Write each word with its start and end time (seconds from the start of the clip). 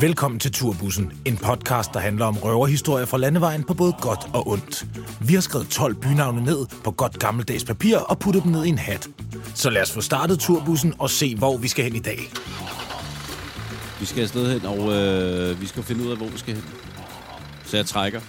Velkommen 0.00 0.40
til 0.40 0.52
Turbussen, 0.52 1.12
en 1.24 1.36
podcast, 1.36 1.94
der 1.94 2.00
handler 2.00 2.26
om 2.26 2.38
røverhistorier 2.38 3.06
fra 3.06 3.18
landevejen 3.18 3.64
på 3.64 3.74
både 3.74 3.94
godt 4.00 4.20
og 4.34 4.48
ondt. 4.48 4.86
Vi 5.20 5.34
har 5.34 5.40
skrevet 5.40 5.68
12 5.68 5.94
bynavne 5.94 6.44
ned 6.44 6.66
på 6.84 6.90
godt 6.90 7.18
gammeldags 7.18 7.64
papir 7.64 7.98
og 7.98 8.18
puttet 8.18 8.42
dem 8.42 8.52
ned 8.52 8.64
i 8.64 8.68
en 8.68 8.78
hat. 8.78 9.08
Så 9.54 9.70
lad 9.70 9.82
os 9.82 9.92
få 9.92 10.00
startet 10.00 10.38
Turbussen 10.38 10.94
og 10.98 11.10
se, 11.10 11.36
hvor 11.36 11.56
vi 11.56 11.68
skal 11.68 11.84
hen 11.84 11.96
i 11.96 11.98
dag. 11.98 12.18
Vi 14.00 14.06
skal 14.06 14.22
afsted 14.22 14.52
hen, 14.52 14.66
og 14.66 14.92
øh, 14.92 15.60
vi 15.60 15.66
skal 15.66 15.82
finde 15.82 16.04
ud 16.04 16.10
af, 16.10 16.16
hvor 16.16 16.28
vi 16.28 16.38
skal 16.38 16.54
hen. 16.54 16.64
Så 17.64 17.76
jeg 17.76 17.86
trækker. 17.86 18.20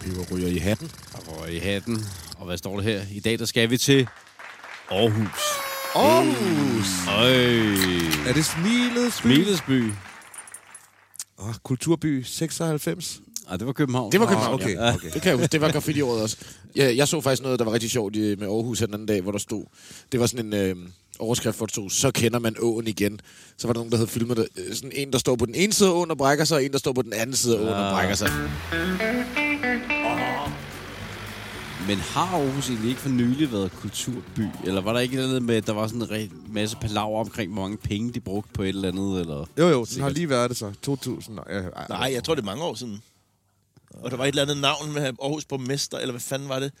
Peber 0.00 0.34
ryger 0.34 0.48
i 0.48 0.58
hatten. 0.58 0.90
Og 1.26 1.52
i 1.52 1.58
hatten. 1.58 2.04
Og 2.38 2.46
hvad 2.46 2.56
står 2.56 2.76
der 2.76 2.82
her? 2.82 3.02
I 3.10 3.20
dag 3.20 3.38
der 3.38 3.46
skal 3.46 3.70
vi 3.70 3.76
til 3.76 4.08
Aarhus. 4.90 5.59
Aarhus! 5.94 6.86
Øj. 7.08 8.28
Er 8.28 8.32
det 8.34 8.44
Smilets 8.44 9.20
by? 9.22 9.26
Smilesby. 9.26 9.92
Oh, 11.38 11.54
Kulturby 11.62 12.22
96. 12.22 13.20
Ah, 13.48 13.58
det 13.58 13.66
var 13.66 13.72
København. 13.72 14.12
Det 14.12 14.20
var 14.20 14.26
Ah, 14.26 14.30
København, 14.32 14.54
okay, 14.54 14.74
ja. 14.74 14.94
okay. 14.94 15.10
Det 15.14 15.22
kan 15.22 15.28
jeg 15.30 15.36
huske. 15.38 15.52
Det 15.52 15.60
var 15.60 15.70
graffiti-året 15.72 16.22
også. 16.22 16.36
Jeg, 16.76 16.96
jeg 16.96 17.08
så 17.08 17.20
faktisk 17.20 17.42
noget, 17.42 17.58
der 17.58 17.64
var 17.64 17.72
rigtig 17.72 17.90
sjovt 17.90 18.16
i, 18.16 18.34
med 18.36 18.46
Aarhus 18.46 18.78
den 18.78 18.94
anden 18.94 19.06
dag, 19.06 19.20
hvor 19.20 19.32
der 19.32 19.38
stod... 19.38 19.64
Det 20.12 20.20
var 20.20 20.26
sådan 20.26 20.46
en 20.46 20.52
øh, 20.54 20.76
overskrift, 21.18 21.56
hvor 21.56 21.66
der 21.66 21.70
stod, 21.72 21.90
så 21.90 22.10
kender 22.10 22.38
man 22.38 22.56
åen 22.60 22.86
igen. 22.86 23.20
Så 23.58 23.66
var 23.66 23.72
der 23.72 23.78
nogen, 23.80 23.90
der 23.92 23.96
havde 23.98 24.08
filmet 24.10 24.36
det. 24.36 24.48
Øh, 24.56 24.74
Sådan 24.74 24.92
en, 24.94 25.12
der 25.12 25.18
står 25.18 25.36
på 25.36 25.46
den 25.46 25.54
ene 25.54 25.72
side 25.72 25.88
af 25.88 25.92
åen 25.92 26.10
og 26.10 26.18
brækker 26.18 26.44
sig, 26.44 26.56
og 26.56 26.64
en, 26.64 26.72
der 26.72 26.78
står 26.78 26.92
på 26.92 27.02
den 27.02 27.12
anden 27.12 27.36
side 27.36 27.56
af 27.56 27.60
åen 27.60 27.68
og 27.68 27.86
Ah. 27.88 27.94
brækker 27.94 28.14
sig. 28.14 28.30
Men 31.86 31.98
har 31.98 32.36
Aarhus 32.36 32.68
egentlig 32.68 32.88
ikke 32.88 33.00
for 33.00 33.08
nylig 33.08 33.52
været 33.52 33.72
kulturby? 33.72 34.40
Eller 34.64 34.80
var 34.80 34.92
der 34.92 35.00
ikke 35.00 35.14
et 35.14 35.18
eller 35.18 35.28
andet 35.30 35.42
med, 35.42 35.54
at 35.54 35.66
der 35.66 35.72
var 35.72 35.86
sådan 35.86 36.20
en 36.20 36.46
masse 36.48 36.76
palaver 36.76 37.20
omkring, 37.20 37.52
hvor 37.52 37.62
mange 37.62 37.76
penge 37.76 38.12
de 38.12 38.20
brugte 38.20 38.52
på 38.52 38.62
et 38.62 38.68
eller 38.68 38.88
andet? 38.88 39.20
Eller? 39.20 39.46
Jo, 39.58 39.68
jo, 39.68 39.84
den 39.94 40.02
har 40.02 40.08
lige 40.10 40.28
været 40.28 40.50
det 40.50 40.56
så. 40.58 40.72
2000. 40.82 41.38
og- 41.38 41.46
Ja, 41.50 41.58
ej, 41.60 41.86
Nej, 41.88 42.10
jeg 42.14 42.24
tror, 42.24 42.34
det 42.34 42.42
er 42.42 42.46
mange 42.46 42.62
år 42.64 42.74
siden. 42.74 43.02
Og 43.94 44.10
der 44.10 44.16
var 44.16 44.24
et 44.24 44.28
eller 44.28 44.42
andet 44.42 44.56
navn 44.58 44.92
med 44.92 45.02
Aarhus 45.02 45.44
borgmester, 45.44 45.98
eller 45.98 46.12
hvad 46.12 46.20
fanden 46.20 46.48
var 46.48 46.58
det? 46.60 46.72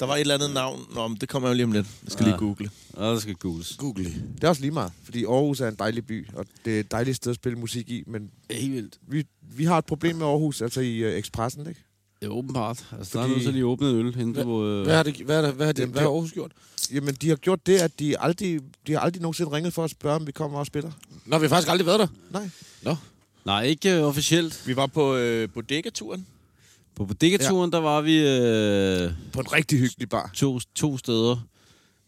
Der 0.00 0.06
var 0.06 0.14
et 0.14 0.20
eller 0.20 0.34
andet 0.34 0.54
navn. 0.54 0.80
Nå, 0.94 1.08
men 1.08 1.16
det 1.20 1.28
kommer 1.28 1.48
jeg 1.48 1.52
jo 1.52 1.56
lige 1.56 1.64
om 1.64 1.72
lidt. 1.72 1.86
Jeg 2.04 2.12
skal 2.12 2.24
Ja. 2.24 2.30
lige 2.30 2.38
google. 2.38 2.70
Nå, 2.96 3.02
der 3.12 3.18
skal 3.18 3.34
googles. 3.34 3.76
Google. 3.78 4.04
Det 4.34 4.44
er 4.44 4.48
også 4.48 4.60
lige 4.62 4.70
meget, 4.70 4.92
fordi 5.04 5.24
Aarhus 5.24 5.60
er 5.60 5.68
en 5.68 5.74
dejlig 5.78 6.06
by, 6.06 6.28
og 6.34 6.46
det 6.64 6.76
er 6.76 6.80
et 6.80 6.90
dejligt 6.90 7.16
sted 7.16 7.30
at 7.30 7.36
spille 7.36 7.58
musik 7.58 7.90
i, 7.90 8.02
men 8.06 8.30
Helt 8.50 8.72
vildt. 8.74 8.98
vi, 9.08 9.24
vi 9.56 9.64
har 9.64 9.78
et 9.78 9.84
problem 9.86 10.16
med 10.16 10.26
Aarhus, 10.26 10.62
altså 10.62 10.80
i 10.80 11.04
uh, 11.06 11.10
Expressen, 11.12 11.68
ikke? 11.68 11.84
Det 12.20 12.26
er 12.26 12.30
åbenbart. 12.30 12.86
Altså, 12.98 13.10
der 13.12 13.18
er 13.18 13.22
Fordi- 13.22 13.28
noget, 13.30 13.44
så 13.44 13.50
lige 13.50 13.66
åbnet 13.66 13.94
øl, 13.94 14.06
inden 14.20 14.32
du... 14.34 14.66
Øh... 14.66 14.82
Hvad 14.84 14.96
har, 14.96 15.02
det, 15.02 15.16
hvad, 15.16 15.42
det, 15.42 15.54
hvad, 15.54 15.66
har 15.66 15.72
det, 15.72 15.80
Jamen, 15.80 15.92
hvad 15.92 16.02
har 16.02 16.08
Aarhus 16.08 16.32
gjort? 16.32 16.52
Jamen, 16.92 17.14
de 17.14 17.28
har 17.28 17.36
gjort 17.36 17.66
det, 17.66 17.78
at 17.78 17.98
de 18.00 18.18
aldrig, 18.18 18.60
de 18.86 18.92
har 18.92 19.00
aldrig 19.00 19.22
nogensinde 19.22 19.52
ringet 19.52 19.72
for 19.72 19.84
at 19.84 19.90
spørge, 19.90 20.16
om 20.16 20.26
vi 20.26 20.32
kommer 20.32 20.58
og 20.58 20.66
spiller. 20.66 20.90
Nå, 21.26 21.38
vi 21.38 21.42
har 21.44 21.48
faktisk 21.48 21.70
aldrig 21.70 21.86
været 21.86 22.00
der. 22.00 22.06
Nej. 22.30 22.50
Nå. 22.82 22.96
Nej, 23.44 23.62
ikke 23.64 23.96
øh, 23.96 24.02
officielt. 24.02 24.62
Vi 24.66 24.76
var 24.76 24.86
på 24.86 25.14
øh, 25.16 25.48
bodega-turen. 25.54 26.26
På 26.96 27.04
bodega-turen, 27.04 27.70
ja. 27.70 27.76
der 27.76 27.82
var 27.82 28.00
vi 28.00 28.16
øh, 28.18 29.12
På 29.32 29.40
en 29.40 29.52
rigtig 29.52 29.78
hyggelig 29.78 30.08
bar. 30.08 30.30
to, 30.34 30.58
to 30.74 30.98
steder. 30.98 31.36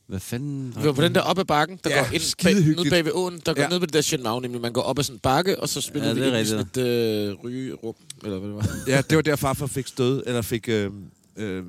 Hvad 0.07 0.21
fanden? 0.21 0.75
Vi 0.81 0.85
var 0.87 0.93
på 0.93 1.03
den 1.03 1.15
der 1.15 1.21
op 1.21 1.39
ad 1.39 1.45
bakken, 1.45 1.81
der 1.85 1.91
Ja, 1.91 1.97
går 2.05 2.13
ind 2.15 2.23
bag, 2.45 2.55
ned 2.85 2.91
bag 2.91 3.05
ved 3.05 3.13
åen, 3.15 3.41
der 3.47 3.55
går 3.55 3.63
Ja. 3.63 3.69
ned 3.69 3.79
ved 3.79 3.87
det 3.87 3.95
der 3.95 4.01
shit 4.01 4.23
navn, 4.23 4.43
nemlig 4.43 4.61
man 4.61 4.73
går 4.73 4.83
op 4.83 4.99
ad 4.99 5.05
sådan 5.05 5.17
en 5.17 5.21
bakke, 5.21 5.61
og 5.61 5.69
så 5.69 5.81
spiller 5.81 6.09
Ja, 6.09 6.15
vi 6.15 6.21
det 6.21 6.29
er 6.29 6.39
ind 6.39 6.47
i 6.47 6.51
sådan 6.51 6.67
et 6.67 6.77
øh, 7.31 7.35
rygerum, 7.45 7.95
eller 8.25 8.39
hvad 8.39 8.49
det 8.49 8.57
var. 8.57 8.67
Ja, 8.87 9.01
det 9.11 9.17
var 9.17 9.23
der 9.23 9.37
farfar 9.37 9.67
fik 9.67 9.87
stød, 9.87 10.23
eller 10.27 10.43
fik, 10.43 10.69
øh, 10.69 10.91
øh, 11.37 11.65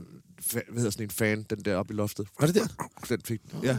hvad 0.52 0.62
hedder 0.76 0.90
sådan 0.90 1.06
en 1.06 1.10
fan, 1.10 1.46
den 1.50 1.60
der 1.66 1.76
oppe 1.76 1.94
i 1.94 1.98
loftet. 1.98 2.28
Var 2.40 2.48
det 2.48 2.56
der? 2.56 2.68
Den 3.10 3.22
fik, 3.26 3.42
ja, 3.64 3.78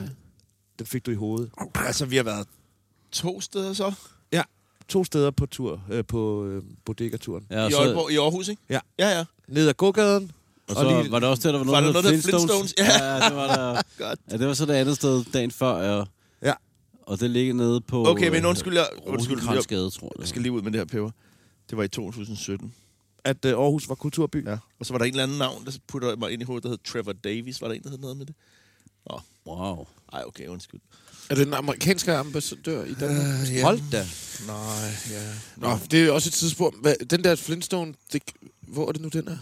den 0.78 0.86
fik 0.86 1.06
du 1.06 1.10
i 1.10 1.14
hovedet. 1.14 1.50
Altså, 1.74 2.06
vi 2.06 2.16
har 2.16 2.22
været 2.24 2.46
to 3.12 3.40
steder 3.40 3.72
så. 3.72 3.92
To 4.88 5.04
steder 5.04 5.30
på 5.30 5.46
tur, 5.46 5.82
øh, 5.90 6.04
på 6.04 6.46
øh, 6.46 6.62
bodega-turen. 6.84 7.46
Ja, 7.50 7.68
I, 7.68 7.72
Aalborg, 7.72 8.12
I 8.12 8.16
Aarhus, 8.16 8.48
ikke? 8.48 8.62
Ja. 8.68 8.78
Ja, 8.98 9.08
ja. 9.18 9.24
Ned 9.48 9.68
ad 9.68 9.74
gågaden. 9.74 10.30
Og 10.68 10.74
så 10.76 10.80
og 10.80 11.02
lige- 11.02 11.12
var 11.12 11.18
der 11.18 11.26
også 11.26 11.42
der, 11.48 11.52
der 11.52 11.58
var 11.58 11.64
noget, 11.64 11.84
der 11.84 11.92
der 11.92 12.02
noget, 12.02 12.24
der 12.24 12.30
Flintstones? 12.30 12.74
Ja, 12.78 13.14
ja, 13.14 13.28
det 13.28 13.36
var 13.36 13.46
der. 13.56 13.82
Ja, 14.30 14.36
det 14.36 14.46
var 14.46 14.54
så 14.54 14.66
det 14.66 14.72
andet 14.74 14.96
sted 14.96 15.24
dagen 15.32 15.50
før, 15.50 15.96
ja. 15.98 16.04
Ja. 16.42 16.54
Og 17.02 17.20
det 17.20 17.30
ligger 17.30 17.54
nede 17.54 17.80
på... 17.80 18.06
Okay, 18.08 18.28
men 18.28 18.44
undskyld, 18.44 18.74
jeg, 18.74 18.88
undskyld, 19.06 19.36
jeg, 19.38 19.64
tror 19.64 20.12
jeg. 20.16 20.20
jeg 20.20 20.28
skal 20.28 20.42
lige 20.42 20.52
ud 20.52 20.62
med 20.62 20.72
det 20.72 20.80
her 20.80 20.84
peber. 20.84 21.10
Det 21.70 21.78
var 21.78 21.84
i 21.84 21.88
2017. 21.88 22.74
At 23.24 23.44
øh, 23.44 23.52
Aarhus 23.52 23.88
var 23.88 23.94
kulturby. 23.94 24.46
Ja. 24.46 24.56
Og 24.80 24.86
så 24.86 24.92
var 24.92 24.98
der 24.98 25.04
en 25.04 25.10
eller 25.12 25.22
anden 25.22 25.38
navn, 25.38 25.64
der 25.64 25.72
putter 25.88 26.16
mig 26.16 26.30
ind 26.32 26.42
i 26.42 26.44
hovedet, 26.44 26.62
der 26.64 26.68
hed 26.70 26.78
Trevor 26.84 27.12
Davis. 27.12 27.60
Var 27.60 27.68
der 27.68 27.74
en, 27.74 27.82
der 27.82 27.90
hed 27.90 27.98
noget 27.98 28.16
med 28.16 28.26
det? 28.26 28.34
Wow. 29.46 29.86
Ej, 30.12 30.22
okay, 30.26 30.46
undskyld. 30.46 30.80
Er 31.30 31.34
det 31.34 31.46
den 31.46 31.54
amerikanske 31.54 32.14
ambassadør 32.14 32.84
i 32.84 32.94
Danmark? 32.94 33.26
Øh, 33.48 33.54
ja. 33.56 33.62
Hold 33.62 33.80
da. 33.92 34.06
Nej, 34.46 34.90
ja. 35.10 35.22
Nå, 35.56 35.78
det 35.90 36.06
er 36.06 36.12
også 36.12 36.28
et 36.28 36.32
tidspunkt. 36.32 36.80
Hvad, 36.80 36.94
den 37.10 37.24
der 37.24 37.36
Flintstone, 37.36 37.94
det, 38.12 38.22
hvor 38.60 38.88
er 38.88 38.92
det 38.92 39.00
nu, 39.02 39.08
den 39.08 39.28
er? 39.28 39.36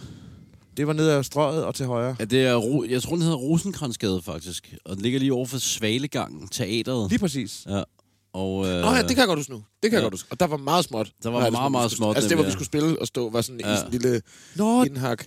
Det 0.77 0.87
var 0.87 0.93
ned 0.93 1.09
ad 1.09 1.23
strøget 1.23 1.65
og 1.65 1.75
til 1.75 1.87
højre. 1.87 2.17
Ja, 2.19 2.25
det 2.25 2.43
er, 2.47 2.87
jeg 2.89 3.03
tror, 3.03 3.13
den 3.15 3.23
hedder 3.23 3.37
Rosenkrantz-gade, 3.37 4.23
faktisk. 4.23 4.75
Og 4.85 4.95
den 4.97 5.03
ligger 5.03 5.19
lige 5.19 5.33
over 5.33 5.47
for 5.47 5.59
Svalegangen, 5.59 6.49
teateret. 6.49 7.11
Lige 7.11 7.19
præcis. 7.19 7.63
Ja. 7.69 7.83
Og, 8.33 8.67
øh, 8.67 8.81
Nå 8.81 8.91
ja, 8.93 8.99
det 9.03 9.09
kan 9.09 9.19
jeg 9.19 9.27
godt 9.27 9.39
huske 9.39 9.53
nu. 9.53 9.57
Det 9.57 9.91
kan 9.91 9.93
jeg 9.93 9.99
ja. 9.99 10.03
godt 10.05 10.15
huske. 10.15 10.29
Og 10.31 10.41
der 10.41 10.47
var 10.47 10.57
meget 10.57 10.85
småt. 10.85 11.13
Der 11.23 11.31
var 11.31 11.41
Nej, 11.41 11.51
meget, 11.51 11.63
skulle- 11.63 11.71
meget 11.73 11.91
småt, 11.91 12.17
Altså 12.17 12.29
det, 12.29 12.37
hvor 12.37 12.45
vi 12.45 12.51
skulle 12.51 12.67
spille 12.67 13.01
og 13.01 13.07
stå, 13.07 13.31
var 13.31 13.41
sådan 13.41 13.61
ja. 13.61 13.73
I 13.75 13.77
sådan 13.77 13.95
en 13.95 14.01
lille 14.01 14.23
Nå, 14.57 14.83
indhak. 14.85 15.25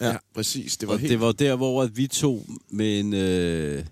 Ja, 0.00 0.06
Ja. 0.06 0.10
ja, 0.12 0.16
præcis. 0.34 0.76
Det 0.76 0.88
var 0.88 0.94
og 0.94 1.00
helt... 1.00 1.10
det 1.10 1.20
var 1.20 1.32
der, 1.32 1.56
hvor 1.56 1.82
at 1.82 1.96
vi 1.96 2.06
to 2.06 2.46
med 2.70 3.00
en 3.00 3.14
øh, 3.14 3.84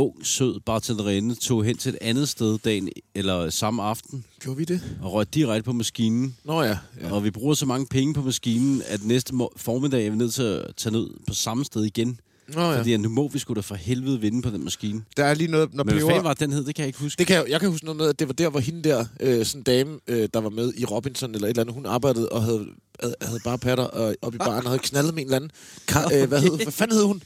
ung, 0.00 0.26
sød 0.26 0.60
bartenderinde 0.66 1.34
tog 1.34 1.64
hen 1.64 1.76
til 1.76 1.88
et 1.88 1.98
andet 2.00 2.28
sted 2.28 2.58
dagen, 2.64 2.88
eller 3.14 3.50
samme 3.50 3.82
aften, 3.82 4.24
Gjorde 4.40 4.58
vi 4.58 4.64
det? 4.64 4.80
og 5.02 5.12
røg 5.12 5.34
direkte 5.34 5.62
på 5.64 5.72
maskinen. 5.72 6.36
Nå 6.44 6.62
ja. 6.62 6.78
Ja. 7.00 7.12
Og 7.12 7.24
vi 7.24 7.30
bruger 7.30 7.54
så 7.54 7.66
mange 7.66 7.86
penge 7.86 8.14
på 8.14 8.22
maskinen, 8.22 8.82
at 8.86 9.04
næste 9.04 9.32
formiddag 9.56 10.06
er 10.06 10.10
vi 10.10 10.16
nødt 10.16 10.34
til 10.34 10.42
at 10.42 10.64
tage 10.76 10.92
ned 10.92 11.08
på 11.28 11.34
samme 11.34 11.64
sted 11.64 11.84
igen. 11.84 12.20
Nå 12.54 12.60
ja. 12.60 12.78
Fordi 12.78 12.96
nu 12.96 13.08
må 13.08 13.28
vi 13.28 13.38
sgu 13.38 13.54
da 13.54 13.60
for 13.60 13.74
helvede 13.74 14.20
vinde 14.20 14.42
på 14.42 14.50
den 14.50 14.64
maskine. 14.64 15.02
der 15.16 15.24
er 15.24 15.34
lige 15.34 15.50
noget, 15.50 15.74
når 15.74 15.84
Men 15.84 15.92
hvad 15.92 16.00
peber... 16.00 16.10
fanden 16.10 16.24
var 16.24 16.34
den 16.34 16.52
hed? 16.52 16.64
Det 16.64 16.74
kan 16.74 16.82
jeg 16.82 16.86
ikke 16.86 16.98
huske. 16.98 17.18
Det 17.18 17.26
kan 17.26 17.36
jeg, 17.36 17.44
jeg 17.48 17.60
kan 17.60 17.70
huske 17.70 17.84
noget 17.84 17.96
med, 17.96 18.06
at 18.06 18.18
det 18.18 18.28
var 18.28 18.32
der, 18.34 18.48
hvor 18.50 18.60
hende 18.60 18.82
der, 18.88 19.04
øh, 19.20 19.46
sådan 19.46 19.60
en 19.60 19.62
dame, 19.62 19.98
øh, 20.06 20.28
der 20.34 20.40
var 20.40 20.50
med 20.50 20.72
i 20.76 20.84
Robinson 20.84 21.34
eller 21.34 21.46
et 21.46 21.50
eller 21.50 21.62
andet, 21.62 21.74
hun 21.74 21.86
arbejdede 21.86 22.28
og 22.28 22.42
havde, 22.42 22.66
havde, 23.02 23.14
havde 23.22 23.40
bare 23.44 23.58
patter 23.58 23.84
og, 23.84 24.14
op 24.22 24.34
i 24.34 24.38
baren 24.38 24.64
og 24.64 24.70
havde 24.70 24.78
knaldet 24.82 25.14
med 25.14 25.22
en 25.22 25.26
eller 25.26 25.36
anden. 25.36 25.50
Ka- 25.90 26.14
øh, 26.16 26.28
hvad, 26.28 26.40
hed, 26.40 26.56
hvad 26.62 26.72
fanden 26.72 26.96
hed 26.96 27.04
hun? 27.04 27.22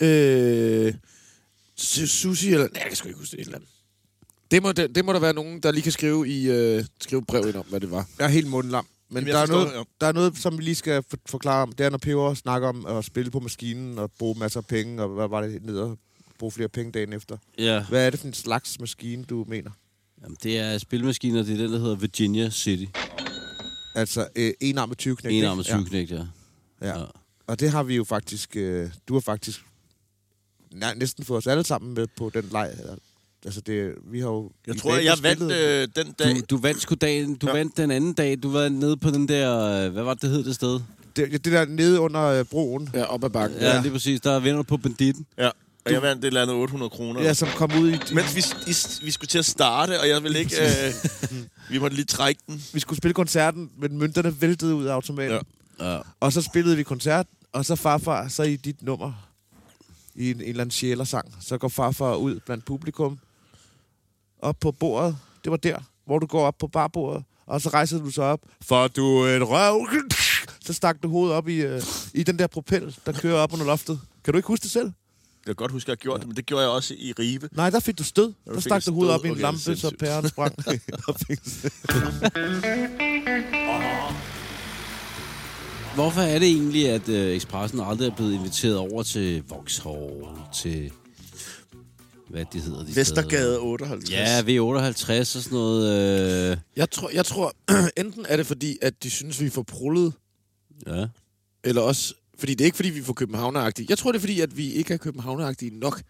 Øh, 0.00 0.94
Su- 1.80 2.06
Susi 2.06 2.52
eller... 2.52 2.58
Nej, 2.68 2.70
jeg 2.74 2.86
kan 2.88 2.96
sgu 2.96 3.08
ikke 3.08 3.18
huske 3.18 3.32
det. 3.32 3.40
Et 3.40 3.44
eller 3.44 3.56
andet. 3.58 3.70
Det 4.50 4.62
må, 4.62 4.72
det, 4.72 4.94
det 4.94 5.04
må 5.04 5.12
der 5.12 5.18
være 5.20 5.34
nogen, 5.34 5.60
der 5.60 5.72
lige 5.72 5.82
kan 5.82 5.92
skrive 5.92 6.28
i 6.28 6.50
øh, 6.50 6.84
skrive 7.00 7.22
brev 7.24 7.48
ind 7.48 7.56
om, 7.56 7.64
hvad 7.68 7.80
det 7.80 7.90
var. 7.90 8.06
Jeg 8.18 8.24
er 8.24 8.28
helt 8.28 8.46
mundlam. 8.46 8.86
Men 9.08 9.16
Jamen, 9.16 9.34
der 9.34 9.38
er, 9.40 9.46
forstår 9.46 9.72
noget, 9.72 9.86
der 10.00 10.06
er 10.06 10.12
noget, 10.12 10.38
som 10.38 10.58
vi 10.58 10.62
lige 10.62 10.74
skal 10.74 11.02
for- 11.10 11.18
forklare 11.28 11.62
om. 11.62 11.72
Det 11.72 11.86
er, 11.86 11.90
når 11.90 11.98
Peber 11.98 12.34
snakker 12.34 12.68
om 12.68 12.86
at 12.86 13.04
spille 13.04 13.30
på 13.30 13.40
maskinen 13.40 13.98
og 13.98 14.10
bruge 14.18 14.38
masser 14.38 14.60
af 14.60 14.66
penge, 14.66 15.02
og 15.02 15.08
hvad 15.08 15.28
var 15.28 15.40
det 15.40 15.62
ned 15.64 15.78
og 15.78 15.98
bruge 16.38 16.52
flere 16.52 16.68
penge 16.68 16.92
dagen 16.92 17.12
efter. 17.12 17.36
Ja, 17.58 17.84
Hvad 17.88 18.06
er 18.06 18.10
det 18.10 18.20
for 18.20 18.26
en 18.26 18.34
slags 18.34 18.80
maskine, 18.80 19.24
du 19.24 19.44
mener? 19.48 19.70
Jamen, 20.22 20.36
det 20.42 20.58
er 20.58 20.78
spilmaskiner, 20.78 21.42
det 21.42 21.52
er 21.52 21.56
den, 21.56 21.72
der 21.72 21.78
hedder 21.78 21.96
Virginia 21.96 22.50
City. 22.50 22.84
Altså, 23.94 24.28
øh, 24.36 24.52
enarmet 24.60 24.98
20 24.98 25.16
knæk. 25.16 25.32
En 25.34 25.44
armet 25.44 25.66
syvknægt, 25.66 26.10
ja. 26.10 26.16
Ja. 26.82 26.88
Ja. 26.88 26.98
ja. 26.98 27.04
Og 27.46 27.60
det 27.60 27.70
har 27.70 27.82
vi 27.82 27.96
jo 27.96 28.04
faktisk... 28.04 28.56
Øh, 28.56 28.90
du 29.08 29.12
har 29.14 29.20
faktisk 29.20 29.60
nej, 30.74 30.94
næsten 30.94 31.24
fået 31.24 31.38
os 31.38 31.46
alle 31.46 31.64
sammen 31.64 31.94
med 31.94 32.06
på 32.16 32.30
den 32.34 32.48
leg. 32.52 32.70
Altså, 33.44 33.60
det, 33.60 33.94
vi 34.12 34.20
har 34.20 34.26
jo... 34.28 34.50
Jeg 34.66 34.76
tror, 34.76 34.96
jeg 34.96 35.16
vandt 35.22 35.42
øh, 35.52 35.88
den 35.96 36.12
dag. 36.12 36.36
Du, 36.36 36.40
du 36.50 36.56
vandt 36.56 36.80
sgu 36.82 36.94
dagen, 36.94 37.34
du 37.34 37.46
Ja. 37.46 37.52
vandt 37.52 37.76
den 37.76 37.90
anden 37.90 38.12
dag, 38.12 38.36
du 38.42 38.50
var 38.52 38.68
nede 38.68 38.96
på 38.96 39.10
den 39.10 39.28
der, 39.28 39.60
øh, 39.86 39.92
hvad 39.92 40.02
var 40.02 40.14
det, 40.14 40.22
det 40.22 40.30
hed 40.30 40.44
det 40.44 40.54
sted? 40.54 40.80
Det, 41.16 41.32
det 41.44 41.52
der 41.52 41.64
nede 41.64 42.00
under 42.00 42.22
øh, 42.24 42.44
broen, 42.44 42.88
Ja, 42.94 43.04
op 43.04 43.24
ad 43.24 43.30
bakken. 43.30 43.58
Ja, 43.60 43.74
ja. 43.76 43.82
lige 43.82 43.92
præcis, 43.92 44.20
der 44.20 44.38
vinder 44.40 44.56
du 44.56 44.62
på 44.62 44.76
banditten. 44.76 45.26
Ja. 45.38 45.50
Og 45.86 45.92
jeg 45.92 46.02
vandt 46.02 46.24
et 46.24 46.26
eller 46.26 46.42
andet 46.42 46.56
800 46.56 46.90
kroner. 46.90 47.22
ja, 47.22 47.34
som 47.34 47.48
kom 47.56 47.70
ud 47.80 47.88
i... 47.92 47.96
Mens 48.14 48.36
vi, 48.36 48.40
i, 48.66 48.74
vi 49.04 49.10
skulle 49.10 49.28
til 49.28 49.38
at 49.38 49.44
starte, 49.44 50.00
og 50.00 50.08
jeg 50.08 50.22
ville 50.22 50.38
ikke... 50.38 50.56
Øh, 50.62 50.94
vi 51.70 51.78
måtte 51.78 51.96
lige 51.96 52.06
trække 52.06 52.40
den. 52.46 52.62
Vi 52.72 52.80
skulle 52.80 52.96
spille 52.96 53.14
koncerten, 53.14 53.70
men 53.78 53.98
mønterne 53.98 54.40
væltede 54.40 54.74
ud 54.74 54.84
af 54.84 54.92
automaten. 54.92 55.38
Ja. 55.80 55.92
Ja. 55.94 56.00
Og 56.20 56.32
så 56.32 56.42
spillede 56.42 56.76
vi 56.76 56.82
koncert, 56.82 57.26
og 57.52 57.64
så 57.64 57.76
farfar, 57.76 58.28
så 58.28 58.42
i 58.42 58.56
dit 58.56 58.82
nummer, 58.82 59.29
i 60.14 60.30
en, 60.30 60.36
en 60.36 60.42
eller 60.42 60.60
anden 60.60 60.70
sjælersang, 60.70 61.34
så 61.40 61.58
går 61.58 61.68
farfar 61.68 62.14
ud 62.14 62.40
blandt 62.46 62.64
publikum, 62.64 63.18
op 64.38 64.56
på 64.60 64.72
bordet. 64.72 65.16
Det 65.44 65.50
var 65.50 65.56
der, 65.56 65.78
hvor 66.06 66.18
du 66.18 66.26
går 66.26 66.46
op 66.46 66.58
på 66.58 66.66
barbordet, 66.66 67.24
og 67.46 67.60
så 67.60 67.68
rejser 67.68 67.98
du 67.98 68.10
så 68.10 68.22
op, 68.22 68.40
for 68.62 68.88
du 68.88 69.16
er 69.18 69.36
en 69.36 69.44
røv. 69.44 69.86
Så 70.64 70.72
stak 70.72 71.02
du 71.02 71.08
hovedet 71.08 71.36
op 71.36 71.48
i, 71.48 71.56
øh, 71.56 71.82
i 72.14 72.22
den 72.22 72.38
der 72.38 72.46
propel, 72.46 72.96
der 73.06 73.12
kører 73.12 73.36
op 73.38 73.52
under 73.52 73.66
loftet. 73.66 74.00
Kan 74.24 74.32
du 74.34 74.38
ikke 74.38 74.46
huske 74.46 74.62
det 74.62 74.70
selv? 74.70 74.86
Jeg 74.86 74.92
kan 75.46 75.54
godt 75.54 75.72
huske, 75.72 75.86
at 75.86 75.88
jeg 75.88 75.92
har 75.92 75.96
gjort 76.02 76.20
det, 76.20 76.28
men 76.28 76.36
det 76.36 76.46
gjorde 76.46 76.62
jeg 76.62 76.70
også 76.70 76.94
i 76.98 77.12
Ribe. 77.18 77.48
Nej, 77.52 77.70
der 77.70 77.80
fik 77.80 77.98
du 77.98 78.04
stød. 78.04 78.32
Der 78.46 78.54
fik 78.54 78.62
stak 78.62 78.86
du 78.86 78.92
hovedet 78.92 79.14
op 79.14 79.24
i 79.24 79.28
en 79.28 79.32
Okay, 79.32 79.42
lampe, 79.42 79.58
så 79.60 79.64
sindssygt. 79.64 79.98
pæren 79.98 80.28
sprang. 80.28 80.54
Hvorfor 85.94 86.20
er 86.20 86.38
det 86.38 86.48
egentlig, 86.48 86.88
at 86.88 87.08
øh, 87.08 87.36
Expressen 87.36 87.80
aldrig 87.80 88.08
er 88.08 88.14
blevet 88.16 88.34
inviteret 88.34 88.76
over 88.76 89.02
til 89.02 89.42
Vauxhall, 89.48 90.24
til 90.54 90.92
hvad 92.28 92.44
de 92.52 92.60
hedder. 92.60 92.84
De 92.84 92.96
Vestergade 92.96 93.30
steder. 93.54 93.58
58. 93.58 94.10
Ja, 94.10 94.40
V58 94.40 95.20
og 95.20 95.26
sådan 95.26 95.58
noget. 95.58 96.50
Øh, 96.50 96.56
Jeg 96.76 96.90
tror, 96.90 97.10
jeg 97.10 97.26
tror 97.26 97.54
enten 98.04 98.26
er 98.28 98.36
det 98.36 98.46
fordi, 98.46 98.78
at 98.82 99.02
de 99.02 99.10
synes, 99.10 99.40
vi 99.40 99.46
er 99.46 99.50
for 99.50 99.62
prullet, 99.62 100.12
ja. 100.86 101.06
eller 101.64 101.82
også... 101.82 102.14
Fordi 102.38 102.54
det 102.54 102.60
er 102.60 102.66
ikke, 102.66 102.76
fordi 102.76 102.90
vi 102.90 102.98
er 103.00 103.04
for 103.04 103.12
københavneragtige. 103.12 103.86
Jeg 103.88 103.98
tror, 103.98 104.12
det 104.12 104.18
er, 104.18 104.20
fordi, 104.20 104.40
at 104.40 104.56
vi 104.56 104.72
ikke 104.72 104.94
er 104.94 104.98
københavneragtige 104.98 105.78
nok. 105.78 106.02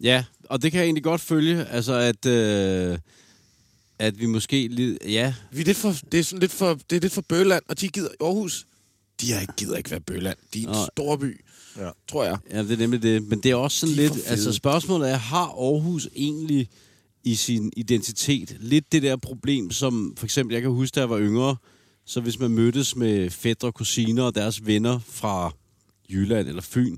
ja, 0.00 0.24
og 0.44 0.62
det 0.62 0.72
kan 0.72 0.78
jeg 0.78 0.84
egentlig 0.84 1.04
godt 1.04 1.20
følge. 1.20 1.64
Altså, 1.64 1.92
at, 1.94 2.26
øh, 2.26 2.98
at 3.98 4.18
vi 4.20 4.26
måske... 4.26 4.68
Lidt, 4.68 4.98
ja, 5.06 5.34
Vi 5.52 5.60
er 5.60 5.64
lidt 5.64 5.76
for, 5.76 5.94
det 6.12 6.20
er 6.20 6.24
sådan 6.24 6.40
lidt 6.40 6.52
for, 6.52 6.78
det 6.90 6.96
er 6.96 7.00
lidt 7.00 7.12
for 7.12 7.24
Bøland, 7.28 7.62
og 7.68 7.80
de 7.80 7.88
gider 7.88 8.08
Aarhus. 8.20 8.66
De 9.20 9.32
er 9.32 9.40
ikke, 9.40 9.52
gider 9.56 9.76
ikke 9.76 9.90
være 9.90 10.00
Bøland. 10.00 10.36
De 10.54 10.62
er 10.62 10.66
en 10.66 10.72
Nej. 10.72 10.86
stor 10.92 11.16
by, 11.16 11.40
Ja. 11.76 11.90
tror 12.08 12.24
jeg. 12.24 12.36
Ja, 12.50 12.62
det 12.62 12.70
er 12.70 12.76
nemlig 12.76 13.02
det. 13.02 13.22
Men 13.22 13.40
det 13.40 13.50
er 13.50 13.54
også 13.54 13.78
sådan 13.78 13.96
De 13.96 14.04
er 14.04 14.08
lidt... 14.14 14.22
Altså, 14.26 14.52
spørgsmålet 14.52 15.10
er, 15.10 15.16
har 15.16 15.46
Aarhus 15.46 16.08
egentlig 16.16 16.68
i 17.24 17.34
sin 17.34 17.72
identitet 17.76 18.56
lidt 18.60 18.92
det 18.92 19.02
der 19.02 19.16
problem, 19.16 19.70
som 19.70 20.14
for 20.16 20.26
eksempel, 20.26 20.54
jeg 20.54 20.62
kan 20.62 20.70
huske, 20.70 20.94
da 20.94 21.00
jeg 21.00 21.10
var 21.10 21.18
yngre, 21.20 21.56
så 22.04 22.20
hvis 22.20 22.38
man 22.38 22.50
mødtes 22.50 22.96
med 22.96 23.30
fædre, 23.30 23.72
kusiner 23.72 24.22
og 24.22 24.34
deres 24.34 24.66
venner 24.66 24.98
fra 25.08 25.52
Jylland 26.10 26.48
eller 26.48 26.62
Fyn, 26.62 26.96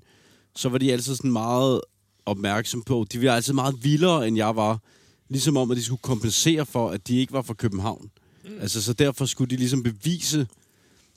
så 0.57 0.69
var 0.69 0.79
de 0.79 0.93
altid 0.93 1.15
sådan 1.17 1.33
meget 1.33 1.81
opmærksom 2.27 2.83
på, 2.83 3.07
de 3.13 3.23
var 3.23 3.35
altid 3.35 3.53
meget 3.53 3.85
vildere, 3.85 4.29
end 4.29 4.37
jeg 4.37 4.57
var. 4.57 4.79
Ligesom 5.29 5.57
om, 5.57 5.71
at 5.71 5.77
de 5.77 5.83
skulle 5.85 6.01
kompensere 6.03 6.67
for, 6.67 6.91
at 6.91 7.09
de 7.09 7.17
ikke 7.19 7.33
var 7.33 7.43
fra 7.43 7.55
København. 7.55 8.11
Mm. 8.45 8.51
Altså, 8.61 8.83
så 8.83 8.93
derfor 8.93 9.27
skulle 9.27 9.51
de 9.51 9.57
ligesom 9.57 9.83
bevise, 9.83 10.47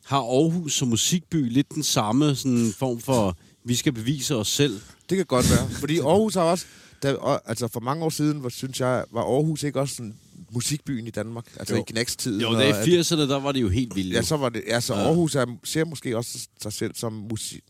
har 0.05 0.17
Aarhus 0.17 0.73
som 0.73 0.87
musikby 0.87 1.49
lidt 1.51 1.69
den 1.73 1.83
samme 1.83 2.35
sådan 2.35 2.71
form 2.77 2.99
for, 2.99 3.37
vi 3.63 3.75
skal 3.75 3.93
bevise 3.93 4.35
os 4.35 4.47
selv? 4.47 4.79
Det 5.09 5.17
kan 5.17 5.25
godt 5.25 5.49
være. 5.49 5.69
Fordi 5.69 5.97
Aarhus 6.09 6.33
har 6.33 6.41
også... 6.43 6.65
Der, 7.01 7.13
og- 7.15 7.41
altså 7.45 7.67
for 7.67 7.79
mange 7.79 8.05
år 8.05 8.09
siden, 8.09 8.43
var, 8.43 8.49
synes 8.49 8.79
jeg, 8.79 9.05
var 9.11 9.21
Aarhus 9.21 9.63
ikke 9.63 9.79
også 9.79 9.95
sådan 9.95 10.15
musikbyen 10.51 11.07
i 11.07 11.09
Danmark? 11.09 11.45
Altså 11.59 11.75
Jo. 11.75 11.81
i 11.81 11.83
knækstiden. 11.87 12.41
Jo, 12.41 12.53
at- 12.55 12.87
i 12.87 12.99
80'erne, 12.99 13.15
der 13.19 13.39
var 13.39 13.51
det 13.51 13.61
jo 13.61 13.69
helt 13.69 13.95
vildt. 13.95 14.13
Ja, 14.13 14.21
så 14.21 14.37
var 14.37 14.49
det... 14.49 14.63
Altså, 14.67 14.93
Ja. 14.93 14.99
Aarhus 15.01 15.35
er, 15.35 15.45
ser 15.63 15.85
måske 15.85 16.17
også 16.17 16.47
sig 16.61 16.73
selv 16.73 16.95
som 16.95 17.13
musik, 17.13 17.61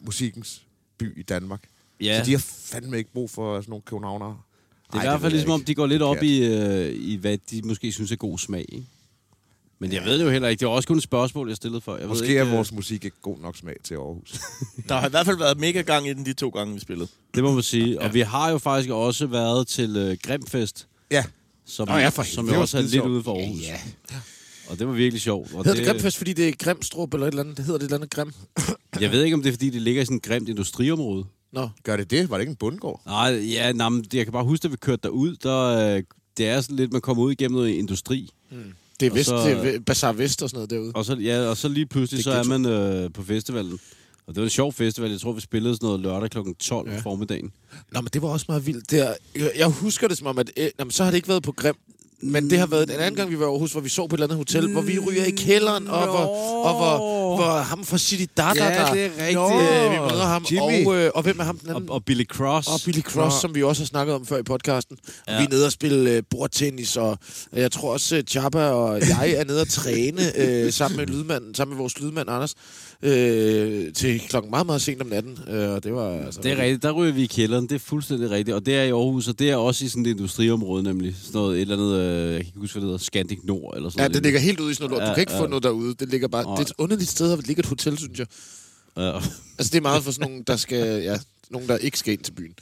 musikkens 0.00 0.62
by 0.98 1.18
i 1.20 1.22
Danmark. 1.22 1.62
ja. 2.00 2.18
Så 2.20 2.26
de 2.26 2.30
har 2.32 2.38
fandme 2.48 2.98
ikke 2.98 3.12
brug 3.12 3.30
for 3.30 3.60
sådan 3.60 3.70
nogle 3.70 3.82
københavnere. 3.82 4.38
Det 4.92 4.98
er 4.98 5.02
i 5.02 5.06
hvert 5.06 5.20
fald 5.20 5.32
ligesom, 5.32 5.50
om 5.50 5.64
de 5.64 5.74
går 5.74 5.86
lidt 5.86 6.02
op 6.02 6.22
i, 6.22 6.44
øh, 6.44 6.94
i, 6.94 7.16
hvad 7.16 7.38
de 7.50 7.62
måske 7.64 7.92
synes 7.92 8.12
er 8.12 8.16
god 8.16 8.38
smag. 8.38 8.64
Ikke? 8.68 8.86
Men 9.78 9.92
jeg 9.92 10.04
ved 10.04 10.18
det 10.18 10.24
jo 10.24 10.30
heller 10.30 10.48
ikke. 10.48 10.60
Det 10.60 10.68
var 10.68 10.74
også 10.74 10.86
kun 10.86 10.96
et 10.96 11.02
spørgsmål, 11.02 11.48
jeg 11.48 11.56
stillede 11.56 11.80
for. 11.80 11.96
Jeg 11.96 12.08
Måske 12.08 12.22
ved 12.22 12.28
ikke, 12.28 12.40
er 12.40 12.46
øh, 12.46 12.52
vores 12.52 12.72
musik 12.72 13.04
ikke 13.04 13.16
god 13.22 13.38
nok 13.38 13.56
smag 13.56 13.76
til 13.84 13.94
Aarhus. 13.94 14.32
Der 14.88 14.94
har 14.94 15.06
i 15.06 15.10
hvert 15.10 15.26
fald 15.26 15.38
været 15.38 15.58
mega 15.60 15.80
gang 15.80 16.08
i 16.08 16.12
den 16.12 16.26
de 16.26 16.32
to 16.32 16.48
gange, 16.48 16.74
vi 16.74 16.80
spillede. 16.80 17.08
Det 17.34 17.42
må 17.42 17.52
man 17.52 17.62
sige. 17.62 18.00
Og 18.00 18.14
vi 18.14 18.20
har 18.20 18.50
jo 18.50 18.58
faktisk 18.58 18.90
også 18.90 19.26
været 19.26 19.66
til 19.68 19.96
øh, 19.96 20.16
Grimfest, 20.22 20.86
ja, 21.10 21.24
som, 21.66 21.88
Nå 21.88 21.94
ja, 21.96 22.08
for 22.08 22.22
som 22.22 22.44
helvede. 22.48 22.54
jo 22.54 22.56
Det 22.56 22.62
også 22.62 22.76
var 22.76 22.78
er 22.78 22.82
lidt 22.82 22.90
skidesjovt. 22.90 23.10
ude 23.14 23.22
for 23.22 23.38
Aarhus. 23.40 23.62
Ja. 23.62 23.80
Og 24.68 24.78
det 24.78 24.86
var 24.88 24.92
virkelig 24.92 25.20
sjovt. 25.22 25.52
Og 25.54 25.64
Hedder 25.64 25.78
det 25.78 25.86
Grimfest, 25.88 26.16
fordi 26.16 26.32
det 26.32 26.48
er 26.48 26.52
Grimstrup 26.58 27.14
eller 27.14 27.26
et 27.26 27.30
eller 27.30 27.42
andet? 27.42 27.56
Det 27.56 27.64
hedder 27.64 27.78
det 27.78 27.84
et 27.84 27.88
eller 27.88 27.96
andet 27.96 28.10
Grim. 28.10 28.32
Jeg 29.00 29.12
ved 29.12 29.22
ikke, 29.24 29.34
om 29.34 29.42
det 29.42 29.48
er, 29.48 29.52
fordi 29.52 29.70
det 29.70 29.82
ligger 29.82 30.02
i 30.02 30.04
sådan 30.04 30.16
et 30.16 30.22
grimt 30.22 30.48
industriområde. 30.48 31.24
Nå, 31.54 31.68
gør 31.82 31.96
det 31.96 32.10
det? 32.10 32.30
Var 32.30 32.36
det 32.36 32.42
ikke 32.42 32.50
en 32.50 32.56
bundgård? 32.56 33.00
Nej, 33.06 33.30
ja, 33.52 33.72
nej, 33.72 33.88
men 33.88 34.04
jeg 34.12 34.24
kan 34.26 34.32
bare 34.32 34.44
huske, 34.44 34.64
at 34.64 34.72
vi 34.72 34.76
kørte 34.76 35.00
derud, 35.02 35.36
der, 35.36 35.94
øh, 35.96 36.02
det 36.36 36.48
er 36.48 36.60
sådan 36.60 36.76
lidt, 36.76 36.92
man 36.92 37.00
kommer 37.00 37.22
ud 37.22 37.32
igennem 37.32 37.56
noget 37.56 37.68
industri. 37.70 38.30
det 39.00 39.06
er, 39.06 39.14
vest, 39.14 39.28
så- 39.28 39.48
det 39.48 39.74
er 39.74 39.80
Bazaar 39.80 40.12
Vest 40.12 40.42
og 40.42 40.50
sådan 40.50 40.56
noget 40.56 40.70
derude. 40.70 40.92
Og 40.94 41.04
så, 41.04 41.14
ja, 41.14 41.40
og 41.48 41.56
så 41.56 41.68
lige 41.68 41.86
pludselig, 41.86 42.16
Det 42.16 42.24
så 42.24 42.30
er 42.32 42.44
man 42.44 42.66
øh, 42.66 43.12
på 43.12 43.22
festivalen. 43.22 43.78
Og 44.26 44.34
det 44.34 44.40
var 44.40 44.44
en 44.46 44.50
sjov 44.50 44.72
festival. 44.72 45.10
Jeg 45.10 45.20
tror, 45.20 45.32
vi 45.32 45.40
spillede 45.40 45.74
sådan 45.74 45.86
noget 45.86 46.00
lørdag 46.00 46.30
kl. 46.30 46.38
12 46.60 46.88
ja. 46.88 46.94
Ja. 46.94 47.00
formiddagen. 47.00 47.52
Nå, 47.92 48.00
men 48.00 48.08
det 48.12 48.22
var 48.22 48.28
også 48.28 48.46
meget 48.48 48.66
vildt. 48.66 48.90
Det 48.90 49.00
er, 49.08 49.14
jeg, 49.36 49.50
jeg 49.58 49.66
husker 49.68 50.08
det 50.08 50.18
som 50.18 50.26
om, 50.26 50.38
at 50.38 50.50
øh, 50.56 50.68
jamen, 50.78 50.90
så 50.90 51.04
har 51.04 51.10
det 51.10 51.16
ikke 51.16 51.28
været 51.28 51.42
på 51.42 51.52
Grim. 51.52 51.74
Men 52.22 52.50
det 52.50 52.58
har 52.58 52.66
været 52.66 52.90
en 52.90 52.96
anden 53.00 53.14
gang, 53.14 53.30
vi 53.30 53.38
var 53.38 53.46
i 53.46 53.48
Aarhus, 53.48 53.72
hvor 53.72 53.80
vi 53.80 53.88
så 53.88 54.06
på 54.06 54.14
et 54.14 54.18
eller 54.18 54.26
andet 54.26 54.38
hotel, 54.38 54.72
hvor 54.72 54.80
vi 54.82 54.98
ryger 54.98 55.24
i 55.24 55.30
kælderen, 55.30 55.88
og 55.88 56.06
hvor, 56.06 56.26
og 56.64 56.74
hvor, 56.76 56.96
hvor 57.36 57.58
ham 57.58 57.84
fra 57.84 57.98
City 57.98 58.24
Dada, 58.36 58.64
Ja, 58.64 58.64
der, 58.64 58.92
det 58.92 59.04
er 59.04 59.26
rigtigt. 59.26 59.84
øh, 59.84 59.92
vi 59.92 59.98
møder 60.12 60.24
ham, 60.24 60.44
Jimmy. 60.52 60.86
og, 60.86 60.96
øh, 60.96 61.10
og 61.14 61.22
hvem 61.22 61.40
er 61.40 61.44
ham 61.44 61.58
den 61.58 61.68
Og, 61.70 61.76
anden? 61.76 61.90
og 61.90 62.04
Billy 62.04 62.24
Cross. 62.24 62.68
Og 62.68 62.80
Billy 62.84 63.00
Cross, 63.00 63.34
Nå. 63.34 63.40
som 63.40 63.54
vi 63.54 63.62
også 63.62 63.82
har 63.82 63.86
snakket 63.86 64.14
om 64.14 64.26
før 64.26 64.38
i 64.38 64.42
podcasten. 64.42 64.96
Ja. 65.28 65.38
Vi 65.38 65.44
er 65.44 65.48
nede 65.48 65.66
og 65.66 65.72
spille 65.72 66.10
øh, 66.10 66.22
bordtennis, 66.30 66.96
og 66.96 67.18
øh, 67.52 67.60
jeg 67.60 67.72
tror 67.72 67.92
også, 67.92 68.16
øh, 68.16 68.22
Chapa 68.22 68.58
og 68.66 69.00
jeg 69.00 69.30
er 69.36 69.44
nede 69.44 69.60
og 69.60 69.68
træne 69.68 70.36
øh, 70.38 70.72
sammen 70.72 70.96
med 70.96 71.06
lydmanden, 71.06 71.54
sammen 71.54 71.74
med 71.74 71.78
vores 71.82 72.00
lydmand 72.00 72.30
Anders, 72.30 72.54
øh, 73.02 73.92
til 73.92 74.20
klokken 74.20 74.50
meget, 74.50 74.66
meget 74.66 74.82
sent 74.82 75.02
om 75.02 75.06
natten. 75.08 75.38
Øh, 75.48 75.70
og 75.70 75.84
det 75.84 75.94
var 75.94 76.10
altså... 76.10 76.40
Det 76.42 76.52
er 76.52 76.56
rigtigt. 76.56 76.82
Der 76.82 76.90
ryger 76.92 77.12
vi 77.12 77.22
i 77.22 77.26
kælderen. 77.26 77.66
Det 77.68 77.74
er 77.74 77.78
fuldstændig 77.78 78.30
rigtigt. 78.30 78.54
Og 78.54 78.66
det 78.66 78.76
er 78.76 78.82
i 78.82 78.88
Aarhus, 78.90 79.28
og 79.28 79.38
det 79.38 79.50
er 79.50 79.56
også 79.56 79.84
i 79.84 79.88
sådan 79.88 80.06
et 80.06 80.10
industriområde, 80.10 80.82
nemlig. 80.82 81.16
Sådan 81.22 81.38
noget, 81.40 81.56
et 81.56 81.60
eller 81.60 81.76
andet, 81.76 82.00
øh, 82.00 82.32
jeg 82.32 82.36
kan 82.40 82.46
ikke 82.46 82.58
huske, 82.58 82.74
hvad 82.74 82.80
det 82.82 82.88
hedder, 82.88 83.04
Scandic 83.04 83.38
Nord 83.44 83.76
eller 83.76 83.90
sådan 83.90 84.00
Ja, 84.00 84.04
noget. 84.04 84.14
det 84.14 84.22
ligger 84.22 84.40
helt 84.40 84.60
ude 84.60 84.70
i 84.70 84.74
sådan 84.74 84.90
noget 84.90 85.00
lort. 85.02 85.06
Du 85.06 85.10
Ja, 85.10 85.14
kan 85.14 85.22
ikke 85.22 85.32
få 85.32 85.42
ja. 85.42 85.48
noget 85.48 85.62
derude. 85.62 85.94
Det 85.94 86.08
ligger 86.08 86.28
bare... 86.28 86.42
Nej. 86.42 86.54
Det 86.54 86.60
er 86.60 86.66
et 86.66 86.72
underligt 86.78 87.10
sted 87.10 87.32
at 87.32 87.46
ligge 87.46 87.60
et 87.60 87.66
hotel, 87.66 87.98
synes 87.98 88.18
jeg. 88.18 88.26
Ja. 88.96 89.12
Altså, 89.58 89.70
det 89.72 89.74
er 89.74 89.80
meget 89.82 90.02
for 90.04 90.12
sådan 90.12 90.28
nogle, 90.30 90.44
der 90.46 90.56
skal... 90.56 91.02
Ja, 91.02 91.18
nogen, 91.50 91.68
der 91.68 91.76
ikke 91.76 91.98
skal 91.98 92.12
ind 92.12 92.20
til 92.22 92.32
byen. 92.32 92.54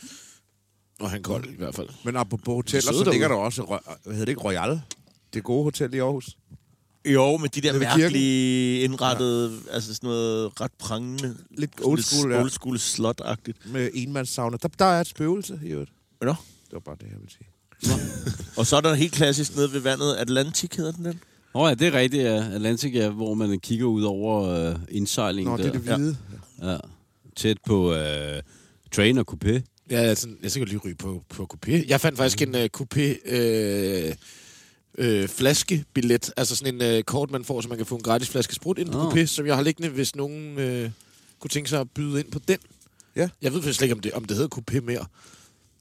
Og 1.00 1.11
han 1.11 1.23
kold 1.23 1.44
i 1.44 1.56
hvert 1.58 1.75
fald. 1.75 1.88
Men 2.05 2.17
apropos 2.17 2.55
hoteller, 2.55 2.93
så 3.05 3.11
ligger 3.11 3.29
der 3.29 3.34
også... 3.34 3.62
Hvad 4.05 4.14
hedder 4.14 4.25
det 4.25 4.32
ikke? 4.32 4.40
Royal? 4.40 4.81
Det 5.34 5.43
gode 5.43 5.64
hotel 5.64 5.94
i 5.94 5.99
Aarhus. 5.99 6.37
Jo, 7.04 7.37
med 7.37 7.49
de 7.49 7.60
der 7.60 7.72
ved 7.72 7.81
kirken. 7.81 7.99
mærkelige 7.99 8.81
indrettede, 8.82 9.60
ja. 9.66 9.75
altså 9.75 9.94
sådan 9.94 10.08
noget 10.08 10.60
ret 10.60 10.72
prangende. 10.78 11.37
Lidt 11.50 11.70
old 11.82 12.02
school, 12.02 12.31
ja. 12.31 12.37
ja. 12.37 12.43
Old 12.43 12.50
school 12.50 12.76
slot-agtigt. 12.78 13.72
Med 13.72 13.90
enmandssauna. 13.94 14.56
Der, 14.62 14.69
der 14.78 14.84
er 14.84 15.00
et 15.00 15.06
spøgelse 15.06 15.60
i 15.64 15.69
øvrigt. 15.69 15.90
Nå. 16.22 16.34
Det 16.64 16.72
var 16.72 16.78
bare 16.78 16.96
det, 17.00 17.06
jeg 17.10 17.16
ville 17.19 17.31
sige. 17.31 17.46
Og 18.56 18.66
så 18.66 18.76
er 18.76 18.81
der 18.81 18.94
helt 18.94 19.12
klassisk 19.12 19.56
nede 19.56 19.72
ved 19.72 19.81
vandet. 19.81 20.14
Atlantic 20.14 20.76
hedder 20.76 20.93
den 20.93 21.04
den? 21.04 21.20
Nå 21.54 21.69
ja, 21.69 21.75
det 21.75 21.87
er 21.87 21.93
rigtigt, 21.93 22.22
ja. 22.22 22.44
Atlantic, 22.54 22.94
ja, 22.94 23.10
hvor 23.10 23.34
man 23.34 23.60
kigger 23.60 23.87
ud 23.87 24.02
over 24.02 24.48
øh, 24.48 24.76
indsejlingen 24.88 25.50
Nå, 25.50 25.56
der. 25.56 25.62
det 25.62 25.69
er 25.69 25.94
det 25.94 25.96
hvide. 25.96 26.16
Ja. 26.62 26.76
Tæt 27.37 27.56
på 27.66 27.94
øh, 27.94 28.43
train 28.93 29.19
og 29.19 29.25
coupé. 29.31 29.60
Ja, 29.90 30.00
jeg, 30.00 30.16
sådan, 30.16 30.38
jeg 30.43 30.50
skal 30.50 30.66
lige 30.66 30.78
ryge 30.84 30.94
på, 30.94 31.25
på 31.28 31.48
coupé. 31.55 31.88
Jeg 31.88 32.00
fandt 32.00 32.19
faktisk 32.19 32.43
en 32.43 32.55
uh, 32.55 32.60
coupé 32.81 33.32
øh, 33.37 34.14
øh, 34.99 35.29
flaskebillet. 35.29 36.31
Altså 36.37 36.56
sådan 36.56 36.75
en 36.75 36.83
øh, 36.83 37.03
kort, 37.03 37.31
man 37.31 37.44
får, 37.44 37.61
så 37.61 37.69
man 37.69 37.77
kan 37.77 37.87
få 37.87 37.94
en 37.97 38.03
gratis 38.03 38.29
flaske 38.29 38.55
sprut 38.55 38.79
ind 38.79 38.91
på 38.91 38.99
Nå. 38.99 39.11
coupé, 39.11 39.27
som 39.27 39.47
jeg 39.47 39.55
har 39.56 39.62
liggende, 39.62 39.89
hvis 39.89 40.17
nogen 40.17 40.59
øh, 40.59 40.91
kunne 41.41 41.49
tænke 41.49 41.71
sig 41.71 41.81
at 41.81 41.91
byde 41.91 42.21
ind 42.21 42.31
på 42.31 42.39
den. 42.49 42.59
Ja. 43.17 43.29
Jeg 43.43 43.53
ved 43.55 43.62
faktisk 43.62 43.82
ikke, 43.82 43.94
om 43.94 44.01
det, 44.01 44.13
om 44.13 44.25
det 44.25 44.37
hedder 44.37 44.56
coupé 44.61 44.81
mere. 44.81 45.06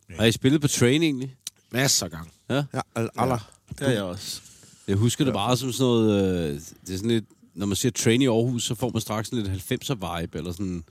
Har 0.10 0.26
I 0.26 0.32
spillet 0.32 0.62
på 0.62 0.68
train 0.68 1.04
egentlig? 1.04 1.36
Masser 1.72 2.06
af 2.06 2.12
gang. 2.12 2.32
Ja. 2.50 2.64
Ja, 2.74 2.82
al- 2.96 3.10
aller. 3.18 3.52
Det 3.80 3.88
er 3.88 3.92
jeg 3.92 4.04
også. 4.04 4.42
Jeg 4.88 4.96
husker 4.96 5.26
det 5.26 5.34
bare 5.34 5.58
som 5.58 5.72
sådan 5.72 5.86
noget... 5.88 6.50
Øh, 6.50 6.54
det 6.88 6.94
er 6.94 6.98
sådan 6.98 7.10
lidt... 7.12 7.26
Når 7.56 7.66
man 7.66 7.76
siger 7.76 7.92
train 7.92 8.22
i 8.22 8.28
Aarhus, 8.28 8.64
så 8.64 8.76
får 8.76 8.90
man 8.94 9.02
straks 9.02 9.30
sådan 9.30 9.44
lidt 9.46 9.84
90'er-vibe, 9.84 10.38
eller 10.38 10.52
sådan... 10.52 10.84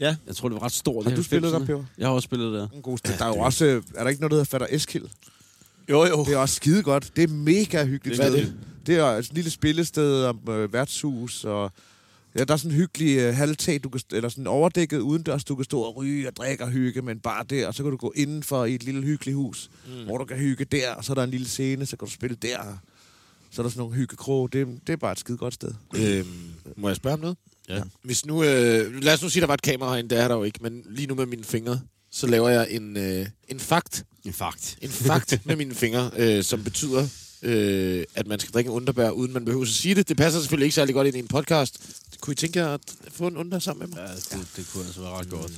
Ja. 0.00 0.16
Jeg 0.26 0.36
tror, 0.36 0.48
det 0.48 0.54
var 0.54 0.62
ret 0.62 0.72
stort. 0.72 1.06
Har 1.06 1.14
du 1.16 1.22
spillet 1.22 1.52
der, 1.52 1.58
90'erne. 1.58 1.64
Peber? 1.64 1.84
Jeg 1.98 2.06
har 2.08 2.14
også 2.14 2.26
spillet 2.26 2.52
der. 2.52 2.68
En 2.68 2.82
god 2.82 2.98
sted. 2.98 3.18
Der 3.18 3.24
er 3.24 3.28
jo 3.28 3.34
også... 3.38 3.64
øh, 3.64 3.82
Er 3.94 4.02
der 4.02 4.08
ikke 4.10 4.20
noget, 4.20 4.30
der 4.30 4.36
hedder 4.36 4.44
Fatter 4.44 4.66
Eskild? 4.70 5.04
Jo, 5.90 6.04
jo. 6.06 6.24
Det 6.24 6.32
er 6.34 6.38
også 6.38 6.54
skide 6.54 6.82
godt. 6.82 7.12
Det 7.16 7.24
er 7.24 7.28
mega 7.28 7.84
hyggeligt 7.84 8.18
Hvad 8.18 8.26
er 8.26 8.30
sted. 8.30 8.46
det? 8.46 8.54
Det 8.86 8.96
er 8.96 9.04
et 9.04 9.32
lille 9.32 9.50
spillested 9.50 10.24
om 10.24 10.40
øh, 10.48 10.72
værtshus, 10.72 11.44
og 11.44 11.72
ja, 12.38 12.44
der 12.44 12.52
er 12.52 12.56
sådan 12.56 12.70
en 12.70 12.76
hyggelig 12.76 13.18
øh, 13.18 13.34
halvtag, 13.34 13.80
du 13.84 13.88
kan, 13.88 14.00
eller 14.12 14.28
sådan 14.28 14.46
overdækket 14.46 14.98
udendørs, 14.98 15.44
du 15.44 15.54
kan 15.56 15.64
stå 15.64 15.80
og 15.80 15.96
ryge 15.96 16.28
og 16.28 16.36
drikke 16.36 16.64
og 16.64 16.70
hygge, 16.70 17.02
men 17.02 17.20
bare 17.20 17.44
der, 17.50 17.66
og 17.66 17.74
så 17.74 17.82
kan 17.82 17.90
du 17.90 17.96
gå 17.96 18.12
indenfor 18.16 18.64
i 18.64 18.74
et 18.74 18.82
lille 18.82 19.02
hyggeligt 19.02 19.36
hus, 19.36 19.70
mm. 19.86 20.04
hvor 20.04 20.18
du 20.18 20.24
kan 20.24 20.36
hygge 20.36 20.64
der, 20.64 20.94
og 20.94 21.04
så 21.04 21.12
er 21.12 21.14
der 21.14 21.24
en 21.24 21.30
lille 21.30 21.48
scene, 21.48 21.86
så 21.86 21.96
kan 21.96 22.08
du 22.08 22.12
spille 22.14 22.36
der. 22.42 22.58
Så 23.50 23.62
er 23.62 23.64
der 23.64 23.70
sådan 23.70 23.80
nogle 23.80 23.94
hyggekroge. 23.94 24.48
Det, 24.52 24.66
det 24.86 24.92
er 24.92 24.96
bare 24.96 25.12
et 25.12 25.18
skide 25.18 25.38
godt 25.38 25.54
sted. 25.54 25.72
Øhm, 25.96 26.26
må 26.76 26.88
jeg 26.88 26.96
spørge 26.96 27.14
om 27.14 27.20
noget? 27.20 27.36
Ja. 27.68 27.82
Hvis 28.02 28.26
nu, 28.26 28.42
øh, 28.42 29.02
lad 29.02 29.14
os 29.14 29.22
nu 29.22 29.28
sige, 29.28 29.40
der 29.40 29.46
var 29.46 29.54
et 29.54 29.62
kamera 29.62 29.90
herinde, 29.90 30.10
det 30.10 30.22
er 30.22 30.28
der 30.28 30.34
jo 30.34 30.42
ikke, 30.44 30.58
men 30.62 30.82
lige 30.90 31.06
nu 31.06 31.14
med 31.14 31.26
mine 31.26 31.44
fingre, 31.44 31.80
så 32.10 32.26
laver 32.26 32.48
jeg 32.48 32.66
en, 32.70 32.96
øh, 32.96 33.26
en 33.48 33.60
fakt, 33.60 34.04
En 34.24 34.32
fakt. 34.32 34.78
en 34.82 34.90
fakt 34.90 35.40
med 35.46 35.56
mine 35.56 35.74
fingre, 35.74 36.10
øh, 36.16 36.44
som 36.44 36.64
betyder, 36.64 37.08
øh, 37.42 38.04
at 38.14 38.26
man 38.26 38.40
skal 38.40 38.52
drikke 38.52 38.68
en 38.68 38.74
underbær, 38.74 39.10
uden 39.10 39.32
man 39.32 39.44
behøver 39.44 39.64
at 39.64 39.68
sige 39.70 39.94
det. 39.94 40.08
Det 40.08 40.16
passer 40.16 40.40
selvfølgelig 40.40 40.64
ikke 40.64 40.74
særlig 40.74 40.94
godt 40.94 41.06
ind 41.06 41.16
i 41.16 41.18
en 41.18 41.28
podcast. 41.28 41.78
Kunne 42.20 42.32
I 42.32 42.36
tænke 42.36 42.58
jer 42.58 42.68
at 42.74 42.80
få 43.12 43.26
en 43.26 43.36
under 43.36 43.58
sammen 43.58 43.88
med 43.90 43.96
mig? 43.96 44.08
Ja, 44.10 44.36
det, 44.38 44.46
det 44.56 44.66
kunne 44.72 44.84
altså 44.84 45.00
være 45.00 45.10
ret 45.10 45.30
godt. 45.30 45.52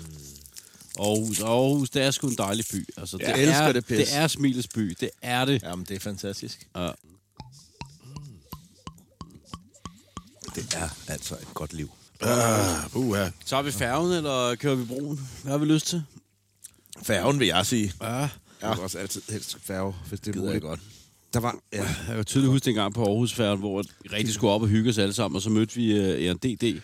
Aarhus, 0.98 1.40
Aarhus, 1.40 1.90
det 1.90 2.02
er 2.02 2.10
sgu 2.10 2.28
en 2.28 2.34
dejlig 2.38 2.64
by. 2.72 2.88
Altså, 2.96 3.16
Jeg 3.20 3.34
det 3.34 3.42
elsker 3.42 3.56
er, 3.62 3.72
det 3.72 3.86
pis. 3.86 3.96
Det 3.96 4.16
er 4.16 4.26
Smilets 4.28 4.68
by. 4.68 4.96
Det 5.00 5.10
er 5.22 5.44
det. 5.44 5.62
Jamen, 5.62 5.84
det 5.88 5.96
er 5.96 6.00
fantastisk. 6.00 6.66
Ja. 6.76 6.90
Det 10.54 10.74
er 10.74 10.88
altså 11.08 11.34
et 11.34 11.54
godt 11.54 11.72
liv. 11.72 11.90
Uh, 12.22 12.96
uh, 12.96 13.16
Tager 13.46 13.62
vi 13.62 13.72
færgen, 13.72 14.12
eller 14.12 14.54
kører 14.54 14.74
vi 14.74 14.84
broen? 14.84 15.28
Hvad 15.42 15.52
har 15.52 15.58
vi 15.58 15.64
lyst 15.66 15.86
til? 15.86 16.02
Færgen 17.02 17.40
vil 17.40 17.46
jeg 17.46 17.66
sige. 17.66 17.92
Ja. 18.02 18.08
Jeg 18.08 18.28
vil 18.70 18.78
også 18.80 18.98
altid 18.98 19.22
helst 19.30 19.56
færge, 19.62 19.94
hvis 20.08 20.20
det 20.20 20.36
er 20.36 20.40
muligt. 20.40 20.62
godt. 20.62 20.80
Der 21.34 21.40
var, 21.40 21.56
ja, 21.72 21.78
Jeg 22.08 22.16
kan 22.16 22.24
tydeligt 22.24 22.50
huske 22.52 22.68
en 22.70 22.74
gang 22.76 22.94
på 22.94 23.04
Aarhusfærgen, 23.04 23.58
hvor 23.58 23.82
vi 24.02 24.08
rigtig 24.12 24.34
skulle 24.34 24.52
op 24.52 24.62
og 24.62 24.68
hygge 24.68 24.90
os 24.90 24.98
alle 24.98 25.12
sammen, 25.14 25.36
og 25.36 25.42
så 25.42 25.50
mødte 25.50 25.74
vi 25.76 25.98
uh, 26.00 26.04
ERDD. 26.06 26.80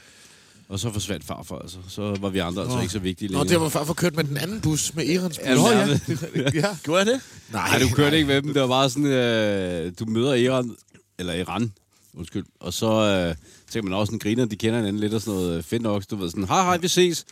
Og 0.68 0.78
så 0.80 0.90
forsvandt 0.92 1.24
farfar, 1.24 1.58
altså. 1.58 1.78
Så 1.88 2.02
var 2.20 2.28
vi 2.28 2.38
andre 2.38 2.62
altså 2.62 2.76
Nå. 2.76 2.82
ikke 2.82 2.92
så 2.92 2.98
vigtige 2.98 3.28
Nå, 3.32 3.38
længere. 3.38 3.52
det 3.54 3.60
var 3.60 3.68
farfar 3.68 3.94
kørt 3.94 4.16
med 4.16 4.24
den 4.24 4.36
anden 4.36 4.60
bus, 4.60 4.94
med 4.94 5.06
Erens 5.08 5.38
bus. 5.38 5.46
Ja, 5.46 5.54
Nå, 5.54 5.68
ja. 5.70 6.50
ja. 6.54 6.76
Gjorde 6.82 6.98
jeg 6.98 7.06
det? 7.06 7.20
Nej, 7.52 7.78
du 7.78 7.88
kørte 7.96 8.16
ikke 8.16 8.26
med 8.26 8.42
dem. 8.42 8.52
Det 8.52 8.62
var 8.62 8.68
bare 8.68 8.90
sådan, 8.90 9.06
øh, 9.06 9.92
du 9.98 10.04
møder 10.04 10.34
Iran, 10.34 10.76
eller 11.18 11.32
Iran, 11.34 11.72
undskyld. 12.14 12.44
Og 12.60 12.72
så 12.72 12.90
øh, 12.92 13.34
tænker 13.70 13.90
man 13.90 13.98
også 13.98 14.10
sådan, 14.10 14.18
griner, 14.18 14.44
de 14.44 14.56
kender 14.56 14.76
hinanden 14.78 15.00
lidt 15.00 15.14
og 15.14 15.20
sådan 15.20 15.40
noget. 15.40 15.56
øh, 15.56 15.62
Fedt 15.62 15.82
nok, 15.82 16.04
du 16.10 16.16
ved 16.16 16.30
sådan, 16.30 16.44
hej 16.48 16.62
hej, 16.62 16.76
vi 16.76 16.88
ses. 16.88 17.24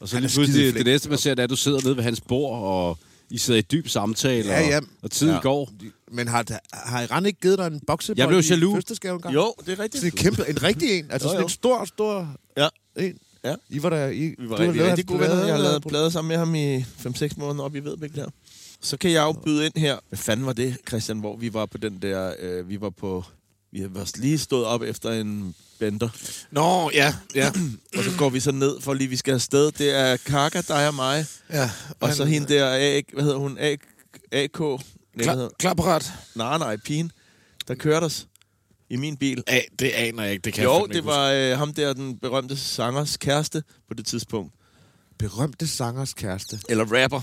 Og 0.00 0.08
så 0.08 0.16
Han 0.16 0.24
er 0.24 0.28
lige 0.28 0.36
pludselig, 0.36 0.74
det 0.74 0.86
næste 0.86 1.08
man 1.08 1.18
ser, 1.18 1.30
det 1.30 1.38
er, 1.38 1.44
at 1.44 1.50
du 1.50 1.56
sidder 1.56 1.80
nede 1.84 1.96
ved 1.96 2.02
hans 2.04 2.20
bord, 2.20 2.58
og 2.62 2.98
I 3.30 3.38
sidder 3.38 3.58
i 3.60 3.62
dyb 3.62 3.88
samtale, 3.88 4.48
Ja, 4.48 4.60
ja. 4.68 4.76
Og, 4.78 4.82
og 5.02 5.10
tiden 5.10 5.34
Ja. 5.34 5.40
går. 5.40 5.70
Men 6.12 6.28
har, 6.28 6.44
har 6.72 7.02
Iran 7.02 7.26
ikke 7.26 7.40
givet 7.40 7.58
dig 7.58 7.66
en 7.66 7.80
boksebold 7.86 8.18
Jeg 8.18 8.28
blev 8.28 8.40
i 8.40 8.42
jaloux. 8.50 8.74
fødselsdagsgave 8.74 9.14
engang? 9.14 9.34
Jo, 9.34 9.54
det 9.66 9.68
er 9.68 9.82
rigtigt. 9.82 9.94
Sådan 10.00 10.12
en 10.12 10.16
kæmpe, 10.16 10.50
en 10.50 10.62
rigtig 10.62 10.98
en. 10.98 11.10
Altså 11.10 11.28
Jo, 11.28 11.30
sådan 11.30 11.40
jo. 11.40 11.46
en 11.46 11.50
stor, 11.50 11.84
stor 11.84 12.34
Ja. 12.56 12.68
en. 12.96 13.18
Ja. 13.44 13.54
I 13.70 13.82
var 13.82 13.90
der... 13.90 14.06
I, 14.08 14.34
Vi 14.38 14.48
var 14.50 14.58
rigtig, 14.60 14.84
rigtig 14.84 15.06
gode 15.06 15.20
venner. 15.20 15.34
Jeg 15.36 15.46
har 15.46 15.54
plade- 15.56 15.62
lavet 15.68 15.82
plader 15.88 16.10
sammen 16.10 16.28
med 16.28 16.36
ham 16.36 16.54
i 16.54 16.78
5-6 16.80 17.28
måneder 17.36 17.64
op 17.64 17.76
i 17.76 17.80
Vedbæk 17.80 18.14
der. 18.14 18.26
Så 18.80 18.96
kan 18.96 19.10
jeg 19.10 19.22
jo 19.22 19.32
byde 19.32 19.64
ind 19.66 19.72
her. 19.76 19.96
Hvad 20.08 20.16
fanden 20.18 20.46
var 20.46 20.52
det, 20.52 20.76
Christian, 20.88 21.18
hvor 21.18 21.36
vi 21.36 21.54
var 21.54 21.66
på 21.66 21.78
den 21.78 21.98
der... 22.02 22.34
Øh, 22.40 22.68
vi 22.68 22.80
var 22.80 22.90
på... 22.90 23.24
Vi 23.74 23.86
var 23.94 24.10
lige 24.16 24.38
stået 24.38 24.64
op 24.66 24.82
efter 24.82 25.10
en 25.10 25.54
bender. 25.78 26.08
Nå, 26.50 26.90
ja, 26.94 27.14
ja. 27.34 27.52
Og 27.98 28.04
så 28.04 28.10
går 28.18 28.28
vi 28.30 28.40
så 28.40 28.52
ned, 28.52 28.80
for 28.80 28.94
lige 28.94 29.08
vi 29.08 29.16
skal 29.16 29.34
afsted. 29.34 29.72
Det 29.72 29.90
er 29.98 30.16
Kaka, 30.16 30.60
dig 30.68 30.88
og 30.88 30.94
mig. 30.94 31.26
ja. 31.52 31.70
Og 32.00 32.14
så 32.14 32.24
hende 32.24 32.54
der, 32.54 32.68
A, 32.74 33.00
hvad 33.12 33.24
hedder 33.24 33.38
hun? 33.38 33.58
A, 33.58 33.76
AK? 34.32 34.60
Nej, 34.60 34.76
hvad 35.14 35.24
hedder- 35.26 35.36
Klar, 35.48 35.50
klarparat. 35.58 36.12
nej, 36.34 36.58
nej, 36.58 36.76
pigen. 36.76 37.12
Der 37.68 37.74
kørte 37.74 38.04
os 38.04 38.26
i 38.90 38.96
min 38.96 39.16
bil. 39.16 39.42
A, 39.46 39.60
det 39.78 39.88
aner 39.90 40.22
jeg 40.22 40.32
ikke. 40.32 40.42
Det 40.44 40.52
kan 40.52 40.62
jeg 40.62 40.68
Jo, 40.68 40.86
det 40.86 41.04
var 41.04 41.30
øh, 41.30 41.58
ham 41.58 41.74
der, 41.74 41.92
den 41.92 42.18
berømte 42.18 42.56
sangers 42.56 43.16
kæreste 43.16 43.62
på 43.88 43.94
det 43.94 44.06
tidspunkt. 44.06 44.54
Berømte 45.18 45.66
sangers 45.66 46.14
kæreste. 46.14 46.60
Eller 46.68 46.84
rapper. 47.02 47.20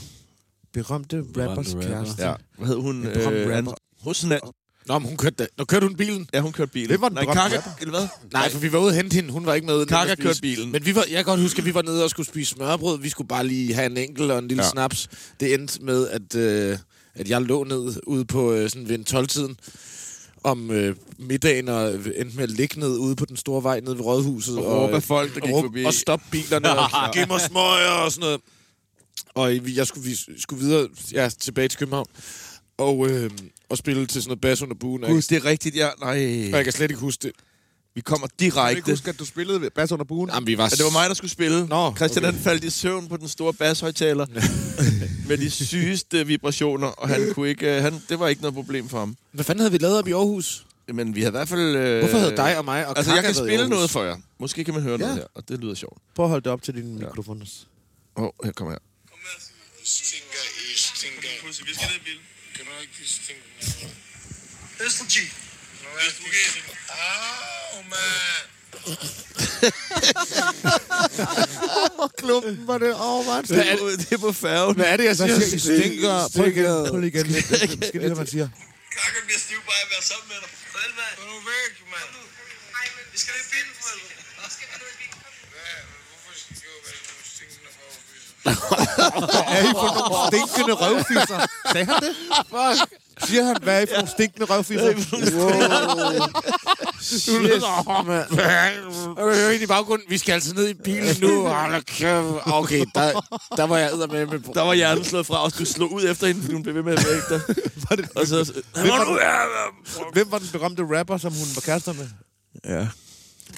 Berømte 0.74 1.18
rappers 1.38 1.74
rapper. 1.76 1.88
kæreste. 1.88 2.24
Ja. 2.28 2.34
Hvad 2.58 2.68
hed 2.68 2.76
hun? 2.76 3.06
Øh, 3.06 3.58
rapper. 3.58 3.74
Husna. 4.04 4.40
Nå, 4.88 5.00
men 5.00 5.08
hun 5.08 5.18
kørte, 5.18 5.36
da. 5.36 5.48
Nå, 5.58 5.66
kørte 5.66 5.88
hun 5.88 5.96
bilen? 5.96 6.30
Ja, 6.34 6.40
hun 6.40 6.52
kørte 6.52 6.72
bilen. 6.72 6.88
Hvem 6.88 7.02
var 7.02 7.10
den 7.10 7.16
Nej, 7.16 7.34
Kaka, 7.34 7.62
eller 7.82 8.00
hvad? 8.00 8.08
Nej, 8.34 8.50
for 8.52 8.60
vi 8.60 8.74
var 8.74 8.80
ude 8.80 8.88
og 8.88 8.94
hente 8.94 9.14
hende. 9.16 9.32
Hun 9.32 9.46
var 9.46 9.54
ikke 9.54 9.68
med. 9.68 9.86
Kaka 9.86 10.12
og 10.12 10.18
kørte 10.18 10.42
bilen. 10.42 10.72
Men 10.72 10.86
vi 10.86 10.96
var, 10.96 11.02
jeg 11.10 11.16
kan 11.16 11.26
godt 11.26 11.40
huske, 11.40 11.60
at 11.60 11.66
vi 11.66 11.74
var 11.74 11.82
nede 11.82 12.04
og 12.04 12.10
skulle 12.10 12.28
spise 12.28 12.52
smørbrød. 12.52 13.00
Vi 13.00 13.10
skulle 13.10 13.28
bare 13.28 13.48
lige 13.48 13.74
have 13.74 13.86
en 13.86 13.98
enkelt 13.98 14.32
og 14.32 14.40
en 14.40 14.48
lille 14.48 14.64
Ja. 14.64 14.70
snaps. 14.70 15.10
Det 15.40 15.54
endte 15.54 15.84
med, 15.84 16.08
at, 16.08 16.36
øh, 16.36 16.78
at 17.16 17.30
jeg 17.30 17.42
lå 17.42 17.64
ned 17.64 17.96
ude 18.08 18.26
på 18.26 18.54
øh, 18.54 18.70
sådan 18.70 18.90
ved 18.90 18.96
en 19.00 19.06
12-tiden 19.10 19.58
om 20.44 20.72
øh, 20.72 20.96
middagen 21.20 21.70
og 21.70 21.94
endte 21.94 22.36
med 22.36 22.44
at 22.44 22.50
ligge 22.50 22.80
ned 22.80 22.98
ude 22.98 23.16
på 23.16 23.26
den 23.26 23.38
store 23.38 23.64
vej 23.64 23.80
nede 23.80 23.98
ved 23.98 24.06
Rådhuset. 24.06 24.58
Og 24.58 24.66
råbe 24.84 24.96
af 24.96 25.04
folk, 25.04 25.36
der 25.36 25.42
gik 25.42 25.54
og, 25.54 25.64
forbi. 25.64 25.84
Og 25.86 25.94
stoppe 25.94 26.26
bilerne 26.32 26.80
og 26.80 26.90
give 27.14 27.26
mig 27.26 27.42
smøger 27.42 27.90
og 28.06 28.12
sådan 28.12 28.22
noget. 28.26 28.42
Og 29.34 29.76
jeg 29.76 29.88
skulle, 29.88 30.10
vi 30.10 30.18
skulle 30.38 30.64
videre 30.66 30.88
ja, 31.14 31.30
tilbage 31.40 31.68
til 31.68 31.80
København 31.80 32.08
og, 32.78 33.10
øh, 33.10 33.30
og 33.70 33.78
spille 33.78 34.06
til 34.08 34.22
sådan 34.22 34.30
noget 34.30 34.42
bas 34.42 34.62
under 34.62 34.76
buen. 34.76 35.02
Jeg, 35.02 35.10
Gud, 35.12 35.22
det 35.22 35.32
er 35.38 35.46
rigtigt, 35.46 35.76
ja. 35.76 35.90
Nej, 36.00 36.10
og 36.52 36.58
jeg 36.58 36.64
kan 36.64 36.74
slet 36.74 36.92
ikke 36.92 37.02
huske 37.02 37.22
det. 37.24 37.32
vi 37.96 38.02
kommer 38.02 38.28
Jeg 38.28 38.38
kan 38.38 38.46
ikke 38.48 38.56
direkte. 38.56 38.92
huske, 38.92 39.10
at 39.10 39.20
du 39.20 39.26
spillede 39.26 39.70
Bass 39.76 39.92
under 39.92 40.06
buen. 40.06 40.30
Jamen, 40.34 40.48
vi 40.48 40.58
var... 40.58 40.64
Ja, 40.64 40.70
det 40.70 40.84
var 40.84 40.92
mig, 40.92 41.10
der 41.10 41.14
skulle 41.16 41.32
spille. 41.32 41.68
Nå, 41.68 41.96
Christian 41.96 42.26
okay. 42.26 42.34
han 42.34 42.44
faldt 42.44 42.64
i 42.64 42.70
søvn 42.70 43.08
på 43.08 43.18
den 43.18 43.28
store 43.28 43.54
basshøjtaler 43.54 44.26
med 45.30 45.38
de 45.38 45.52
sygeste 45.52 46.28
vibrationer, 46.28 46.88
og 46.88 47.10
han 47.10 47.34
kunne 47.34 47.50
ikke, 47.50 47.76
øh, 47.76 47.82
han, 47.84 48.02
det 48.10 48.20
var 48.20 48.28
ikke 48.28 48.42
noget 48.42 48.56
problem 48.56 48.90
for 48.90 49.00
ham. 49.00 49.16
Hvad 49.32 49.46
fanden 49.46 49.60
havde 49.60 49.72
vi 49.72 49.78
lavet 49.78 49.98
op 49.98 50.08
i 50.08 50.12
Aarhus? 50.12 50.66
Men 50.94 51.16
vi 51.16 51.22
havde 51.22 51.30
i 51.32 51.38
hvert 51.38 51.48
fald... 51.50 51.76
Øh, 51.76 52.00
Hvorfor 52.00 52.18
havde 52.18 52.38
dig 52.38 52.58
og 52.58 52.66
mig 52.66 52.88
og 52.88 52.98
Altså, 52.98 53.14
jeg 53.14 53.24
kan 53.24 53.34
spille 53.36 53.70
noget 53.70 53.90
for 53.90 54.04
jer. 54.04 54.16
Måske 54.40 54.64
kan 54.64 54.74
man 54.74 54.84
høre 54.84 54.94
Ja. 54.94 54.98
noget 54.98 55.16
her, 55.16 55.26
og 55.36 55.50
det 55.50 55.60
lyder 55.60 55.76
sjovt. 55.76 55.98
Prøv 56.16 56.26
at 56.26 56.30
holde 56.30 56.44
det 56.44 56.52
op 56.52 56.62
til 56.64 56.74
din 56.74 56.96
mikrofon. 57.00 57.42
Åh, 57.42 58.24
oh, 58.24 58.30
her 58.44 58.52
kommer 58.52 58.72
her. 58.72 58.80
Stinker 59.84 60.44
i 60.74 60.78
stinker. 60.78 61.48
Vi 61.48 61.74
skal 61.74 61.88
ned 61.88 61.96
i 61.96 62.04
bilen. 62.04 62.22
G. 65.08 65.18
Au, 66.90 67.84
mand. 67.84 68.48
Klumpen 72.22 72.68
var 72.68 72.78
det. 72.78 72.94
Åh, 72.94 73.28
oh, 73.28 73.42
Det 73.48 73.72
er, 73.72 73.76
det 74.02 74.12
er 74.12 74.18
på 74.28 74.32
færgen. 74.32 74.76
Hvad 74.76 74.86
er 74.94 74.98
det, 74.98 75.06
jeg 75.06 75.16
Hvad 75.16 75.42
siger? 75.42 75.56
I? 75.56 75.60
Stinker. 75.60 76.30
Prøv 76.36 76.48
igen. 76.54 76.66
Prøv 76.90 77.00
lige 77.00 77.12
igen. 77.14 77.26
Skal 77.88 78.00
det, 78.02 78.10
hvad 78.10 78.16
man 78.24 78.28
siger? 78.34 78.48
Kakke 78.98 79.20
bliver 79.28 79.42
stiv 79.46 79.60
bare 79.70 79.82
at 79.86 79.90
være 79.94 80.04
sammen 80.12 80.28
med 80.32 80.38
dig. 80.44 80.50
For 80.72 80.80
helvede. 80.84 81.12
Gå 81.20 81.24
nu 81.32 81.38
væk, 81.52 81.74
mand. 81.94 82.10
Vi 83.14 83.18
skal 83.22 83.32
ned 83.36 83.44
i 83.46 83.48
bilen 83.54 83.74
for 83.80 83.86
helvede. 83.92 84.14
Hvad? 85.54 85.78
Hvorfor 86.10 86.34
skal 86.42 86.56
du 86.64 86.70
være 86.88 87.02
nogle 87.10 87.24
stinkende 87.36 87.70
røvfisser? 87.78 88.31
Er 88.46 89.62
I 89.62 89.72
for 89.82 89.90
nogle 90.00 90.28
stinkende 90.28 90.74
røvfisser? 90.74 91.48
Sagde 91.72 91.86
han 91.86 91.96
det? 92.02 92.16
Fuck. 92.50 92.92
Siger 93.28 93.44
han, 93.44 93.58
hvad 93.64 93.78
er 93.78 93.82
I 93.82 93.86
for 93.86 93.96
nogle 93.96 94.10
stinkende 94.10 94.46
røvfisser? 94.46 94.94
Shit, 97.02 97.42
mand. 98.08 99.18
Og 99.18 99.38
jeg 99.38 99.54
ind 99.54 99.64
i 99.64 99.66
baggrunden, 99.66 100.06
vi 100.10 100.18
skal 100.18 100.34
altså 100.34 100.56
ned 100.56 100.70
i 100.70 100.74
bilen 100.74 101.16
nu. 101.22 101.48
Okay, 102.46 102.86
der, 102.96 103.22
der 103.58 103.64
var 103.64 103.78
jeg 103.78 103.92
med 104.12 104.26
med. 104.26 104.40
Der 104.54 104.62
var 104.62 104.74
hjernen 104.74 105.04
slået 105.04 105.26
fra, 105.26 105.44
og 105.44 105.60
du 105.60 105.66
slog 105.66 105.92
ud 105.94 106.04
efter 106.04 106.28
hende, 106.28 106.54
hun 106.54 106.64
blev 106.64 106.76
ved 106.76 106.84
med 106.84 106.94
at 106.94 107.06
vække 107.10 107.24
dig. 107.30 107.56
Var 107.90 107.96
det, 107.96 108.10
Og 108.16 108.28
så... 108.28 108.54
hvem, 108.74 108.88
var 108.90 109.04
den, 109.04 109.18
hvem 110.14 110.32
var 110.32 110.38
den 110.40 110.48
berømte 110.52 111.00
rapper, 111.00 111.18
som 111.18 111.34
hun 111.34 111.48
var 111.56 111.62
kærester 111.62 111.94
med? 111.94 112.08
Ja. 112.66 112.88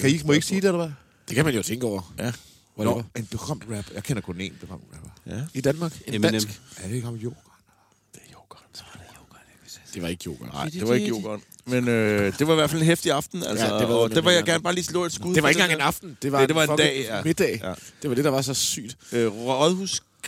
Kan 0.00 0.10
I, 0.10 0.20
må 0.24 0.32
I 0.32 0.34
ikke 0.34 0.46
sige 0.46 0.60
det, 0.60 0.68
eller 0.68 0.78
hvad? 0.78 0.90
Det 1.28 1.36
kan 1.36 1.44
man 1.44 1.54
jo 1.54 1.62
tænke 1.62 1.86
over. 1.86 2.12
Ja. 2.18 2.32
Whatever. 2.78 2.96
Nå, 2.96 3.02
en 3.16 3.26
berømt 3.26 3.62
rapper. 3.62 3.92
Jeg 3.94 4.02
kender 4.02 4.22
kun 4.22 4.40
én 4.40 4.52
berømt 4.66 4.82
rapper. 4.94 5.46
I 5.54 5.60
Danmark. 5.60 5.92
En 6.06 6.14
Eminem. 6.14 6.32
dansk. 6.32 6.60
Er 6.82 6.86
det 6.88 6.94
ikke 6.94 7.04
ham, 7.06 7.14
Jo? 7.14 7.32
Det 9.94 10.02
var 10.02 10.08
ikke 10.08 10.22
Joker. 10.26 10.46
Nej, 10.52 10.64
det 10.68 10.88
var 10.88 10.94
ikke 10.94 11.08
jokeren. 11.08 11.42
Men 11.66 11.88
øh, 11.88 12.38
det 12.38 12.46
var 12.46 12.52
i 12.52 12.56
hvert 12.56 12.70
fald 12.70 12.80
en 12.82 12.86
hæftig 12.86 13.12
aften, 13.12 13.42
altså. 13.42 13.64
Ja, 13.66 13.74
Ja, 13.74 13.74
det 13.74 13.80
det 13.80 13.88
var 13.88 13.94
var, 13.94 14.02
og 14.02 14.08
det 14.08 14.16
det 14.16 14.24
var 14.24 14.30
jeg 14.30 14.44
gerne 14.44 14.62
bare 14.62 14.74
lige 14.74 14.84
slå 14.84 15.04
et 15.04 15.12
skud 15.12 15.34
Det 15.34 15.42
var 15.42 15.48
ikke 15.48 15.60
engang 15.60 15.80
en 15.80 15.86
aften. 15.86 16.18
Det 16.22 16.32
var, 16.32 16.38
Det- 16.40 16.48
det 16.48 16.56
var 16.56 16.62
en 16.64 16.78
dag, 16.78 17.00
ja. 17.08 17.22
middag. 17.22 17.60
Ja. 17.62 17.74
Det 18.02 18.10
var 18.10 18.14
det, 18.16 18.24
der 18.24 18.30
var 18.30 18.42
så 18.42 18.54
sygt. 18.54 18.96
Øh, 19.12 19.26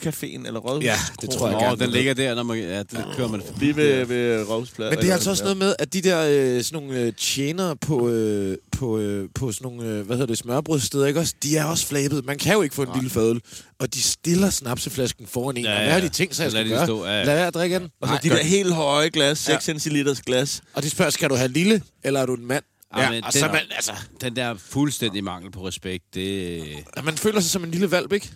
Rådhuscaféen, 0.07 0.47
eller 0.47 0.61
Rådhus 0.61 0.85
Ja, 0.85 0.97
det 1.21 1.31
tror 1.31 1.49
jeg 1.51 1.59
gerne. 1.59 1.79
den 1.79 1.91
ligger 1.91 2.15
der, 2.15 2.35
når 2.35 2.43
man, 2.43 2.59
ja, 2.59 2.79
det 2.79 3.05
kører 3.17 3.29
man 3.29 3.43
forbi. 3.47 3.65
Lige 3.65 3.77
ved, 3.77 4.05
ved 4.07 4.49
Rådhuspladsen. 4.49 4.95
Men 4.99 5.03
det 5.03 5.11
er 5.11 5.15
altså 5.15 5.31
også 5.31 5.43
noget 5.43 5.57
med, 5.57 5.75
at 5.79 5.93
de 5.93 6.01
der 6.03 6.27
øh, 6.57 6.63
sådan 6.65 6.83
nogle 6.87 7.01
øh, 7.01 7.13
tjenere 7.15 7.77
på, 7.77 8.09
øh, 8.09 8.57
på, 8.73 8.99
øh, 8.99 9.29
på 9.35 9.53
sådan 9.53 9.73
nogle, 9.77 9.91
øh, 9.93 10.07
hvad 10.07 10.17
hedder 10.17 10.27
det, 10.27 10.39
smørbrødssteder, 10.39 11.07
ikke 11.07 11.21
også? 11.21 11.35
De 11.43 11.57
er 11.57 11.65
også 11.65 11.87
flabet. 11.87 12.25
Man 12.25 12.39
kan 12.39 12.53
jo 12.53 12.63
ikke 12.63 12.75
få 12.75 12.83
en 12.83 12.89
lille 12.95 13.11
fadøl. 13.11 13.41
Og 13.79 13.95
de 13.95 14.03
stiller 14.03 14.51
snapseflasken 14.51 15.27
foran 15.27 15.57
en. 15.57 15.65
Ja, 15.65 15.71
Ja, 15.71 15.75
ja. 15.77 15.81
og 15.81 15.85
hvad 15.85 15.93
har 15.95 16.01
de 16.01 16.09
tænkt 16.09 16.37
sig, 16.37 16.43
jeg 16.43 16.51
skal 16.51 16.65
de 16.65 16.71
gøre? 16.71 16.87
stå, 16.87 17.05
ja, 17.07 17.19
ja. 17.19 17.25
Lad 17.25 17.35
være 17.35 17.47
at 17.47 17.55
drikke 17.55 17.79
den. 17.79 17.89
Og 18.01 18.09
så 18.09 18.13
Nej, 18.15 18.21
de 18.23 18.29
der 18.31 18.43
helt 18.43 18.75
høje 18.75 19.09
glas, 19.09 19.39
6 19.39 19.49
Ja. 19.49 19.61
centiliters 19.61 20.21
glas. 20.23 20.63
Og 20.75 20.83
de 20.83 20.91
spørger, 20.91 21.11
skal 21.11 21.31
du 21.31 21.35
have 21.35 21.49
lille, 21.49 21.83
eller 22.05 22.21
er 22.21 22.27
du 22.27 22.35
en 22.35 22.47
mand? 22.47 22.65
Ja, 22.97 23.11
men 23.11 23.25
og 23.25 23.33
den- 23.33 23.41
så 23.41 23.47
man, 23.47 23.61
altså, 23.77 23.93
Den 24.21 24.37
der 24.37 24.55
fuldstændig 24.59 25.25
mangel 25.25 25.51
på 25.53 25.67
respekt, 25.69 26.05
det... 26.15 26.63
at 26.97 27.05
man 27.05 27.15
føler 27.17 27.41
sig 27.41 27.51
som 27.51 27.65
en 27.65 27.71
lille 27.71 27.91
valp, 27.91 28.13
ikke? 28.13 28.31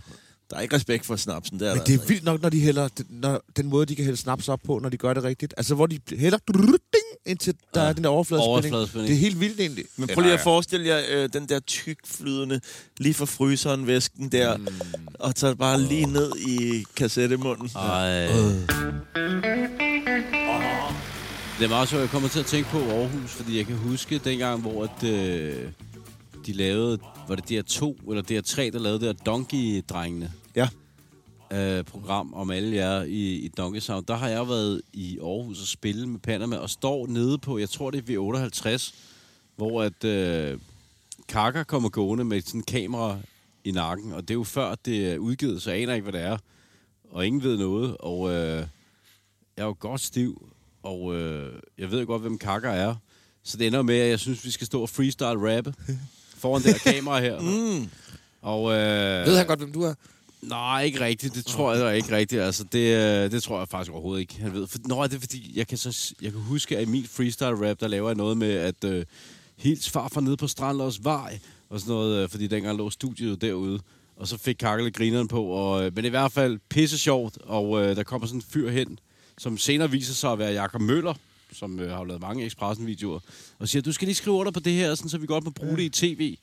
Der 0.51 0.57
er 0.57 0.61
ikke 0.61 0.77
respekt 0.77 1.07
for 1.07 1.17
snapsen, 1.17 1.61
det 1.61 1.69
er 1.69 1.71
Men 1.71 1.79
der 1.79 1.85
det 1.85 1.95
er 1.95 1.99
altså 1.99 2.09
vildt 2.09 2.25
nok, 2.25 2.43
når 2.43 2.49
de 2.49 2.61
hælder, 2.61 2.89
når, 3.09 3.41
den 3.57 3.67
måde, 3.67 3.87
de 3.87 3.97
kan 3.97 4.05
hælde 4.05 4.17
snaps 4.19 4.49
op 4.49 4.61
på, 4.65 4.79
når 4.79 4.89
de 4.89 4.97
gør 4.97 5.15
det 5.15 5.25
rigtigt. 5.25 5.55
Altså, 5.57 5.75
hvor 5.75 5.87
de 5.87 5.99
hælder, 6.17 6.39
ding, 6.47 7.11
indtil 7.27 7.55
der 7.75 7.81
er 7.81 7.93
den 7.93 8.05
der 8.05 8.11
overfladespænding. 8.11 8.75
Overfladespænding. 8.75 9.09
Det 9.09 9.15
er 9.15 9.21
helt 9.21 9.41
vildt 9.41 9.61
egentlig. 9.61 9.85
Men 9.97 10.09
prøv 10.15 10.23
lige 10.23 10.35
at 10.35 10.41
forestille 10.41 10.87
jer 10.87 11.01
øh, 11.11 11.29
den 11.33 11.49
der 11.49 11.61
tykflydende, 11.61 12.61
lige 12.99 13.15
fra 13.15 13.25
fryseren 13.25 13.87
væsken 13.87 14.29
der, 14.29 14.57
mm. 14.57 14.67
og 15.15 15.33
så 15.37 15.55
bare 15.55 15.81
lige 15.81 16.07
ned 16.07 16.33
i 16.37 16.85
kassettemunden. 16.97 17.71
Ej. 17.77 18.27
Det 21.61 21.71
var 21.71 21.81
også, 21.81 21.99
jeg 21.99 22.09
kommer 22.09 22.29
til 22.29 22.41
at 22.41 22.47
tænke 22.47 22.71
på 22.71 22.79
Aarhus, 22.79 23.31
fordi 23.31 23.59
jeg 23.59 23.67
kan 23.67 23.77
huske 23.77 24.19
dengang, 24.19 24.61
hvor 24.61 24.85
at, 24.85 25.05
øh, 25.05 25.57
de 26.47 26.53
lavede, 26.53 26.99
var 27.29 27.35
det 27.35 27.45
DR2 27.51 28.11
eller 28.11 28.23
DR3, 28.23 28.63
der 28.63 28.79
lavede 28.79 29.01
det 29.01 29.07
her 29.09 29.33
Donkey-drengene 29.33 30.33
Ja. 30.57 30.69
øh, 31.53 31.85
program 31.85 32.35
om 32.35 32.51
alle 32.51 32.77
jer 32.77 33.03
i, 33.03 33.35
i 33.35 33.49
Donkey 33.49 33.81
Sound. 33.81 34.07
Der 34.07 34.15
har 34.17 34.29
jeg 34.29 34.49
været 34.49 34.83
i 34.93 35.19
Aarhus 35.19 35.61
og 35.61 35.67
spille 35.67 36.07
med 36.09 36.19
Panama 36.21 36.57
og 36.57 36.71
står 36.71 37.07
nede 37.07 37.39
på, 37.39 37.59
jeg 37.59 37.71
tror 37.71 37.91
det 37.91 38.11
er 38.11 38.19
V58, 38.79 38.95
hvor 39.57 39.83
at 39.83 40.05
øh, 40.05 40.59
Kaka 41.29 41.63
kommer 41.63 41.89
gående 41.89 42.25
med 42.25 42.41
sådan 42.41 42.61
en 42.61 42.65
kamera 42.65 43.19
i 43.65 43.71
nakken, 43.71 44.13
og 44.13 44.23
det 44.23 44.31
er 44.31 44.35
jo 44.39 44.45
før 44.45 44.75
det 44.75 45.13
er 45.13 45.19
udgivet, 45.19 45.63
så 45.63 45.71
jeg 45.71 45.83
aner 45.83 45.95
ikke, 45.95 46.11
hvad 46.11 46.21
det 46.21 46.27
er. 46.27 46.39
Og 47.11 47.27
ingen 47.27 47.43
ved 47.43 47.59
noget, 47.59 47.97
og 48.01 48.31
øh, 48.31 48.57
jeg 49.57 49.63
er 49.63 49.65
jo 49.65 49.77
godt 49.79 50.01
stiv, 50.01 50.49
og 50.83 51.15
øh, 51.17 51.53
jeg 51.79 51.91
ved 51.91 52.07
godt, 52.07 52.23
hvem 52.23 52.39
Kaka 52.39 52.69
er. 52.69 52.95
Så 53.43 53.57
det 53.57 53.67
ender 53.67 53.83
med, 53.83 53.99
at 53.99 54.11
jeg 54.11 54.21
synes, 54.21 54.45
vi 54.45 54.51
skal 54.51 54.67
stå 54.67 54.83
og 54.83 54.89
freestyle-rappe 54.89 55.75
foran 56.43 56.63
det 56.63 56.83
her 56.83 56.93
kamera 56.93 57.21
her. 57.21 57.41
mm. 57.41 57.89
Og, 58.43 58.73
øh, 58.73 59.27
Ved 59.27 59.37
han 59.37 59.47
godt, 59.47 59.59
hvem 59.59 59.73
du 59.73 59.83
er? 59.83 59.95
Nej, 60.43 60.83
ikke 60.83 61.01
rigtigt. 61.01 61.35
Det 61.35 61.47
tror 61.47 61.75
jeg 61.75 61.97
ikke 61.97 62.17
rigtigt. 62.17 62.43
Altså, 62.43 62.65
det, 62.65 62.97
øh, 62.97 63.31
det 63.31 63.43
tror 63.43 63.59
jeg 63.59 63.69
faktisk 63.69 63.93
overhovedet 63.93 64.21
ikke, 64.21 64.41
han 64.41 64.53
ved. 64.53 64.67
For, 64.67 64.79
nå, 64.85 65.05
det 65.07 65.15
er 65.15 65.21
fordi, 65.21 65.53
jeg 65.55 65.67
kan, 65.67 65.79
så, 65.79 66.15
jeg 66.23 66.33
kan 66.33 66.41
huske, 66.41 66.77
at 66.79 66.83
i 66.83 66.91
min 66.91 67.05
freestyle 67.05 67.69
rap, 67.69 67.81
der 67.81 67.89
laver 67.89 68.09
jeg 68.09 68.17
noget 68.17 68.37
med, 68.37 68.53
at 68.53 68.85
øh, 68.85 69.05
hils 69.57 69.91
farfar 69.91 70.21
nede 70.21 70.37
på 70.37 70.47
Strandløs 70.47 71.05
Vej, 71.05 71.39
og 71.69 71.81
sådan 71.81 71.93
noget, 71.95 72.23
øh, 72.23 72.29
fordi 72.29 72.47
dengang 72.47 72.79
lå 72.79 72.91
studiet 72.91 73.41
derude. 73.41 73.81
Og 74.17 74.29
så 74.29 74.39
fik 74.39 74.57
Kakkel 74.61 74.93
grineren 74.93 75.29
på, 75.29 75.45
og, 75.45 75.85
øh, 75.85 75.95
men 75.97 76.05
i 76.05 76.09
hvert 76.09 76.33
fald 76.33 76.59
pisse 76.69 76.99
sjovt, 76.99 77.39
og 77.43 77.83
øh, 77.83 77.97
der 77.97 78.03
kommer 78.03 78.27
sådan 78.27 78.39
en 78.39 78.45
fyr 78.49 78.71
hen, 78.71 78.99
som 79.39 79.59
senere 79.59 79.91
viser 79.91 80.15
sig 80.15 80.33
at 80.33 80.39
være 80.39 80.53
Jakob 80.53 80.81
Møller, 80.81 81.15
som 81.53 81.81
øh, 81.81 81.91
har 81.91 82.05
lavet 82.05 82.23
mange 82.23 82.47
Expressen-videoer, 82.47 83.21
og 83.59 83.69
siger, 83.69 83.83
du 83.83 83.93
skal 83.93 84.07
lige 84.07 84.15
skrive 84.15 84.37
under 84.37 84.53
på 84.53 84.61
det 84.61 84.73
her, 84.73 84.95
sådan, 84.95 85.09
så 85.11 85.19
vi 85.19 85.27
godt 85.27 85.45
må 85.45 85.51
bruge 85.51 85.77
det 85.77 85.83
i 85.83 85.89
tv. 85.89 86.37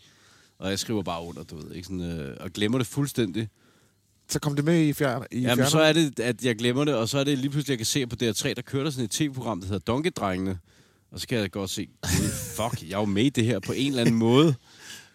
Og 0.60 0.70
jeg 0.70 0.80
skriver 0.80 1.04
bare 1.04 1.24
under, 1.24 1.44
du 1.44 1.58
ved, 1.58 1.76
ikke? 1.76 1.86
Sådan, 1.86 2.20
øh, 2.20 2.38
og 2.40 2.52
glemmer 2.52 2.78
det 2.78 2.88
fuldstændig. 2.88 3.50
Så 4.30 4.40
kom 4.40 4.56
det 4.56 4.66
med 4.66 4.82
i 4.88 4.94
fjern. 4.94 5.24
I 5.32 5.36
Jamen, 5.36 5.46
fjerneren. 5.48 5.72
så 5.72 5.80
er 5.80 5.94
det, 5.94 6.20
at 6.20 6.44
jeg 6.46 6.56
glemmer 6.56 6.86
det, 6.86 6.96
og 6.96 7.10
så 7.10 7.18
er 7.20 7.24
det 7.24 7.38
lige 7.38 7.50
pludselig, 7.50 7.72
jeg 7.72 7.78
kan 7.80 7.86
se 7.86 8.08
på 8.08 8.16
DR3, 8.24 8.54
der 8.54 8.62
kører 8.62 8.84
der 8.84 8.92
sådan 8.92 9.06
et 9.06 9.12
tv-program, 9.12 9.60
der 9.62 9.68
hedder 9.68 9.80
Donkedrengene. 9.80 10.60
Og 11.12 11.20
så 11.20 11.28
kan 11.28 11.38
jeg 11.38 11.52
godt 11.52 11.70
se, 11.70 11.88
"Gud, 12.02 12.30
fuck, 12.56 12.82
jeg 12.90 12.96
er 12.96 13.00
jo 13.00 13.06
med 13.06 13.24
i 13.24 13.30
det 13.30 13.46
her 13.46 13.60
på 13.60 13.72
en 13.72 13.88
eller 13.88 14.02
anden 14.02 14.16
måde. 14.16 14.56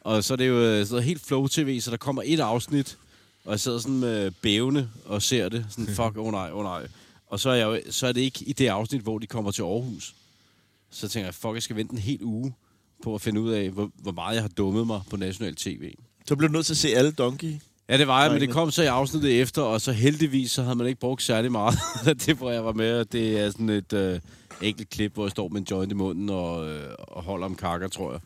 Og 0.00 0.24
så 0.24 0.34
er 0.34 0.36
det 0.36 0.48
jo 0.48 0.58
øh, 0.58 0.78
sådan 0.86 0.86
noget 0.90 1.04
helt 1.04 1.22
flow-tv, 1.26 1.80
så 1.80 1.90
der 1.90 1.96
kommer 1.96 2.22
et 2.24 2.40
afsnit, 2.40 2.98
og 3.44 3.50
jeg 3.50 3.60
sidder 3.60 3.78
sådan 3.78 3.98
med 4.00 4.30
bævende 4.30 4.88
og 5.04 5.22
ser 5.22 5.48
det. 5.48 5.66
Sådan, 5.70 5.86
fuck, 5.96 6.16
åh 6.16 6.26
oh 6.26 6.32
nej, 6.32 6.50
åh 6.52 6.58
oh 6.58 6.64
nej. 6.64 6.86
Og 7.26 7.40
så 7.40 7.50
er, 7.50 7.54
jeg, 7.54 7.64
jo- 7.66 7.92
så 7.92 8.06
er 8.06 8.12
det 8.12 8.20
ikke 8.20 8.44
i 8.44 8.52
det 8.52 8.66
afsnit, 8.68 9.00
hvor 9.02 9.18
de 9.18 9.26
kommer 9.26 9.50
til 9.50 9.62
Aarhus. 9.62 10.14
Så 10.90 11.08
tænker 11.08 11.26
jeg, 11.26 11.34
fuck, 11.34 11.54
jeg 11.54 11.62
skal 11.62 11.76
vente 11.76 11.92
en 11.92 11.98
hel 11.98 12.18
uge 12.22 12.54
på 13.02 13.14
at 13.14 13.20
finde 13.20 13.40
ud 13.40 13.50
af, 13.52 13.70
hvor, 13.70 13.90
hvor 13.96 14.12
meget 14.12 14.34
jeg 14.34 14.42
har 14.42 14.48
dummet 14.48 14.86
mig 14.86 15.00
på 15.10 15.16
national 15.16 15.54
tv. 15.54 15.94
Så 16.28 16.36
blev 16.36 16.48
du 16.48 16.52
nødt 16.52 16.66
til 16.66 16.72
at 16.72 16.78
se 16.78 16.88
alle 16.94 17.10
Donkey. 17.12 17.54
Ja, 17.88 17.98
det 17.98 18.06
var 18.06 18.22
jeg, 18.22 18.32
men 18.32 18.40
det 18.40 18.50
kom 18.50 18.70
så 18.70 18.82
i 18.82 18.86
afsnittet 18.86 19.40
efter, 19.40 19.62
og 19.62 19.80
så 19.80 19.92
heldigvis, 19.92 20.50
så 20.50 20.62
havde 20.62 20.76
man 20.76 20.86
ikke 20.86 21.00
brugt 21.00 21.22
særlig 21.22 21.52
meget. 21.52 21.74
det, 22.26 22.36
hvor 22.36 22.50
jeg 22.50 22.64
var 22.64 22.72
med, 22.72 22.98
og 23.00 23.12
det 23.12 23.40
er 23.40 23.50
sådan 23.50 23.68
et 23.68 23.92
øh, 23.92 24.20
enkelt 24.62 24.90
klip, 24.90 25.14
hvor 25.14 25.24
jeg 25.24 25.30
står 25.30 25.48
med 25.48 25.60
en 25.60 25.66
joint 25.70 25.92
i 25.92 25.94
munden 25.94 26.30
og, 26.30 26.68
øh, 26.68 26.94
og 26.98 27.22
holder 27.22 27.46
om 27.46 27.54
kakker, 27.54 27.88
tror 27.88 28.12
jeg. 28.12 28.20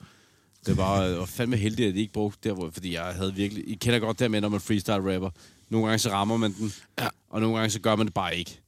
Det 0.66 0.76
var 0.76 1.02
øh, 1.02 1.26
fandme 1.26 1.56
heldigt, 1.56 1.88
at 1.88 1.94
de 1.94 2.00
ikke 2.00 2.12
brugte 2.12 2.48
der, 2.48 2.54
hvor, 2.54 2.70
fordi 2.72 2.94
jeg 2.94 3.04
havde 3.04 3.34
virkelig... 3.34 3.70
I 3.70 3.74
kender 3.74 3.98
godt 3.98 4.18
det 4.18 4.30
med, 4.30 4.40
når 4.40 4.48
man 4.48 4.60
freestyle-rapper. 4.60 5.30
Nogle 5.70 5.86
gange 5.86 5.98
så 5.98 6.10
rammer 6.10 6.36
man 6.36 6.52
den, 6.52 6.72
Ja. 7.00 7.08
og 7.30 7.40
nogle 7.40 7.56
gange 7.56 7.70
så 7.70 7.80
gør 7.80 7.96
man 7.96 8.06
det 8.06 8.14
bare 8.14 8.36
ikke. 8.36 8.60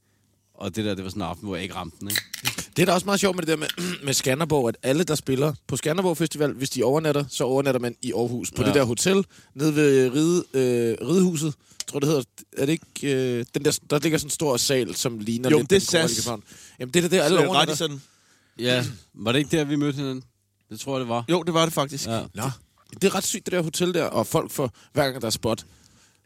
Og 0.59 0.75
det 0.75 0.85
der, 0.85 0.95
det 0.95 1.03
var 1.03 1.09
sådan 1.09 1.21
en 1.21 1.27
aften, 1.27 1.45
hvor 1.47 1.55
jeg 1.55 1.63
ikke 1.63 1.75
ramte 1.75 1.97
den, 1.99 2.07
ikke? 2.09 2.21
Det 2.75 2.81
er 2.81 2.85
da 2.85 2.91
også 2.93 3.05
meget 3.05 3.19
sjovt 3.19 3.35
med 3.35 3.41
det 3.45 3.47
der 3.47 3.55
med, 3.57 3.67
med 4.05 4.13
Skanderborg, 4.13 4.67
at 4.69 4.77
alle, 4.83 5.03
der 5.03 5.15
spiller 5.15 5.53
på 5.67 5.77
Skanderborg 5.77 6.17
Festival, 6.17 6.53
hvis 6.53 6.69
de 6.69 6.83
overnatter, 6.83 7.25
så 7.29 7.43
overnatter 7.43 7.79
man 7.81 7.95
i 8.01 8.13
Aarhus. 8.13 8.51
På 8.51 8.61
Ja. 8.61 8.67
det 8.67 8.75
der 8.75 8.83
hotel, 8.83 9.25
nede 9.55 9.75
ved 9.75 10.11
ride, 10.13 10.43
øh, 10.53 11.07
Ridehuset, 11.09 11.53
tror 11.87 11.99
det 11.99 12.09
hedder. 12.09 12.23
Er 12.57 12.65
det 12.65 12.71
ikke... 12.73 13.15
Øh, 13.15 13.45
den 13.53 13.65
der, 13.65 13.79
der 13.89 13.99
ligger 13.99 14.17
sådan 14.17 14.25
en 14.27 14.31
stor 14.31 14.57
sal, 14.57 14.95
som 14.95 15.19
ligner 15.19 15.49
Jo, 15.49 15.57
lidt... 15.57 15.69
det 15.69 15.75
er 15.75 16.07
SAS. 16.07 16.27
Jamen, 16.79 16.93
det 16.93 16.95
er 16.95 17.01
det 17.01 17.11
der, 17.11 17.23
alle 17.23 17.37
Alle 17.37 17.49
overnatter. 17.49 17.73
Radisson. 17.85 18.01
Ja, 18.59 18.85
var 19.13 19.31
det 19.31 19.39
ikke 19.39 19.57
der, 19.57 19.63
vi 19.63 19.75
mødte 19.75 19.95
hinanden? 19.95 20.23
Det 20.69 20.79
tror 20.79 20.93
jeg, 20.95 20.99
det 20.99 21.09
var. 21.09 21.25
Jo, 21.29 21.43
det 21.43 21.53
var 21.53 21.65
det 21.65 21.73
faktisk. 21.73 22.07
Ja. 22.07 22.21
Nå, 22.33 22.43
det 22.93 23.03
er 23.03 23.15
ret 23.15 23.23
sygt, 23.25 23.45
det 23.45 23.51
der 23.51 23.61
hotel 23.61 23.93
der, 23.93 24.03
og 24.03 24.27
folk 24.27 24.51
får, 24.51 24.71
hver 24.93 25.03
gang 25.09 25.21
der 25.21 25.27
er 25.27 25.31
spot, 25.31 25.65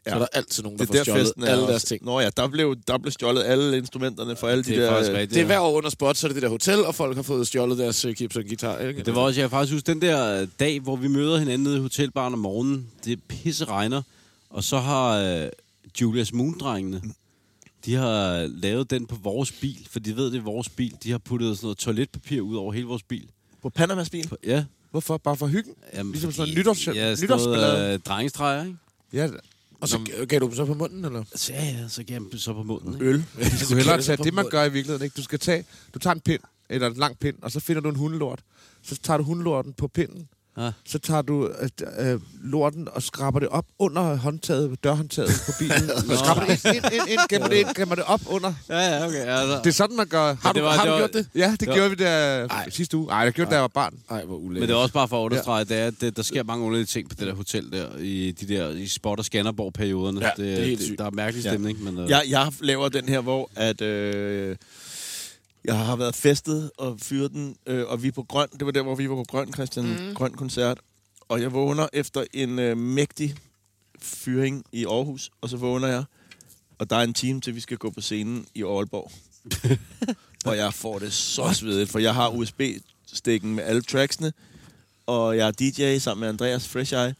ja. 0.06 0.10
så 0.10 0.14
er 0.14 0.18
der 0.18 0.26
altid 0.32 0.62
nogen, 0.62 0.78
der 0.78 0.84
Det 0.84 0.88
får 0.88 0.94
der 0.94 1.02
stjålet 1.02 1.20
festen 1.26 1.42
er 1.42 1.46
alle 1.46 1.62
også. 1.62 1.70
deres 1.70 1.84
ting. 1.84 2.04
Nå 2.04 2.20
ja, 2.20 2.30
der 2.36 2.48
blev, 2.48 2.76
der 2.88 2.98
blev 2.98 3.12
stjålet 3.12 3.42
alle 3.44 3.76
instrumenterne 3.78 4.36
for 4.36 4.48
alle 4.48 4.64
Det 4.64 4.70
de 4.70 4.74
er 4.76 4.80
der... 4.80 4.90
faktisk 4.90 5.10
rigtigt. 5.12 5.30
Det 5.30 5.36
er 5.36 5.40
ja. 5.40 5.46
hver 5.46 5.60
år 5.60 5.72
under 5.72 5.90
spot, 5.90 6.16
så 6.16 6.26
er 6.26 6.28
det 6.28 6.34
det 6.34 6.42
der 6.42 6.48
hotel, 6.48 6.84
og 6.84 6.94
folk 6.94 7.16
har 7.16 7.22
fået 7.22 7.46
stjålet 7.46 7.78
deres 7.78 8.04
øh, 8.04 8.14
kips 8.14 8.36
og 8.36 8.42
guitar. 8.44 8.78
Ikke? 8.78 9.02
Det 9.02 9.14
var 9.14 9.20
også, 9.20 9.40
jeg 9.40 9.50
faktisk 9.50 9.72
huske, 9.74 9.86
den 9.86 10.00
der 10.02 10.40
øh, 10.42 10.48
dag, 10.60 10.80
hvor 10.80 10.96
vi 10.96 11.08
møder 11.08 11.38
hinanden 11.38 11.62
nede 11.64 11.76
i 11.76 11.80
hotelbaren 11.80 12.32
om 12.32 12.38
morgenen, 12.38 12.86
det 13.04 13.22
pisse 13.28 13.64
regner, 13.64 14.02
og 14.50 14.64
så 14.64 14.78
har 14.78 15.18
øh, 15.42 15.48
Julius 16.00 16.32
Moon-drengene, 16.32 17.02
de 17.84 17.94
har 17.94 18.46
lavet 18.46 18.90
den 18.90 19.06
på 19.06 19.16
vores 19.22 19.52
bil, 19.52 19.86
for 19.90 19.98
de 19.98 20.16
ved, 20.16 20.30
det 20.30 20.38
er 20.38 20.42
vores 20.42 20.68
bil. 20.68 20.94
De 21.02 21.10
har 21.10 21.18
puttet 21.18 21.56
sådan 21.56 21.64
noget 21.66 21.78
toiletpapir 21.78 22.40
ud 22.40 22.56
over 22.56 22.72
hele 22.72 22.86
vores 22.86 23.02
bil. 23.02 23.26
På 23.62 23.68
Panamas 23.68 24.10
bil. 24.10 24.28
På- 24.28 24.36
Ja. 24.46 24.64
Hvorfor? 24.90 25.16
Bare 25.16 25.36
for 25.36 25.46
hyggen? 25.46 25.74
Jamen, 25.94 26.12
Ligesom 26.12 26.32
sådan 26.32 26.52
en 26.54 26.58
nytårs- 26.58 26.94
ja, 26.94 27.14
sådan 27.14 27.24
nytårsballade. 27.24 27.72
noget, 27.78 27.94
øh, 27.94 27.98
drengestreger, 28.00 28.64
ikke? 28.64 28.76
Ja, 29.12 29.28
Og 29.80 29.88
så 29.88 29.96
g- 29.96 30.24
gav 30.24 30.40
du 30.40 30.46
dem 30.46 30.54
så 30.54 30.64
på 30.64 30.74
munden, 30.74 31.04
eller? 31.04 31.24
Så, 31.34 31.52
ja, 31.52 31.64
ja, 31.64 31.88
så 31.88 32.02
gav 32.04 32.14
jeg 32.14 32.20
dem 32.32 32.38
så 32.38 32.52
på 32.52 32.62
munden. 32.62 32.94
Ikke? 32.94 33.04
Øl. 33.06 33.18
du 33.38 33.58
skulle 33.64 33.76
hellere 33.76 34.02
tage 34.02 34.24
det, 34.24 34.34
man 34.34 34.48
gør 34.48 34.64
i 34.64 34.72
virkeligheden. 34.72 35.04
Ikke? 35.04 35.14
Du 35.16 35.22
skal 35.22 35.38
tage, 35.38 35.64
du 35.94 35.98
tager 35.98 36.14
en 36.14 36.20
pind, 36.20 36.40
eller 36.70 36.86
en 36.86 36.96
lang 36.96 37.18
pind, 37.18 37.36
og 37.42 37.52
så 37.52 37.60
finder 37.60 37.82
du 37.82 37.88
en 37.88 37.96
hundelort. 37.96 38.40
Så 38.82 38.96
tager 39.02 39.18
du 39.18 39.24
hundelorten 39.24 39.72
på 39.72 39.88
pinden, 39.88 40.28
Ja. 40.58 40.70
så 40.86 40.98
tager 40.98 41.22
du 41.22 41.48
øh, 41.60 42.12
øh, 42.12 42.20
lorten 42.44 42.88
og 42.92 43.02
skraber 43.02 43.38
det 43.38 43.48
op 43.48 43.64
under 43.78 44.16
håndtaget, 44.16 44.84
dørhåndtaget 44.84 45.30
på 45.46 45.52
bilen. 45.58 45.90
og 46.10 46.18
skraber 46.18 46.46
det 46.46 46.64
ind, 46.64 46.74
ind, 46.74 46.84
ind, 46.94 47.08
ind, 47.08 47.20
gemmer 47.30 47.48
det 47.48 47.56
ind, 47.56 47.68
gemmer 47.76 47.94
det 47.94 48.04
op 48.04 48.20
under. 48.26 48.52
Ja, 48.68 48.78
ja, 48.78 49.06
okay. 49.06 49.16
Altså, 49.26 49.58
Det 49.58 49.66
er 49.66 49.70
sådan, 49.70 49.96
man 49.96 50.06
gør. 50.06 50.36
Har 50.42 50.52
det 50.52 50.60
du, 50.60 50.64
var- 50.66 50.72
har 50.72 50.78
det 50.78 50.86
du 50.86 50.90
var- 50.92 50.98
gjort 50.98 51.12
det? 51.12 51.28
Ja, 51.34 51.50
det 51.50 51.60
det 51.60 51.68
var- 51.68 51.74
gjorde 51.74 51.90
vi 51.90 51.96
der 51.96 52.48
Ej. 52.48 52.70
sidste 52.70 52.96
uge. 52.96 53.06
Nej, 53.06 53.24
det 53.24 53.34
gjorde 53.34 53.46
det, 53.46 53.50
da 53.50 53.56
jeg 53.56 53.62
var 53.62 53.68
barn. 53.68 53.94
Nej, 54.10 54.24
hvor 54.24 54.36
ulækkert. 54.36 54.60
Men 54.60 54.68
det 54.68 54.74
er 54.74 54.78
også 54.78 54.94
bare 54.94 55.08
for 55.08 55.20
at 55.20 55.24
understrege, 55.24 55.64
det 55.64 55.76
er, 55.78 55.86
at 55.86 55.94
det, 56.00 56.16
der 56.16 56.22
sker 56.22 56.42
mange 56.42 56.64
underlige 56.64 56.86
ting 56.86 57.08
på 57.08 57.14
det 57.18 57.26
der 57.26 57.34
hotel 57.34 57.72
der, 57.72 57.86
i 57.98 58.30
de 58.40 58.48
der 58.54 58.70
i 58.70 58.86
Spot- 58.86 59.18
og 59.18 59.24
Skanderborg-perioderne. 59.24 60.20
Ja, 60.24 60.30
det 60.36 60.60
er 60.60 60.64
helt 60.64 60.82
sygt. 60.82 60.98
Der 60.98 61.04
er 61.04 61.10
mærkelig 61.10 61.44
Ja. 61.44 61.50
stemning, 61.50 61.82
men... 61.84 61.98
Øh, 61.98 62.10
Jeg, 62.10 62.22
jeg 62.28 62.52
laver 62.60 62.88
den 62.88 63.08
her, 63.08 63.20
hvor 63.20 63.50
at, 63.56 63.80
øh, 63.80 64.56
jeg 65.64 65.78
har 65.78 65.96
været 65.96 66.14
festet 66.14 66.70
og 66.78 67.00
fyret 67.00 67.32
den, 67.32 67.56
øh, 67.66 67.86
og 67.86 68.02
vi 68.02 68.08
er 68.08 68.12
på 68.12 68.22
Grøn. 68.22 68.48
Det 68.58 68.66
var 68.66 68.72
der, 68.72 68.82
hvor 68.82 68.94
vi 68.94 69.08
var 69.08 69.14
på 69.14 69.24
Grøn, 69.28 69.52
Christian. 69.52 69.86
Mm. 69.86 70.14
Grøn 70.14 70.32
koncert. 70.32 70.80
Og 71.28 71.40
jeg 71.40 71.52
vågner 71.52 71.88
efter 71.92 72.24
en 72.34 72.58
øh, 72.58 72.76
mægtig 72.76 73.34
fyring 73.98 74.64
i 74.72 74.84
Aarhus, 74.84 75.30
og 75.40 75.48
så 75.48 75.56
vågner 75.56 75.88
jeg, 75.88 76.04
og 76.78 76.90
der 76.90 76.96
er 76.96 77.02
en 77.02 77.14
time 77.14 77.40
til, 77.40 77.54
vi 77.54 77.60
skal 77.60 77.76
gå 77.76 77.90
på 77.90 78.00
scenen 78.00 78.46
i 78.54 78.62
Aalborg. 78.62 79.10
og 80.46 80.56
jeg 80.56 80.74
får 80.74 80.98
det 80.98 81.12
så 81.12 81.52
svedigt, 81.52 81.90
for 81.90 81.98
jeg 81.98 82.14
har 82.14 82.28
USB-stikken 82.28 83.54
med 83.54 83.64
alle 83.64 83.82
tracksene, 83.82 84.32
og 85.06 85.36
jeg 85.36 85.48
er 85.48 85.50
DJ 85.50 85.98
sammen 85.98 86.20
med 86.20 86.28
Andreas 86.28 86.68
Fresh 86.68 86.94
Eye, 86.94 87.14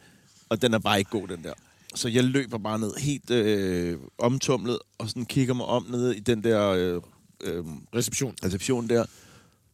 og 0.48 0.62
den 0.62 0.74
er 0.74 0.78
bare 0.78 0.98
ikke 0.98 1.10
god, 1.10 1.28
den 1.28 1.42
der. 1.42 1.52
Så 1.94 2.08
jeg 2.08 2.24
løber 2.24 2.58
bare 2.58 2.78
ned 2.78 2.94
helt 2.98 3.30
øh, 3.30 3.98
omtumlet, 4.18 4.78
og 4.98 5.08
sådan 5.08 5.26
kigger 5.26 5.54
mig 5.54 5.66
om 5.66 5.86
nede 5.90 6.16
i 6.16 6.20
den 6.20 6.44
der 6.44 6.68
øh, 6.68 7.02
øh, 7.40 7.64
Reception. 7.94 8.34
reception 8.44 8.88
der. 8.88 9.04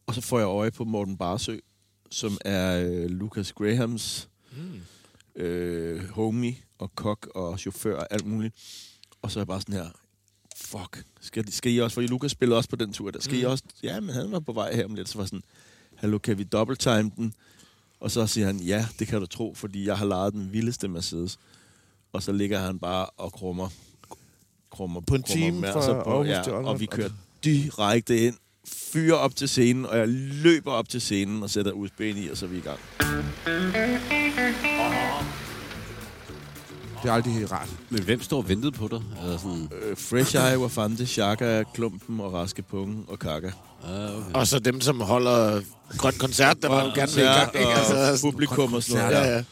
Og 0.05 0.15
så 0.15 0.21
får 0.21 0.39
jeg 0.39 0.45
øje 0.45 0.71
på 0.71 0.83
Morten 0.83 1.17
Barsø, 1.17 1.57
som 2.09 2.37
er 2.45 2.87
øh, 2.87 3.09
Lucas 3.09 3.53
Grahams 3.53 4.29
mm. 4.51 5.41
øh, 5.41 6.09
homie 6.09 6.55
og 6.79 6.95
kok 6.95 7.27
og 7.35 7.59
chauffør 7.59 7.97
og 7.97 8.07
alt 8.11 8.25
muligt. 8.25 8.55
Og 9.21 9.31
så 9.31 9.39
er 9.39 9.41
jeg 9.41 9.47
bare 9.47 9.61
sådan 9.61 9.75
her, 9.75 9.89
fuck, 10.57 11.05
skal, 11.21 11.51
skal 11.51 11.73
I 11.73 11.77
også, 11.77 11.93
for 11.93 12.01
Lucas 12.01 12.31
spillede 12.31 12.57
også 12.57 12.69
på 12.69 12.75
den 12.75 12.93
tur 12.93 13.11
der, 13.11 13.19
skal 13.19 13.35
mm. 13.35 13.41
I 13.41 13.43
også, 13.43 13.63
ja, 13.83 13.99
men 13.99 14.15
han 14.15 14.31
var 14.31 14.39
på 14.39 14.53
vej 14.53 14.75
her 14.75 14.85
om 14.85 14.95
lidt, 14.95 15.09
så 15.09 15.17
var 15.17 15.25
sådan, 15.25 15.43
hallo, 15.95 16.17
kan 16.17 16.37
vi 16.37 16.43
double 16.43 16.75
time 16.75 17.11
den? 17.17 17.33
Og 17.99 18.11
så 18.11 18.27
siger 18.27 18.47
han, 18.47 18.57
ja, 18.57 18.87
det 18.99 19.07
kan 19.07 19.19
du 19.19 19.25
tro, 19.25 19.53
fordi 19.53 19.85
jeg 19.85 19.97
har 19.97 20.05
lejet 20.05 20.33
den 20.33 20.53
vildeste 20.53 20.87
Mercedes. 20.87 21.39
Og 22.13 22.23
så 22.23 22.31
ligger 22.31 22.59
han 22.59 22.79
bare 22.79 23.05
og 23.05 23.33
krummer, 23.33 23.69
krummer 24.71 25.01
På 25.01 25.15
en 25.15 25.23
krummer 25.23 25.45
time 25.45 25.61
fra 25.61 25.93
Aarhus 25.93 26.27
ja, 26.27 26.43
til 26.43 26.51
Aalborg. 26.51 26.73
og 26.73 26.79
vi 26.79 26.85
kører 26.85 27.09
direkte 27.43 28.17
ind, 28.27 28.35
fyrer 28.93 29.13
op 29.15 29.35
til 29.35 29.49
scenen, 29.49 29.85
og 29.85 29.97
jeg 29.97 30.07
løber 30.43 30.71
op 30.71 30.89
til 30.89 31.01
scenen 31.01 31.43
og 31.43 31.49
sætter 31.49 31.71
USB'en 31.71 32.03
i, 32.03 32.29
og 32.29 32.37
så 32.37 32.45
er 32.45 32.49
vi 32.49 32.57
i 32.57 32.61
gang. 32.61 32.79
Det 37.03 37.09
er 37.09 37.13
aldrig 37.13 37.33
helt 37.33 37.51
rart. 37.51 37.69
Men 37.89 38.03
hvem 38.03 38.21
står 38.21 38.37
og 38.37 38.49
ventede 38.49 38.71
på 38.71 38.87
dig? 38.91 39.01
Altså 39.23 39.37
sådan, 39.37 39.69
Øh, 39.89 39.97
Fresh 39.97 40.35
Eye, 40.35 40.59
Wafante, 40.59 41.05
Shaka, 41.07 41.63
Klumpen 41.73 42.19
og 42.19 42.33
Raske 42.33 42.61
Punge 42.61 43.03
og 43.07 43.19
Kaka. 43.19 43.47
ah, 43.47 44.17
okay. 44.17 44.31
Og 44.33 44.47
så 44.47 44.59
dem, 44.59 44.81
som 44.81 44.99
holder 45.01 45.61
grøn 45.97 46.13
koncert, 46.19 46.57
der 46.61 46.69
var 46.69 46.83
gerne 46.95 47.11
vil 47.15 47.23
i 47.23 47.27
gang. 47.27 47.55
Ikke? 47.55 47.67
og 47.67 47.77
Altså, 47.77 47.93
sådan- 48.17 48.31
publikum 48.31 48.73
og 48.73 48.83
sådan 48.83 49.11
noget. 49.11 49.25
ja, 49.27 49.35
Ja. 49.35 49.43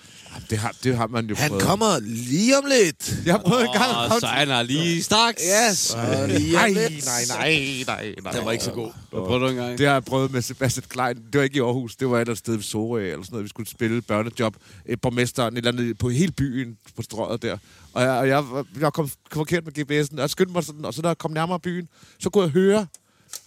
Det 0.49 0.57
har, 0.57 0.75
det 0.83 0.97
har 0.97 1.07
man 1.07 1.25
jo 1.25 1.35
Han 1.35 1.49
prøvet. 1.49 1.63
kommer 1.63 1.99
lige 2.03 2.57
om 2.57 2.63
lidt. 2.69 3.13
Jeg 3.25 3.33
har 3.33 3.41
prøvet 3.41 3.61
en 3.65 3.73
gang. 3.73 4.19
Så 4.19 4.25
han 4.27 4.47
har 4.47 4.63
lige 4.63 5.03
straks. 5.03 5.41
Yes. 5.71 5.93
Og 5.93 6.27
lige 6.27 6.53
Nej, 6.53 6.69
nej, 6.71 6.89
nej, 7.05 7.85
nej, 7.87 8.13
nej. 8.23 8.31
Den 8.33 8.45
var 8.45 8.51
ikke 8.51 8.63
så 8.63 8.71
god. 8.71 8.91
Hvad 9.09 9.19
prøvede 9.19 9.43
du 9.45 9.49
engang? 9.49 9.77
Det 9.77 9.85
har 9.87 9.93
jeg 9.93 10.03
prøvet 10.05 10.31
med 10.31 10.41
Sebastian 10.41 10.83
Klein. 10.89 11.15
Det 11.15 11.37
var 11.37 11.43
ikke 11.43 11.57
i 11.57 11.59
Aarhus. 11.59 11.95
Det 11.95 12.09
var 12.09 12.15
et 12.15 12.21
eller 12.21 12.31
andet 12.31 12.37
sted 12.39 12.53
ved 12.55 12.63
Sorø 12.63 13.01
eller 13.01 13.23
sådan 13.23 13.27
noget. 13.31 13.43
Vi 13.43 13.49
skulle 13.49 13.69
spille 13.69 14.01
børnejob. 14.01 14.55
Et 14.85 15.01
borgmesteren, 15.01 15.53
et 15.53 15.57
eller 15.57 15.71
andet 15.71 15.97
på 15.97 16.09
hele 16.09 16.31
byen 16.31 16.77
på 16.95 17.01
strøget 17.01 17.41
der. 17.41 17.57
Og 17.93 18.01
jeg, 18.03 18.11
og 18.11 18.27
jeg, 18.27 18.51
var- 18.51 18.65
jeg 18.79 18.93
kom 18.93 19.09
forkert 19.33 19.63
med 19.65 19.73
GPS'en, 19.77 20.15
og 20.15 20.21
jeg 20.21 20.29
skyndte 20.29 20.53
mig 20.53 20.63
sådan, 20.63 20.85
og 20.85 20.93
så 20.93 21.01
da 21.01 21.07
jeg 21.07 21.17
kom 21.17 21.31
nærmere 21.31 21.59
byen, 21.59 21.87
så 22.19 22.29
kunne 22.29 22.43
jeg 22.43 22.51
høre, 22.51 22.87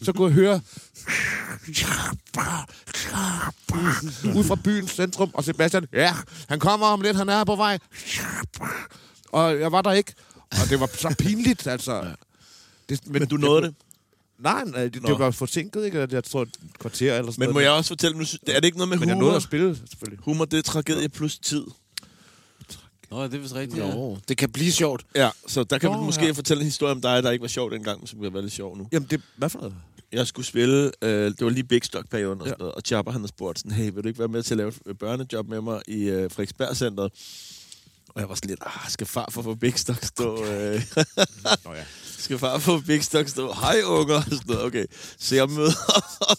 så 0.03 0.13
kunne 0.13 0.27
jeg 0.29 0.35
høre, 0.35 0.61
ud 4.37 4.45
fra 4.45 4.55
byens 4.65 4.91
centrum, 4.91 5.31
og 5.35 5.45
Sebastian, 5.45 5.87
ja, 5.93 6.15
han 6.49 6.61
kommer 6.61 6.87
om 6.87 7.01
lidt, 7.01 7.17
han 7.17 7.29
er 7.29 7.45
på 7.45 7.57
vej. 7.57 7.79
Og 9.29 9.61
jeg 9.61 9.73
var 9.73 9.83
der 9.83 9.93
ikke, 9.93 10.15
og 10.51 10.69
det 10.71 10.81
var 10.81 10.87
så 10.87 11.15
pinligt, 11.19 11.67
altså. 11.67 12.15
Det, 12.89 13.07
Men 13.09 13.27
du 13.27 13.37
nåede 13.37 13.63
det. 13.63 13.75
Nej, 14.39 14.65
nej 14.65 14.83
det, 14.89 15.03
Nå. 15.03 15.09
det 15.09 15.19
var 15.19 15.31
forsinket, 15.31 15.85
ikke? 15.85 16.09
Jeg 16.11 16.25
tror, 16.25 16.43
et 16.43 16.49
kvarter 16.79 17.15
eller 17.19 17.33
sådan 17.33 17.43
Men 17.43 17.49
må 17.49 17.53
noget. 17.53 17.65
jeg 17.65 17.73
også 17.73 17.89
fortælle, 17.89 18.17
nu, 18.19 18.25
er 18.47 18.55
det 18.55 18.65
ikke 18.65 18.79
noget 18.79 18.89
med 18.89 18.99
Men 18.99 19.09
jeg 19.09 19.15
humor? 19.15 19.25
nåede 19.25 19.37
at 19.37 19.43
spille, 19.43 19.77
selvfølgelig. 19.91 20.25
Humor, 20.25 20.45
det 20.45 20.59
er 20.59 20.63
tragedie 20.63 21.09
plus 21.09 21.39
tid. 21.39 21.65
Nå, 23.13 23.25
det 23.25 23.35
er 23.35 23.39
vist 23.39 23.55
rigtigt, 23.55 23.83
ja. 23.85 23.91
Jo, 23.91 24.19
det 24.29 24.37
kan 24.37 24.53
blive 24.53 24.73
sjovt. 24.73 25.07
Ja, 25.15 25.31
så 25.47 25.65
der 25.65 25.79
kan 25.79 25.91
Nå, 25.91 25.99
vi 25.99 26.05
måske 26.05 26.25
ja. 26.25 26.31
fortælle 26.31 26.61
en 26.61 26.65
historie 26.67 26.93
om 26.93 27.01
dig, 27.01 27.23
der 27.23 27.31
ikke 27.31 27.43
var 27.43 27.49
sjov 27.49 27.71
dengang, 27.71 28.01
men 28.01 28.07
som 28.07 28.19
bliver 28.19 28.33
være 28.33 28.43
lidt 28.43 28.53
sjov 28.55 28.77
nu. 28.77 28.89
Jamen, 28.93 29.09
det, 29.11 29.21
hvad 29.37 29.49
for 29.49 29.59
noget? 29.59 29.75
jeg 30.13 30.27
skulle 30.27 30.47
spille, 30.47 30.93
øh, 31.03 31.25
det 31.31 31.45
var 31.45 31.49
lige 31.51 31.65
Big 31.65 31.85
Stock-perioden 31.85 32.41
og 32.41 32.47
Ja. 32.47 32.51
sådan 32.51 32.57
noget, 32.59 32.75
og 32.75 32.83
Chopper 32.87 33.13
han 33.13 33.21
havde 33.21 33.29
spurgt 33.29 33.59
sådan, 33.59 33.73
hey, 33.73 33.91
vil 33.95 34.03
du 34.03 34.09
ikke 34.09 34.19
være 34.19 34.29
med 34.29 34.43
til 34.43 34.55
at 34.55 34.59
lave 34.59 34.73
et 34.91 34.99
børnejob 34.99 35.49
med 35.49 35.61
mig 35.61 35.83
i 35.89 36.03
øh, 36.03 36.31
Frederiksberg 36.31 36.77
Centeret? 36.77 37.13
Og 38.09 38.21
jeg 38.21 38.29
var 38.29 38.35
sådan 38.35 38.49
lidt, 38.51 38.61
ah, 38.67 38.91
skal 38.91 39.07
far 39.07 39.29
for 39.31 39.43
for 39.43 39.55
Big 39.55 39.79
Stock 39.79 40.05
stå... 40.05 40.45
Øh, 40.45 40.83
Nå 41.65 41.73
ja. 41.75 41.85
skal 42.19 42.39
far 42.39 42.59
for 42.59 42.83
Big 42.87 43.05
Stock 43.05 43.29
stå, 43.29 43.53
hej 43.53 43.81
unger, 43.85 44.15
og 44.17 44.23
sådan 44.25 44.41
noget, 44.47 44.63
okay. 44.63 44.85
Så 45.19 45.35
jeg 45.37 45.49
møder 45.51 45.73
op, 46.31 46.39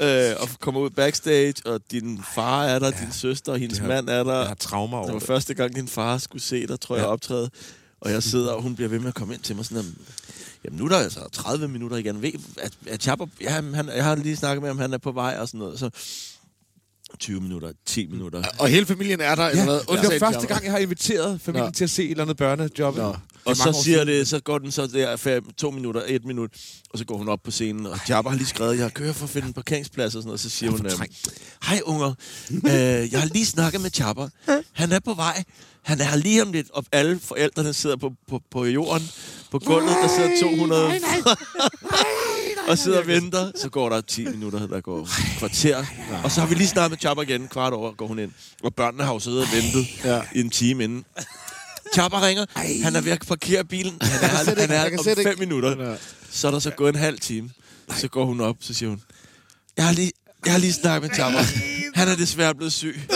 øh, 0.00 0.34
og 0.40 0.48
kommer 0.60 0.80
ud 0.80 0.90
backstage, 0.90 1.54
og 1.66 1.80
din 1.90 2.20
far 2.34 2.64
er 2.64 2.78
der, 2.78 2.86
ja, 2.86 3.04
din 3.04 3.12
søster 3.12 3.52
og 3.52 3.58
hendes 3.58 3.78
det 3.78 3.86
har- 3.86 3.94
mand 3.94 4.08
er 4.08 4.24
der. 4.24 4.38
Jeg 4.38 4.46
har 4.48 4.54
traumer 4.54 4.96
Det 4.96 5.04
over 5.04 5.12
var 5.12 5.18
det. 5.18 5.26
første 5.26 5.54
gang, 5.54 5.74
din 5.74 5.88
far 5.88 6.18
skulle 6.18 6.42
se 6.42 6.66
dig, 6.66 6.80
tror 6.80 6.96
jeg, 6.96 7.02
Ja. 7.04 7.08
optræde. 7.10 7.50
Og 8.00 8.10
jeg 8.10 8.22
sidder, 8.22 8.52
og 8.52 8.62
hun 8.62 8.74
bliver 8.74 8.88
ved 8.88 8.98
med 8.98 9.08
at 9.08 9.14
komme 9.14 9.34
ind 9.34 9.42
til 9.42 9.56
mig 9.56 9.64
sådan, 9.64 9.76
jamen, 9.82 9.98
jamen 10.64 10.78
nu 10.78 10.84
er 10.84 10.88
der 10.88 10.96
altså 10.98 11.20
30 11.32 11.68
minutter 11.68 11.96
igen. 11.96 12.22
Ved, 12.22 12.32
at, 12.62 12.72
at 12.86 13.02
Chapper, 13.02 13.26
ja, 13.40 13.50
han, 13.50 13.88
jeg 13.96 14.04
har 14.04 14.14
lige 14.14 14.36
snakket 14.36 14.62
med 14.62 14.70
ham, 14.70 14.78
han 14.78 14.92
er 14.92 14.98
på 14.98 15.12
vej 15.12 15.36
og 15.40 15.48
sådan 15.48 15.58
noget. 15.58 15.78
Så 15.78 15.90
20 17.20 17.40
minutter, 17.40 17.72
10 17.86 18.06
minutter. 18.06 18.42
Og 18.58 18.68
hele 18.68 18.86
familien 18.86 19.20
er 19.20 19.34
der, 19.34 19.42
Ja, 19.44 19.50
eller 19.50 19.64
hvad? 19.64 19.74
det 19.78 19.84
var 19.88 19.92
Undtagen 19.94 20.20
første 20.20 20.46
gang, 20.46 20.64
jeg 20.64 20.72
har 20.72 20.78
inviteret 20.78 21.40
familien 21.40 21.64
Nå. 21.66 21.70
til 21.70 21.84
at 21.84 21.90
se 21.90 22.04
et 22.04 22.10
eller 22.10 22.24
andet 22.24 22.36
børnejob. 22.36 22.96
Nå. 22.96 23.02
Det 23.08 23.10
er 23.14 23.20
Og 23.44 23.56
så 23.56 23.80
siger 23.84 24.04
det, 24.04 24.28
så 24.28 24.40
går 24.40 24.58
den 24.58 24.72
så 24.72 24.86
der 24.86 25.16
fem, 25.16 25.44
to 25.56 25.70
minutter, 25.70 26.02
et 26.06 26.24
minut, 26.24 26.50
og 26.90 26.98
så 26.98 27.04
går 27.04 27.16
hun 27.16 27.28
op 27.28 27.38
på 27.44 27.50
scenen, 27.50 27.86
og 27.86 27.98
Jabba 28.08 28.30
har 28.30 28.36
lige 28.36 28.46
skrevet, 28.46 28.78
jeg 28.78 28.94
kører 28.94 29.12
for 29.12 29.24
at 29.24 29.30
finde 29.30 29.46
en 29.48 29.52
parkeringsplads 29.54 30.06
og 30.14 30.22
sådan 30.22 30.26
noget, 30.26 30.40
så 30.40 30.50
siger 30.50 30.70
hun, 30.70 30.86
øhm, 30.86 31.00
hej 31.64 31.80
unger, 31.84 32.14
øh, 32.50 33.12
jeg 33.12 33.20
har 33.20 33.26
lige 33.32 33.46
snakket 33.46 33.80
med 33.80 33.90
Jabba, 33.98 34.28
han 34.72 34.92
er 34.92 35.00
på 35.00 35.14
vej, 35.14 35.44
han 35.82 36.00
er 36.00 36.16
lige 36.16 36.42
om 36.42 36.52
lidt, 36.52 36.70
og 36.70 36.84
alle 36.92 37.20
forældrene 37.20 37.72
sidder 37.74 37.96
på, 37.96 38.10
på, 38.28 38.40
på 38.50 38.64
jorden, 38.64 39.08
på 39.50 39.58
gulvet, 39.58 39.96
der 40.02 40.08
sidder 40.08 40.30
200 40.56 40.90
og 42.68 42.78
sidder 42.78 42.98
og 43.00 43.06
venter. 43.06 43.50
Så 43.62 43.68
går 43.68 43.88
der 43.88 44.00
10 44.00 44.24
minutter, 44.24 44.66
der 44.66 44.80
går 44.80 45.02
et 45.02 45.08
kvarter. 45.38 45.84
Og 46.24 46.30
så 46.32 46.40
har 46.40 46.48
vi 46.48 46.54
lige 46.54 46.68
snakket 46.68 46.90
med 46.90 46.98
Chopper 46.98 47.22
igen. 47.22 47.48
Kvart 47.48 47.72
over 47.72 47.92
går 47.92 48.06
hun 48.06 48.18
ind. 48.18 48.30
Og 48.62 48.74
børnene 48.74 49.04
har 49.04 49.12
jo 49.12 49.18
siddet 49.18 49.42
og 49.42 49.48
ventet 49.52 49.86
Ja. 50.04 50.20
i 50.34 50.40
en 50.40 50.50
time 50.50 50.84
inden. 50.84 51.04
Chopper 51.94 52.26
ringer. 52.26 52.44
Han 52.82 52.96
er 52.96 53.00
ved 53.00 53.12
at 53.12 53.24
parkere 53.28 53.64
bilen. 53.64 53.94
Han 54.02 54.30
er, 54.30 54.44
slet 54.44 54.58
han 54.58 54.62
ikke- 54.62 54.74
er 54.74 54.98
om 54.98 55.08
ikke- 55.08 55.22
fem 55.22 55.38
minutter. 55.38 55.96
Så 56.30 56.46
er 56.46 56.50
der 56.50 56.58
så 56.58 56.70
gået 56.70 56.94
en 56.94 57.00
halv 57.00 57.18
time. 57.20 57.50
Så 57.96 58.08
går 58.08 58.24
hun 58.24 58.40
op, 58.40 58.56
så 58.60 58.74
siger 58.74 58.88
hun, 58.88 59.02
jeg 59.76 59.84
har 59.86 59.92
lige, 59.92 60.12
jeg 60.44 60.52
har 60.52 60.58
lige 60.60 60.72
snakket 60.72 61.10
med 61.10 61.16
Chopper. 61.16 61.40
Han 61.98 62.08
er 62.08 62.16
desværre 62.16 62.54
blevet 62.54 62.72
syg. 62.72 63.00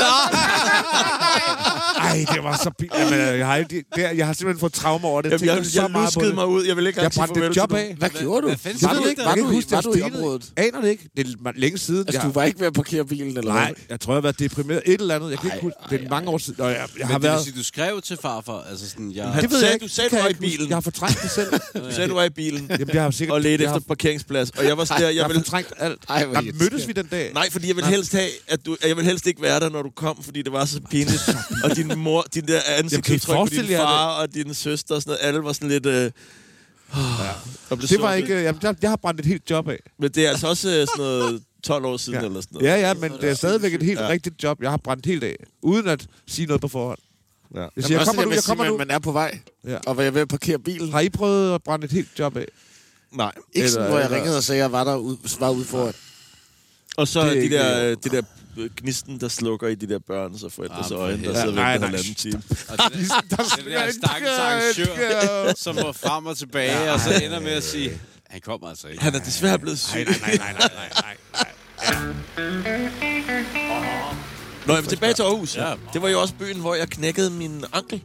Ej, 2.03 2.27
det 2.35 2.45
var 2.45 2.57
så 2.57 2.71
pinligt. 2.79 2.99
Jamen, 2.99 3.39
jeg, 3.39 3.47
har, 3.47 3.63
det, 3.63 3.85
jeg 3.97 4.27
har 4.27 4.33
simpelthen 4.33 4.61
fået 4.61 4.73
traumer 4.73 5.09
over 5.09 5.23
det. 5.23 5.31
Jamen, 5.31 5.47
jeg, 5.47 5.55
tænkte 5.55 5.71
så 5.71 5.83
jeg 5.83 5.91
meget 5.91 6.15
luskede 6.15 6.35
mig 6.35 6.47
ud. 6.47 6.65
Jeg 6.65 6.77
vil 6.77 6.87
ikke 6.87 7.03
Jeg 7.03 7.11
brændte 7.17 7.47
et 7.47 7.57
job 7.57 7.73
af. 7.73 7.95
Hvad 7.99 8.11
gjorde 8.11 8.43
du? 8.43 8.47
hvad 8.49 8.59
fanden 8.59 8.89
Var 8.89 8.95
du 8.95 9.05
ikke, 9.07 9.23
Jeg 9.23 9.29
var 9.29 9.35
du, 9.35 9.45
huske, 9.45 9.71
var 9.71 9.77
jeg 9.77 9.85
du 9.85 9.95
i 9.95 10.03
området? 10.03 10.53
Aner 10.57 10.81
det 10.81 10.89
ikke. 10.89 11.09
Det 11.17 11.27
er 11.27 11.53
længe 11.57 11.79
siden. 11.79 12.01
Altså, 12.01 12.21
jeg, 12.21 12.27
du 12.29 12.33
var 12.33 12.45
ikke 12.45 12.61
ved 12.61 12.67
at 12.67 12.73
parkere 12.73 13.05
bilen, 13.05 13.37
eller 13.39 13.53
Nej, 13.53 13.65
hvad? 13.65 13.75
jeg 13.91 14.01
tror, 14.01 14.13
jeg 14.13 14.17
har 14.17 14.21
været 14.21 14.39
deprimeret. 14.39 14.83
Et 14.87 15.01
eller 15.01 15.15
andet. 15.15 15.31
Jeg 15.31 15.39
kan 15.39 15.51
ikke 15.55 15.63
huske. 15.63 15.79
Det 15.91 16.05
er 16.05 16.09
mange 16.11 16.31
år 16.31 16.39
siden. 16.39 16.65
Jeg, 16.65 16.89
jeg 16.99 17.07
har 17.07 17.19
været... 17.19 17.45
sige, 17.45 17.59
du 17.59 17.65
skrev 17.65 18.01
til 18.01 18.19
farfar, 18.23 18.65
altså 18.71 18.89
sådan, 18.91 19.13
jeg... 19.13 19.39
Det 19.41 19.51
ved 19.51 19.51
sagde, 19.51 19.67
jeg 19.67 19.75
ikke. 19.75 19.85
du 19.85 19.89
sagde, 19.89 20.11
du 20.11 20.17
var 20.17 20.23
jeg 20.23 20.31
i 20.31 20.35
bilen. 20.35 20.69
Jeg 20.69 20.77
har 20.77 20.81
fortrængt 20.81 21.23
det 21.23 21.31
selv. 21.31 21.53
Du 21.75 21.93
sagde, 21.95 22.09
du 22.09 22.15
var 22.15 22.25
i 22.25 22.31
bilen. 22.31 22.67
Jamen, 22.71 22.95
jeg 22.95 23.03
har 23.03 23.11
sikkert... 23.11 23.35
og 23.35 23.41
ledte 23.41 23.65
jeg 23.65 23.77
efter 23.77 23.89
parkeringsplads. 23.89 24.51
Og 24.51 24.65
jeg 24.65 24.79
var 24.79 24.85
sådan 24.85 25.03
der, 25.03 25.09
jeg 25.09 25.17
jeg 25.17 25.25
har 25.25 25.29
ville, 25.29 25.45
fortrængt 25.45 25.73
alt. 25.79 26.59
Mødtes 26.59 26.89
vi 26.89 26.93
den 26.93 27.07
dag. 27.07 27.33
Nej, 27.35 27.51
fordi 27.51 27.69
jeg 27.69 27.77
vil 27.77 27.85
helst 27.85 28.13
have, 28.13 28.29
at 28.49 28.67
du, 28.67 28.72
jeg 28.89 28.97
vil 28.97 29.05
helst 29.05 29.27
ikke 29.27 29.43
være 29.43 29.61
der, 29.61 29.69
når 29.71 29.83
du 29.83 29.91
kom, 29.91 30.23
fordi 30.23 30.43
det 30.43 30.53
var 30.53 30.65
så 30.65 30.81
pinligt. 30.91 31.23
og 31.65 31.77
din 31.77 31.99
mor, 31.99 32.27
din 32.35 32.47
der 32.49 32.61
ansigtsudtryk 32.67 33.37
på 33.37 33.47
din 33.49 33.67
far 33.77 34.09
og 34.21 34.35
din 34.35 34.55
søster 34.55 34.95
og 34.95 35.03
sådan 35.03 35.11
noget, 35.11 35.27
alle 35.29 35.45
var 35.45 35.53
sådan 35.53 35.69
lidt... 35.69 35.87
Øh, 35.87 36.11
ja. 36.95 37.71
Det 37.77 38.03
var 38.03 38.15
ikke... 38.15 38.35
Jamen, 38.43 38.61
jeg, 38.63 38.75
jeg 38.83 38.91
har 38.91 38.97
brændt 38.97 39.21
et 39.21 39.27
helt 39.27 39.51
job 39.51 39.69
af. 39.69 39.79
Men 39.99 40.11
det 40.11 40.27
er 40.27 40.31
altså 40.31 40.49
også 40.49 40.69
øh, 40.69 40.75
sådan 40.75 40.89
noget 40.99 41.43
12 41.63 41.85
år 41.85 41.97
siden 41.97 42.21
Ja. 42.21 42.27
eller 42.27 42.41
sådan 42.41 42.55
noget. 42.55 42.67
Ja, 42.69 42.89
ja, 42.89 42.95
men 42.95 43.13
det 43.13 43.25
er 43.31 43.35
stadigvæk 43.35 43.75
et 43.75 43.83
helt 43.83 44.01
Ja. 44.01 44.09
rigtigt 44.09 44.43
job. 44.43 44.63
Jeg 44.63 44.71
har 44.71 44.77
brændt 44.77 45.07
helt 45.07 45.25
af. 45.25 45.37
Uden 45.63 45.89
at 45.89 46.07
sige 46.29 46.47
noget 46.47 46.61
på 46.61 46.69
forhånd. 46.69 46.99
Ja. 47.55 47.61
Jeg 47.77 47.85
siger, 47.85 47.99
jeg 47.99 48.07
kommer 48.07 48.23
nu, 48.23 48.29
med 48.29 48.37
jeg 48.37 48.45
kommer 48.45 48.65
man- 48.65 48.73
nu. 48.73 48.79
Man 48.79 48.91
er 48.91 48.99
på 48.99 49.13
vej, 49.13 49.39
Ja. 49.67 49.79
og 49.87 49.97
var 49.97 50.03
jeg 50.03 50.15
ved 50.15 50.21
at 50.21 50.29
parkere 50.29 50.59
bilen. 50.59 50.93
Har 50.93 51.01
I 51.01 51.09
prøvet 51.09 51.55
at 51.55 51.63
brænde 51.63 51.85
et 51.85 51.93
helt 51.93 52.09
job 52.19 52.37
af? 52.37 52.47
Nej. 53.13 53.33
Ikke 53.53 53.69
sådan, 53.71 53.81
Eller- 53.83 53.91
hvor 53.91 53.99
jeg 53.99 54.05
eller- 54.05 54.17
ringede 54.19 54.37
og 54.37 54.43
sagde, 54.45 54.59
at 54.59 54.63
jeg 54.63 54.73
var 54.73 54.85
der 54.85 54.97
ude, 54.97 55.19
var 55.41 55.51
ude 55.51 55.65
foran. 55.65 55.95
Og 56.97 57.09
så 57.09 57.21
Det 57.25 57.39
er 57.45 57.49
de 57.49 57.51
der, 57.51 57.91
øh, 57.91 57.97
det 58.05 58.13
der 58.13 58.23
øh, 58.59 58.71
gnisten, 58.77 59.21
der 59.21 59.29
slukker 59.29 59.69
i 59.69 59.75
de 59.75 59.87
der 59.89 59.99
børns 59.99 60.43
og 60.43 60.53
forældres 60.53 60.87
Ah, 60.87 60.89
for 60.89 60.97
øjne, 60.97 61.25
der 61.25 61.35
sidder 61.41 61.55
Nej, 61.55 61.73
væk 61.73 61.81
på 61.81 61.87
nej. 61.87 61.91
halvanden 61.91 62.15
time. 62.15 62.43
Og 62.69 62.79
det, 62.79 62.93
den 63.59 63.73
der 63.73 63.93
stakkels 63.93 64.39
arrangør, 64.39 65.53
som 65.57 65.77
var 65.77 65.93
frem 65.93 66.27
og 66.27 66.39
tilbage, 66.39 66.93
og 66.93 67.01
så 67.01 67.21
ender 67.25 67.41
med 67.41 67.51
at 67.53 67.63
sige, 67.65 68.01
han 68.31 68.41
kommer 68.41 68.69
altså 68.69 68.89
ikke. 68.89 69.03
Han 69.03 69.15
er 69.15 69.19
desværre 69.19 69.59
blevet 69.59 69.79
syg. 69.79 70.05
Nej, 70.05 70.05
nej, 70.21 70.37
nej, 70.37 70.53
nej, 70.53 70.91
nej, 71.03 71.17
nej. 71.33 72.83
Nå, 74.67 74.73
jeg 74.75 74.83
vil 74.83 74.89
tilbage 74.89 75.15
til 75.15 75.23
Aarhus. 75.23 75.57
Ja. 75.57 75.75
Det 75.93 76.03
var 76.03 76.09
jo 76.09 76.21
også 76.21 76.35
byen, 76.35 76.61
hvor 76.61 76.75
jeg 76.75 76.89
knækkede 76.89 77.31
min 77.31 77.65
ankel. 77.73 78.03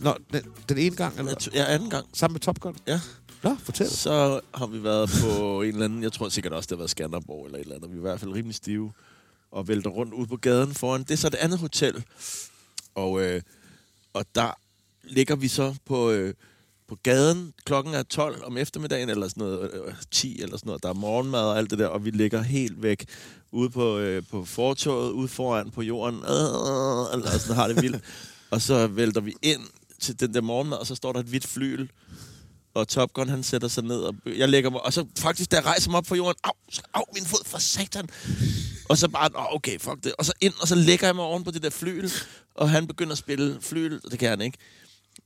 Nå, 0.00 0.14
den, 0.32 0.42
den 0.68 0.78
ene 0.78 0.96
gang, 0.96 1.18
eller? 1.18 1.48
Ja, 1.54 1.64
anden 1.74 1.90
gang. 1.90 2.06
Sammen 2.14 2.34
med 2.34 2.40
Top 2.40 2.60
Gun? 2.60 2.76
Ja. 2.86 3.00
Nå, 3.42 3.56
fortæl. 3.58 3.90
Så 3.90 4.40
har 4.54 4.66
vi 4.66 4.82
været 4.82 5.10
på 5.22 5.62
en 5.62 5.68
eller 5.68 5.84
anden, 5.84 6.02
jeg 6.02 6.12
tror 6.12 6.28
sikkert 6.28 6.52
også, 6.52 6.66
det 6.66 6.70
har 6.70 6.78
været 6.78 6.90
Skanderborg 6.90 7.46
eller 7.46 7.58
et 7.58 7.62
eller 7.62 7.76
andet. 7.76 7.90
Vi 7.90 7.94
er 7.94 7.98
i 7.98 8.00
hvert 8.00 8.20
fald 8.20 8.32
rimelig 8.32 8.54
stive 8.54 8.92
og 9.50 9.68
vælter 9.68 9.90
rundt 9.90 10.14
ud 10.14 10.26
på 10.26 10.36
gaden 10.36 10.74
foran. 10.74 11.02
Det 11.02 11.10
er 11.10 11.16
så 11.16 11.26
et 11.26 11.34
andet 11.34 11.58
hotel. 11.58 12.04
Og, 12.94 13.22
øh, 13.22 13.42
og 14.12 14.24
der 14.34 14.58
ligger 15.02 15.36
vi 15.36 15.48
så 15.48 15.74
på, 15.84 16.10
øh, 16.10 16.34
på 16.88 16.98
gaden. 17.02 17.52
Klokken 17.64 17.94
er 17.94 18.02
12 18.02 18.44
om 18.44 18.56
eftermiddagen, 18.56 19.08
eller 19.08 19.28
sådan 19.28 19.44
noget, 19.44 19.70
øh, 19.74 19.94
10 20.10 20.42
eller 20.42 20.56
sådan 20.56 20.68
noget. 20.68 20.82
Der 20.82 20.88
er 20.88 20.94
morgenmad 20.94 21.40
og 21.40 21.58
alt 21.58 21.70
det 21.70 21.78
der, 21.78 21.86
og 21.86 22.04
vi 22.04 22.10
ligger 22.10 22.42
helt 22.42 22.82
væk 22.82 23.06
ude 23.52 23.70
på, 23.70 23.98
øh, 23.98 24.22
på 24.30 24.44
fortoget, 24.44 25.10
ude 25.10 25.28
foran 25.28 25.70
på 25.70 25.82
jorden. 25.82 26.18
Øh, 26.18 27.14
eller 27.14 27.38
sådan 27.38 27.56
har 27.56 27.68
det 27.68 27.82
vildt. 27.82 28.02
og 28.50 28.62
så 28.62 28.86
vælter 28.86 29.20
vi 29.20 29.34
ind 29.42 29.62
til 30.00 30.20
den 30.20 30.34
der 30.34 30.40
morgenmad, 30.40 30.78
og 30.78 30.86
så 30.86 30.94
står 30.94 31.12
der 31.12 31.20
et 31.20 31.26
hvidt 31.26 31.46
flyl 31.46 31.88
og 32.74 32.88
Top 32.88 33.12
Gun, 33.12 33.28
han 33.28 33.42
sætter 33.42 33.68
sig 33.68 33.84
ned, 33.84 34.00
og 34.00 34.14
jeg 34.36 34.48
lægger 34.48 34.70
mig, 34.70 34.80
og 34.84 34.92
så 34.92 35.06
faktisk, 35.18 35.52
jeg 35.52 35.64
rejser 35.66 35.90
mig 35.90 35.98
op 35.98 36.04
på 36.04 36.14
jorden, 36.14 36.34
au, 36.44 36.52
au, 36.94 37.04
min 37.14 37.24
fod, 37.26 37.44
for 37.46 37.58
satan. 37.58 38.08
Og 38.88 38.98
så 38.98 39.08
bare, 39.08 39.30
oh, 39.34 39.54
okay, 39.54 39.78
fuck 39.78 40.04
det. 40.04 40.12
Og 40.18 40.24
så 40.24 40.32
ind, 40.40 40.52
og 40.60 40.68
så 40.68 40.74
lægger 40.74 41.06
jeg 41.06 41.14
mig 41.16 41.24
oven 41.24 41.44
på 41.44 41.50
det 41.50 41.62
der 41.62 41.70
flyl, 41.70 42.10
og 42.54 42.70
han 42.70 42.86
begynder 42.86 43.12
at 43.12 43.18
spille 43.18 43.58
flyl, 43.60 44.00
og 44.04 44.10
det 44.10 44.18
kan 44.18 44.28
han 44.28 44.40
ikke, 44.40 44.58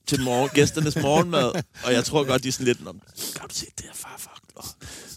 til 0.07 0.21
morgen, 0.23 0.49
gæsternes 0.55 0.97
morgenmad. 0.97 1.63
Og 1.85 1.93
jeg 1.93 2.05
tror 2.05 2.25
godt, 2.25 2.43
de 2.43 2.49
er 2.49 2.53
sådan 2.53 2.67
lidt, 2.67 2.85
"Nå, 2.85 2.93
kan 2.93 3.49
du 3.49 3.55
se 3.55 3.67
det 3.79 3.85
her, 3.85 3.93
far, 3.95 4.15
fuck. 4.19 4.77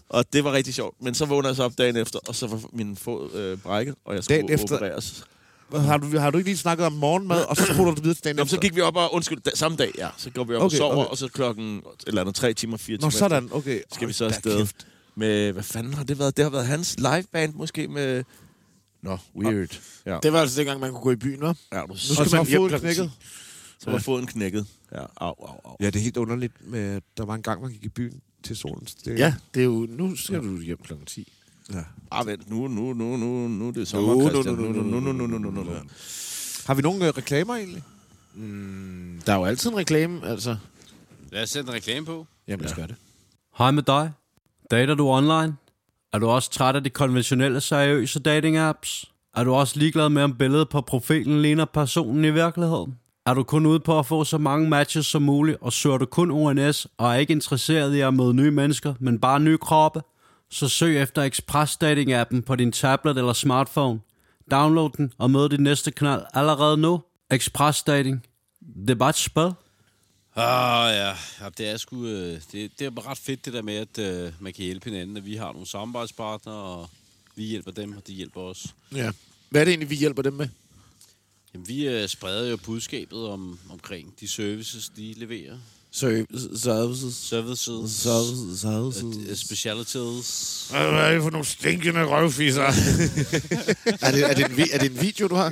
Og 0.10 0.34
det 0.34 0.44
var 0.44 0.54
rigtig 0.54 0.74
sjovt. 0.74 1.02
Men 1.02 1.16
så 1.16 1.26
vågner 1.26 1.50
jeg 1.50 1.56
så 1.56 1.64
op 1.64 1.78
dagen 1.78 1.96
efter, 1.96 2.20
og 2.28 2.36
så 2.36 2.48
var 2.48 2.62
min 2.74 2.98
fod 2.98 3.34
øh, 3.34 3.58
brækket, 3.58 3.96
og 4.06 4.16
jeg 4.16 4.24
skulle 4.24 4.38
Dagen 4.38 4.54
efter? 4.54 4.76
opereres. 4.76 5.24
Har 5.72 5.98
du, 5.98 6.18
har 6.18 6.32
du 6.32 6.38
ikke 6.38 6.50
lige 6.50 6.58
snakket 6.58 6.86
om 6.86 6.94
morgenmad, 6.94 7.44
og 7.44 7.58
så 7.58 7.66
spoler 7.74 7.96
du 7.96 8.02
videre 8.02 8.16
til 8.16 8.24
dagen 8.24 8.38
så 8.38 8.44
efter? 8.44 8.60
gik 8.60 8.76
vi 8.76 8.82
op 8.82 8.96
og, 8.96 9.14
undskyld, 9.14 9.40
da, 9.40 9.50
samme 9.56 9.78
dag, 9.78 9.92
ja. 9.98 10.10
Så 10.18 10.30
går 10.30 10.44
vi 10.44 10.56
op 10.56 10.62
Okay, 10.62 10.66
og 10.66 10.72
sover, 10.78 10.96
okay. 10.96 11.10
og 11.10 11.18
så 11.18 11.28
klokken, 11.28 11.78
et 11.78 11.84
eller 12.08 12.22
andet, 12.22 12.36
tre 12.36 12.54
timer, 12.54 12.78
fire 12.78 12.96
Nå, 12.96 13.00
timer 13.00 13.08
efter, 13.08 13.20
sådan, 13.20 13.50
okay. 13.52 13.82
skal 13.94 14.08
vi 14.08 14.14
så 14.14 14.26
afsted 14.26 14.58
kæft. 14.58 14.88
med, 15.16 15.52
hvad 15.52 15.64
fanden 15.64 15.94
har 15.94 16.04
det 16.04 16.20
været? 16.20 16.38
Det 16.38 16.46
har 16.46 16.50
været 16.50 16.66
hans 16.66 16.96
liveband 17.00 17.54
måske 17.54 17.88
med... 17.88 18.24
Nå, 19.04 19.18
weird. 19.36 19.80
Ja, 20.06 20.20
Det 20.24 20.34
var 20.34 20.40
altså 20.42 20.60
dengang, 20.60 20.80
man 20.80 20.92
kunne 20.92 21.02
gå 21.02 21.12
i 21.12 21.16
byen, 21.16 21.44
hva'? 21.44 21.68
ja 21.74 21.82
du 21.82 21.92
Og 21.92 21.98
så, 21.98 22.16
så 22.16 22.36
man 22.36 22.46
hjem 22.48 22.58
foden 22.58 22.70
klokken 22.70 22.80
knækket. 22.80 23.12
så 23.80 23.92
var 23.92 24.00
foden 24.00 24.28
knækket. 24.28 24.66
Ja, 24.92 25.00
au, 25.18 25.34
au, 25.40 25.60
au. 25.66 25.76
Ja, 25.80 25.86
det 25.86 25.96
er 25.96 26.00
helt 26.00 26.18
underligt. 26.18 26.54
Med, 26.72 27.02
der 27.18 27.26
var 27.26 27.36
en 27.36 27.42
gang, 27.42 27.62
man 27.62 27.72
gik 27.72 27.84
i 27.86 27.90
byen 27.90 28.22
til 28.44 28.56
solen. 28.58 28.88
Det, 29.06 29.20
Ja, 29.20 29.34
det 29.54 29.60
er 29.60 29.66
jo... 29.66 29.88
Nu 29.90 30.16
skal 30.16 30.40
du 30.44 30.62
hjem 30.62 30.78
klokken 30.84 31.06
10. 31.06 31.34
ja. 31.74 31.84
Ah, 32.12 32.28
vent, 32.28 32.50
nu, 32.50 32.68
nu, 32.68 32.94
nu, 32.94 33.18
nu, 33.18 33.48
nu 33.48 33.68
er 33.68 33.72
det 33.72 33.88
sommer, 33.88 34.14
Nu, 34.16 34.22
nu, 34.22 34.30
Christian. 34.30 34.56
nu, 34.56 34.62
Nu, 34.62 34.82
nu, 34.84 35.00
nu, 35.00 35.12
nu, 35.12 35.28
nu, 35.28 35.38
nu, 35.38 35.50
nu, 35.52 35.64
nu. 35.64 35.72
Har 36.68 36.74
vi 36.74 36.82
nogle 36.82 37.08
øh, 37.08 37.14
reklamer 37.18 37.56
egentlig? 37.56 37.84
Mm, 38.36 39.22
der 39.26 39.34
er 39.34 39.38
jo 39.38 39.46
altid 39.46 39.70
en 39.72 39.78
reklame, 39.78 40.28
altså. 40.28 40.58
Lad 41.32 41.44
os 41.44 41.50
sætte 41.50 41.70
en 41.70 41.74
reklame 41.76 42.06
på. 42.06 42.28
Jamen, 42.48 42.62
lad 42.62 42.70
os 42.70 42.76
gøre 42.76 42.88
det. 42.88 42.96
Hej 43.58 43.72
med 43.72 43.84
dig. 43.84 44.12
Dater 44.72 44.96
du 44.96 45.08
online? 45.10 45.56
Er 46.14 46.20
du 46.20 46.28
også 46.28 46.52
træt 46.52 46.76
af 46.76 46.84
de 46.84 46.90
konventionelle 46.90 47.62
seriøse 47.62 48.20
dating-apps? 48.20 49.04
Er 49.36 49.44
du 49.44 49.54
også 49.54 49.80
ligeglad 49.80 50.10
med, 50.10 50.24
om 50.24 50.36
billedet 50.36 50.70
på 50.70 50.82
profilen 50.82 51.42
ligner 51.42 51.66
personen 51.66 52.26
i 52.26 52.30
virkeligheden? 52.30 52.96
Er 53.26 53.34
du 53.34 53.44
kun 53.44 53.66
ude 53.66 53.80
på 53.80 54.00
at 54.00 54.06
få 54.06 54.24
så 54.24 54.38
mange 54.38 54.70
matches 54.70 55.06
som 55.06 55.22
muligt, 55.22 55.58
og 55.62 55.74
søger 55.74 55.98
du 55.98 56.06
kun 56.06 56.32
ONS 56.32 56.88
og 56.98 57.10
er 57.12 57.14
ikke 57.16 57.32
interesseret 57.32 57.96
i 57.96 58.00
at 58.00 58.14
møde 58.14 58.34
nye 58.34 58.52
mennesker, 58.52 58.94
men 59.00 59.20
bare 59.20 59.40
nye 59.40 59.58
kroppe? 59.58 60.02
Så 60.52 60.68
søg 60.68 61.02
efter 61.02 61.22
Express 61.22 61.78
Dating-appen 61.84 62.42
på 62.42 62.56
din 62.56 62.72
tablet 62.72 63.18
eller 63.18 63.34
smartphone. 63.34 64.00
Download 64.52 64.90
den 64.98 65.14
og 65.18 65.32
mød 65.32 65.50
dit 65.50 65.60
næste 65.60 65.92
knald 65.92 66.24
allerede 66.34 66.78
nu. 66.78 67.02
Express 67.32 67.84
Dating. 67.84 68.26
Det 68.76 68.90
er 68.90 68.96
bare 68.96 69.10
et 69.10 69.16
spil. 69.16 69.52
Ah, 70.36 70.96
ja. 70.96 71.08
ja 71.42 71.50
det 71.58 71.70
er 71.70 71.78
sgu... 71.78 72.06
Øh, 72.06 72.42
det, 72.52 72.80
det 72.80 72.82
er 72.82 73.10
ret 73.10 73.18
fedt, 73.18 73.46
det 73.46 73.54
der 73.54 73.62
med, 73.62 73.76
at 73.76 73.98
øh, 74.00 74.34
man 74.40 74.54
kan 74.54 74.66
hjælpe 74.66 74.90
hinanden, 74.90 75.18
at 75.18 75.26
vi 75.26 75.36
har 75.36 75.52
nogle 75.52 75.68
samarbejdspartnere, 75.68 76.56
og 76.56 76.90
vi 77.36 77.44
hjælper 77.44 77.72
dem, 77.72 77.98
og 77.98 78.08
de 78.08 78.14
hjælper 78.14 78.42
os. 78.42 78.76
Ja. 78.96 79.12
Hvad 79.50 79.62
er 79.62 79.66
det 79.66 79.72
egentlig, 79.72 79.90
vi 79.90 79.96
hjælper 79.96 80.22
dem 80.22 80.34
med? 80.34 80.48
Jamen, 81.54 81.68
vi 81.68 81.88
øh, 81.88 82.08
spreder 82.08 82.50
jo 82.50 82.58
budskabet 82.58 83.28
om, 83.28 83.60
omkring 83.70 84.14
de 84.20 84.28
services, 84.28 84.90
de 84.90 85.14
leverer. 85.18 85.58
Services. 85.92 86.62
Services. 86.62 87.16
Services. 87.90 88.60
Services. 88.60 89.40
Specialities. 89.40 90.68
Hvad 90.70 90.80
er 90.82 91.14
det 91.14 91.22
for 91.24 91.30
nogle 91.30 91.46
stinkende 91.46 92.04
røvfisser? 92.04 92.62
er, 94.02 94.12
det, 94.12 94.30
er, 94.30 94.34
det 94.34 94.46
en, 94.46 94.68
er 94.74 94.78
det 94.78 94.92
en 94.92 95.02
video, 95.02 95.28
du 95.28 95.36
har? 95.36 95.52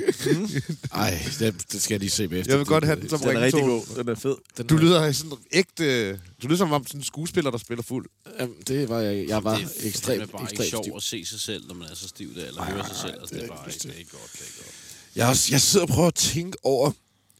Ej, 0.92 1.22
det, 1.38 1.72
det 1.72 1.82
skal 1.82 1.94
jeg 1.94 2.00
lige 2.00 2.10
se 2.10 2.28
bagefter. 2.28 2.52
Jeg 2.52 2.58
vil 2.58 2.66
godt 2.66 2.84
have 2.84 3.00
den 3.00 3.08
som 3.08 3.18
Den 3.18 3.36
er 3.36 3.40
rigtig 3.40 3.62
god. 3.62 3.96
Den 3.96 4.08
er 4.08 4.14
fed. 4.14 4.34
Den 4.58 4.66
Du 4.66 4.76
lyder 4.76 5.12
sådan 5.12 5.32
ægte... 5.52 6.12
Du 6.12 6.46
lyder 6.48 6.56
som 6.56 6.72
om 6.72 6.86
sådan 6.86 7.00
en 7.00 7.04
skuespiller, 7.04 7.50
der 7.50 7.58
spiller 7.58 7.82
fuld. 7.82 8.06
Jamen, 8.40 8.54
det 8.68 8.88
var 8.88 9.00
jeg. 9.00 9.28
Jeg 9.28 9.44
var 9.44 9.56
det 9.58 9.64
er 9.64 9.88
ekstremt, 9.88 10.18
fandme 10.18 10.32
bare 10.32 10.42
ikke 10.42 10.52
ekstremt 10.52 10.70
sjovt 10.70 10.84
stiv. 10.84 10.92
at 10.96 11.02
se 11.02 11.24
sig 11.24 11.40
selv, 11.40 11.66
når 11.66 11.74
man 11.74 11.88
er 11.90 11.94
så 11.94 12.08
stiv 12.08 12.34
der, 12.34 12.46
eller 12.46 12.62
høre 12.62 12.86
sig 12.86 12.96
selv. 12.96 13.14
Altså, 13.20 13.34
det 13.34 13.44
er 13.44 13.48
bare 13.48 13.68
ikke, 13.68 13.78
det 13.82 13.94
er 13.94 13.98
ikke 13.98 14.10
godt. 14.10 14.32
Det 14.32 14.40
er 14.40 14.44
ikke 14.44 14.56
godt. 14.56 14.74
Jeg, 15.16 15.24
er 15.24 15.28
også, 15.28 15.48
jeg 15.50 15.60
sidder 15.60 15.86
og 15.86 15.92
prøver 15.92 16.08
at 16.08 16.14
tænke 16.14 16.58
over 16.62 16.90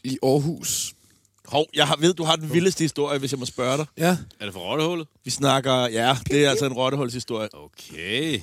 i 0.05 0.19
Aarhus. 0.23 0.93
Hov, 1.49 1.67
jeg 1.75 1.87
har, 1.87 1.97
ved, 2.01 2.15
du 2.15 2.25
har 2.25 2.37
den 2.37 2.53
vildeste 2.53 2.85
historie, 2.85 3.19
hvis 3.19 3.33
jeg 3.33 3.39
må 3.39 3.47
spørge 3.47 3.77
dig. 3.77 3.87
Ja. 3.99 4.17
Er 4.41 4.45
det 4.45 4.53
for 4.53 4.61
rottehullet? 4.61 5.07
Vi 5.25 5.31
snakker... 5.31 5.89
Ja, 5.89 6.17
det 6.31 6.45
er 6.45 6.51
altså 6.51 6.67
en 6.67 6.73
rottehulshistorie. 6.73 7.49
Okay. 7.53 8.41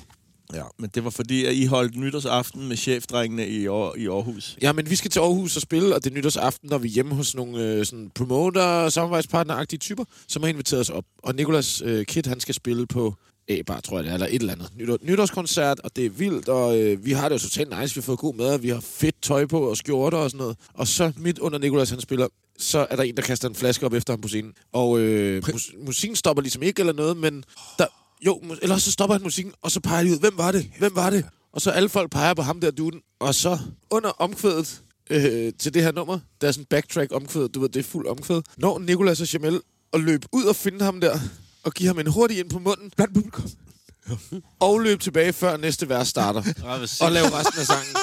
Ja. 0.54 0.62
Men 0.78 0.90
det 0.94 1.04
var 1.04 1.10
fordi, 1.10 1.44
at 1.44 1.54
I 1.54 1.64
holdt 1.64 1.96
nytårsaften 1.96 2.68
med 2.68 2.76
chefdrengene 2.76 3.48
i, 3.48 3.66
Aar- 3.66 3.96
i 3.96 4.06
Aarhus. 4.06 4.56
Ja, 4.62 4.72
men 4.72 4.90
vi 4.90 4.96
skal 4.96 5.10
til 5.10 5.20
Aarhus 5.20 5.56
og 5.56 5.62
spille, 5.62 5.94
og 5.94 6.04
det 6.04 6.10
er 6.10 6.14
nytårsaften, 6.14 6.68
når 6.68 6.78
vi 6.78 6.88
er 6.88 6.92
hjemme 6.92 7.14
hos 7.14 7.34
nogle 7.34 7.62
øh, 7.62 7.86
sådan 7.86 8.10
promoter, 8.14 8.88
samarbejdspartner-agtige 8.88 9.78
typer, 9.78 10.04
som 10.28 10.42
har 10.42 10.50
inviteret 10.50 10.80
os 10.80 10.90
op. 10.90 11.04
Og 11.22 11.34
Nikolas 11.34 11.82
øh, 11.84 12.06
Kid, 12.06 12.26
han 12.26 12.40
skal 12.40 12.54
spille 12.54 12.86
på 12.86 13.14
A-bar, 13.48 13.80
tror 13.80 13.96
jeg 13.96 14.04
det 14.04 14.10
er, 14.10 14.14
eller 14.14 14.26
et 14.26 14.34
eller 14.34 14.52
andet. 14.52 14.68
Nytår, 14.76 14.98
nytårskoncert, 15.02 15.80
og 15.80 15.96
det 15.96 16.06
er 16.06 16.10
vildt, 16.10 16.48
og 16.48 16.80
øh, 16.80 17.04
vi 17.04 17.12
har 17.12 17.28
det 17.28 17.34
jo 17.34 17.40
totalt 17.40 17.80
nice. 17.80 17.94
Vi 17.94 17.98
har 18.00 18.02
fået 18.02 18.18
god 18.18 18.34
mad, 18.34 18.54
og 18.54 18.62
vi 18.62 18.68
har 18.68 18.80
fedt 18.80 19.22
tøj 19.22 19.46
på 19.46 19.60
og 19.60 19.76
skjorter 19.76 20.18
og 20.18 20.30
sådan 20.30 20.38
noget. 20.38 20.56
Og 20.74 20.88
så 20.88 21.12
midt 21.16 21.38
under 21.38 21.58
Nikolas, 21.58 21.90
han 21.90 22.00
spiller, 22.00 22.28
så 22.58 22.86
er 22.90 22.96
der 22.96 23.02
en, 23.02 23.16
der 23.16 23.22
kaster 23.22 23.48
en 23.48 23.54
flaske 23.54 23.86
op 23.86 23.92
efter 23.92 24.12
ham 24.12 24.20
på 24.20 24.28
scenen. 24.28 24.52
Og 24.72 24.98
øh, 24.98 25.42
mus- 25.52 25.72
musikken 25.86 26.16
stopper 26.16 26.42
ligesom 26.42 26.62
ikke 26.62 26.80
eller 26.80 26.92
noget, 26.92 27.16
men 27.16 27.44
der, 27.78 27.86
jo, 28.26 28.40
eller 28.62 28.78
så 28.78 28.92
stopper 28.92 29.14
han 29.14 29.22
musikken, 29.22 29.52
og 29.62 29.70
så 29.70 29.80
peger 29.80 30.02
de 30.04 30.10
ud, 30.12 30.18
hvem 30.20 30.38
var 30.38 30.52
det? 30.52 30.70
Hvem 30.78 30.94
var 30.96 31.10
det? 31.10 31.24
Og 31.52 31.60
så 31.60 31.70
alle 31.70 31.88
folk 31.88 32.10
peger 32.10 32.34
på 32.34 32.42
ham 32.42 32.60
der 32.60 32.70
duden, 32.70 33.00
og 33.20 33.34
så 33.34 33.58
under 33.90 34.10
omkvædet 34.10 34.82
øh, 35.10 35.52
til 35.58 35.74
det 35.74 35.82
her 35.82 35.92
nummer, 35.92 36.18
der 36.40 36.48
er 36.48 36.52
sådan 36.52 36.62
en 36.62 36.66
backtrack 36.70 37.12
omkvædet, 37.12 37.54
du 37.54 37.60
ved, 37.60 37.68
det 37.68 37.80
er 37.80 37.84
fuld 37.84 38.06
omkvæd, 38.06 38.42
når 38.56 38.78
Nicolas 38.78 39.20
og 39.20 39.32
Jamel 39.32 39.60
og 39.92 40.00
løb 40.00 40.24
ud 40.32 40.44
og 40.44 40.56
finde 40.56 40.84
ham 40.84 41.00
der, 41.00 41.18
og 41.62 41.72
give 41.72 41.86
ham 41.86 41.98
en 41.98 42.06
hurtig 42.06 42.38
ind 42.38 42.50
på 42.50 42.58
munden 42.58 42.90
blandt 42.96 43.14
publikum. 43.14 43.50
og 44.60 44.80
løb 44.80 45.00
tilbage, 45.00 45.32
før 45.32 45.56
næste 45.56 45.88
vers 45.88 46.08
starter 46.08 46.42
og 47.00 47.12
lave 47.12 47.26
resten 47.26 47.60
af 47.60 47.66
sangen. 47.66 47.96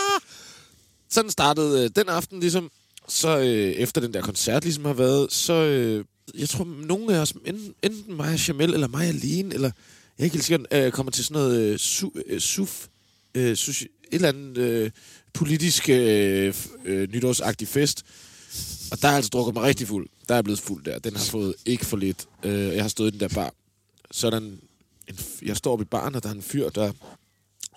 Sådan 1.10 1.32
startede 1.32 1.84
øh, 1.84 1.90
den 1.96 2.10
aften 2.10 2.40
ligesom. 2.40 2.70
Så 3.08 3.40
øh, 3.40 3.72
efter 3.72 4.02
den 4.02 4.14
der 4.14 4.22
koncert 4.22 4.64
ligesom 4.64 4.86
har 4.86 4.94
været, 4.94 5.34
så 5.34 5.54
øh, 5.54 6.06
jeg 6.38 6.50
tror, 6.50 6.68
nogle 6.86 7.16
af 7.16 7.20
os, 7.20 7.32
enten, 7.32 7.74
enten 7.84 8.16
mig 8.16 8.34
og 8.34 8.48
Jamel, 8.48 8.74
eller 8.74 8.88
mig 8.88 9.08
alene, 9.08 9.54
eller 9.54 9.72
jeg 10.18 10.24
er 10.24 10.24
ikke 10.24 10.36
helt 10.36 10.46
sikker, 10.46 10.66
øh, 10.72 10.92
kommer 10.92 11.12
til 11.12 11.24
sådan 11.24 11.42
noget 11.42 11.60
øh, 11.62 11.80
su, 11.80 12.10
øh, 12.26 12.40
suf, 12.40 12.88
øh, 13.36 13.56
sushi, 13.56 13.86
et 13.86 13.92
eller 14.12 14.28
andet 14.30 14.58
øh, 14.58 14.92
politisk 15.34 15.90
øh, 15.90 16.54
øh, 16.86 17.12
nytårsagtig 17.12 17.68
fest. 17.68 18.06
Og 18.92 19.02
der 19.02 19.08
har 19.08 19.14
jeg 19.14 19.18
altså 19.18 19.30
drukket 19.30 19.54
mig 19.54 19.64
rigtig 19.64 19.88
fuld. 19.88 20.10
Der 20.28 20.34
er 20.34 20.38
jeg 20.38 20.44
blevet 20.44 20.60
fuld 20.60 20.84
der. 20.84 21.00
Den 21.00 21.16
har 21.16 21.24
fået 21.24 21.56
ikke 21.66 21.86
for 21.86 21.98
lidt. 21.98 22.26
Øh, 22.44 22.54
jeg 22.54 22.84
har 22.84 22.90
stået 22.90 23.08
i 23.08 23.12
den 23.12 23.20
der 23.20 23.28
bar. 23.28 23.54
Sådan, 24.12 24.44
en, 25.08 25.20
jeg 25.42 25.58
står 25.58 25.72
oppe 25.72 25.84
i 25.84 25.86
baren, 25.86 26.16
og 26.16 26.24
der 26.24 26.30
er 26.30 26.34
en 26.34 26.42
fyr, 26.42 26.70
der 26.70 26.92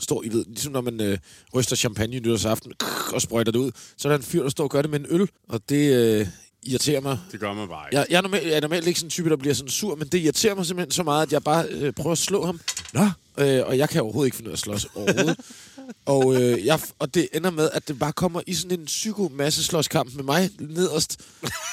står, 0.01 0.25
I 0.25 0.29
ved, 0.29 0.45
ligesom 0.47 0.73
når 0.73 0.81
man 0.81 1.01
øh, 1.01 1.19
ryster 1.55 1.77
champagne 1.77 2.19
nytårsaften 2.19 2.73
og 3.13 3.23
sprøjter 3.23 3.53
det 3.53 3.59
ud, 3.59 3.71
så 3.97 4.09
er 4.09 4.13
der 4.13 4.17
en 4.17 4.25
fyr, 4.25 4.43
der 4.43 4.49
står 4.49 4.65
og 4.65 4.71
gør 4.71 4.83
det 4.83 4.91
med 4.91 5.01
en 5.01 5.07
øl, 5.09 5.29
og 5.49 5.69
det 5.69 5.95
øh, 5.95 6.27
irriterer 6.63 7.01
mig. 7.01 7.19
Det 7.33 7.41
gør 7.41 7.53
man 7.53 7.69
bare 7.69 7.89
ikke. 7.89 7.99
Jeg, 7.99 8.07
jeg, 8.11 8.17
er 8.17 8.23
normalt, 8.23 8.47
jeg 8.47 8.57
er 8.57 8.61
normalt 8.61 8.87
ikke 8.87 9.01
sådan 9.01 9.07
en 9.07 9.11
type, 9.11 9.31
der 9.31 9.37
bliver 9.37 9.55
sådan 9.55 9.71
sur, 9.71 9.95
men 9.95 10.09
det 10.09 10.19
irriterer 10.19 10.55
mig 10.55 10.67
simpelthen 10.67 10.91
så 10.91 11.03
meget, 11.03 11.27
at 11.27 11.33
jeg 11.33 11.43
bare 11.43 11.67
øh, 11.71 11.93
prøver 11.93 12.13
at 12.13 12.19
slå 12.19 12.45
ham. 12.45 12.61
Nå. 12.93 13.09
Øh, 13.39 13.67
og 13.67 13.79
jeg 13.79 13.89
kan 13.89 14.03
overhovedet 14.03 14.27
ikke 14.27 14.37
finde 14.37 14.49
ud 14.49 14.53
af 14.53 14.57
at 14.57 14.59
slås 14.59 14.87
overhovedet. 14.95 15.37
og, 16.07 16.43
øh, 16.43 16.67
jeg, 16.67 16.81
og 16.99 17.15
det 17.15 17.29
ender 17.35 17.51
med, 17.51 17.71
at 17.73 17.89
det 17.89 17.99
bare 17.99 18.13
kommer 18.13 18.41
i 18.47 18.55
sådan 18.55 18.81
en 18.81 18.87
psyko-masse 18.87 19.65
slåskamp 19.65 20.15
med 20.15 20.25
mig 20.25 20.51
nederst, 20.61 21.21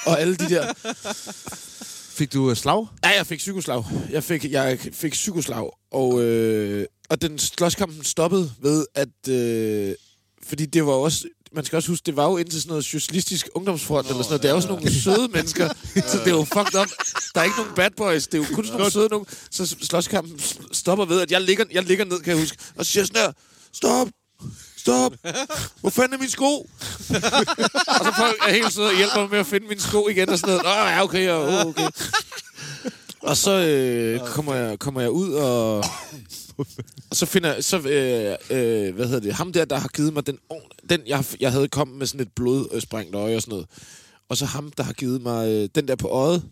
og 0.06 0.22
alle 0.22 0.36
de 0.36 0.50
der 0.50 0.74
Fik 2.22 2.34
du 2.34 2.50
uh, 2.50 2.56
slag? 2.56 2.88
Ja, 3.04 3.10
jeg 3.18 3.28
fik 3.28 3.38
psykoslag. 3.38 3.84
Jeg 4.12 4.24
fik, 4.24 4.52
jeg 4.52 4.80
fik 4.94 5.12
psykoslag, 5.12 5.70
og, 5.92 6.24
øh, 6.24 6.86
og 7.12 7.22
den 7.22 7.40
slåskampen 7.40 8.04
stoppede 8.04 8.52
ved, 8.62 8.86
at... 8.96 9.30
Øh, 9.30 9.96
fordi 10.48 10.66
det 10.66 10.86
var 10.86 10.92
også... 10.92 11.28
Man 11.56 11.66
skal 11.66 11.76
også 11.76 11.90
huske, 11.90 12.06
det 12.06 12.16
var 12.16 12.26
jo 12.26 12.38
indtil 12.38 12.62
sådan 12.62 12.70
noget 12.70 12.86
socialistisk 12.86 13.50
ungdomsfront, 13.56 14.08
eller 14.08 14.24
sådan 14.24 14.32
noget. 14.32 14.44
Det 14.44 14.50
er 14.50 14.56
jo 14.56 14.62
sådan 14.62 14.76
nogle 14.76 15.02
søde 15.02 15.28
mennesker, 15.28 15.68
så 16.12 16.18
det 16.18 16.28
er 16.28 16.38
jo 16.38 16.44
fucked 16.44 16.82
up. 16.82 16.88
Der 17.36 17.40
er 17.42 17.44
ikke 17.44 17.58
nogen 17.58 17.72
bad 17.76 17.90
boys, 17.98 18.28
det 18.28 18.34
er 18.34 18.38
jo 18.38 18.56
kun 18.56 18.66
sådan 18.66 18.78
nogle 18.78 18.92
søde 18.92 19.08
nogen. 19.08 19.26
Så 19.52 19.76
slåskampen 19.82 20.40
stopper 20.72 21.06
ved, 21.06 21.22
at 21.22 21.32
jeg 21.32 21.42
ligger, 21.42 21.66
jeg 21.72 21.84
ligger 21.84 22.06
ned, 22.06 22.20
kan 22.20 22.34
jeg 22.34 22.40
huske, 22.40 22.58
og 22.76 22.86
siger 22.86 23.06
sådan 23.06 23.22
her, 23.22 23.32
stop, 23.74 24.08
stop, 24.78 25.14
hvor 25.82 25.90
fanden 25.90 26.14
er 26.14 26.18
min 26.18 26.30
sko? 26.30 26.58
og 27.88 28.06
så 28.06 28.14
folk 28.18 28.36
er 28.48 28.52
helt 28.54 28.74
søde 28.74 28.88
og 28.88 28.98
hjælper 28.98 29.20
mig 29.20 29.30
med 29.30 29.40
at 29.40 29.48
finde 29.48 29.68
min 29.68 29.80
sko 29.80 30.08
igen, 30.08 30.30
og 30.30 30.40
sådan 30.40 30.50
noget. 30.50 30.64
Nå, 30.64 30.70
ja, 30.70 31.04
okay, 31.04 31.26
ja, 31.26 31.62
oh, 31.62 31.66
okay. 31.66 31.88
Og 33.22 33.38
så 33.38 33.52
øh, 33.52 34.20
kommer, 34.28 34.56
jeg, 34.56 34.80
kommer 34.80 35.02
jeg 35.02 35.12
ud, 35.12 35.34
og, 35.34 35.86
og 37.10 37.16
så 37.16 37.26
finder 37.26 37.62
så, 37.62 37.78
øh, 37.78 38.36
øh, 38.50 38.96
hvad 38.96 39.06
hedder 39.06 39.20
det, 39.20 39.34
ham 39.34 39.54
der, 39.54 39.66
der 39.66 39.76
har 39.78 39.88
givet 39.88 40.14
mig 40.14 40.28
den, 40.28 40.38
den 40.90 41.02
jeg, 41.08 41.26
jeg 41.40 41.52
havde 41.52 41.68
kommet 41.68 41.98
med 41.98 42.08
sådan 42.08 42.22
et 42.22 42.32
blodsprængt 42.36 43.16
øje 43.16 43.36
og 43.36 43.42
sådan 43.42 43.52
noget. 43.52 43.68
Og 44.30 44.38
så 44.38 44.46
ham, 44.46 44.72
der 44.78 44.84
har 44.84 44.94
givet 44.94 45.22
mig 45.22 45.50
øh, 45.50 45.70
den 45.76 45.88
der 45.88 45.96
på 45.96 46.08
øjet, 46.08 46.44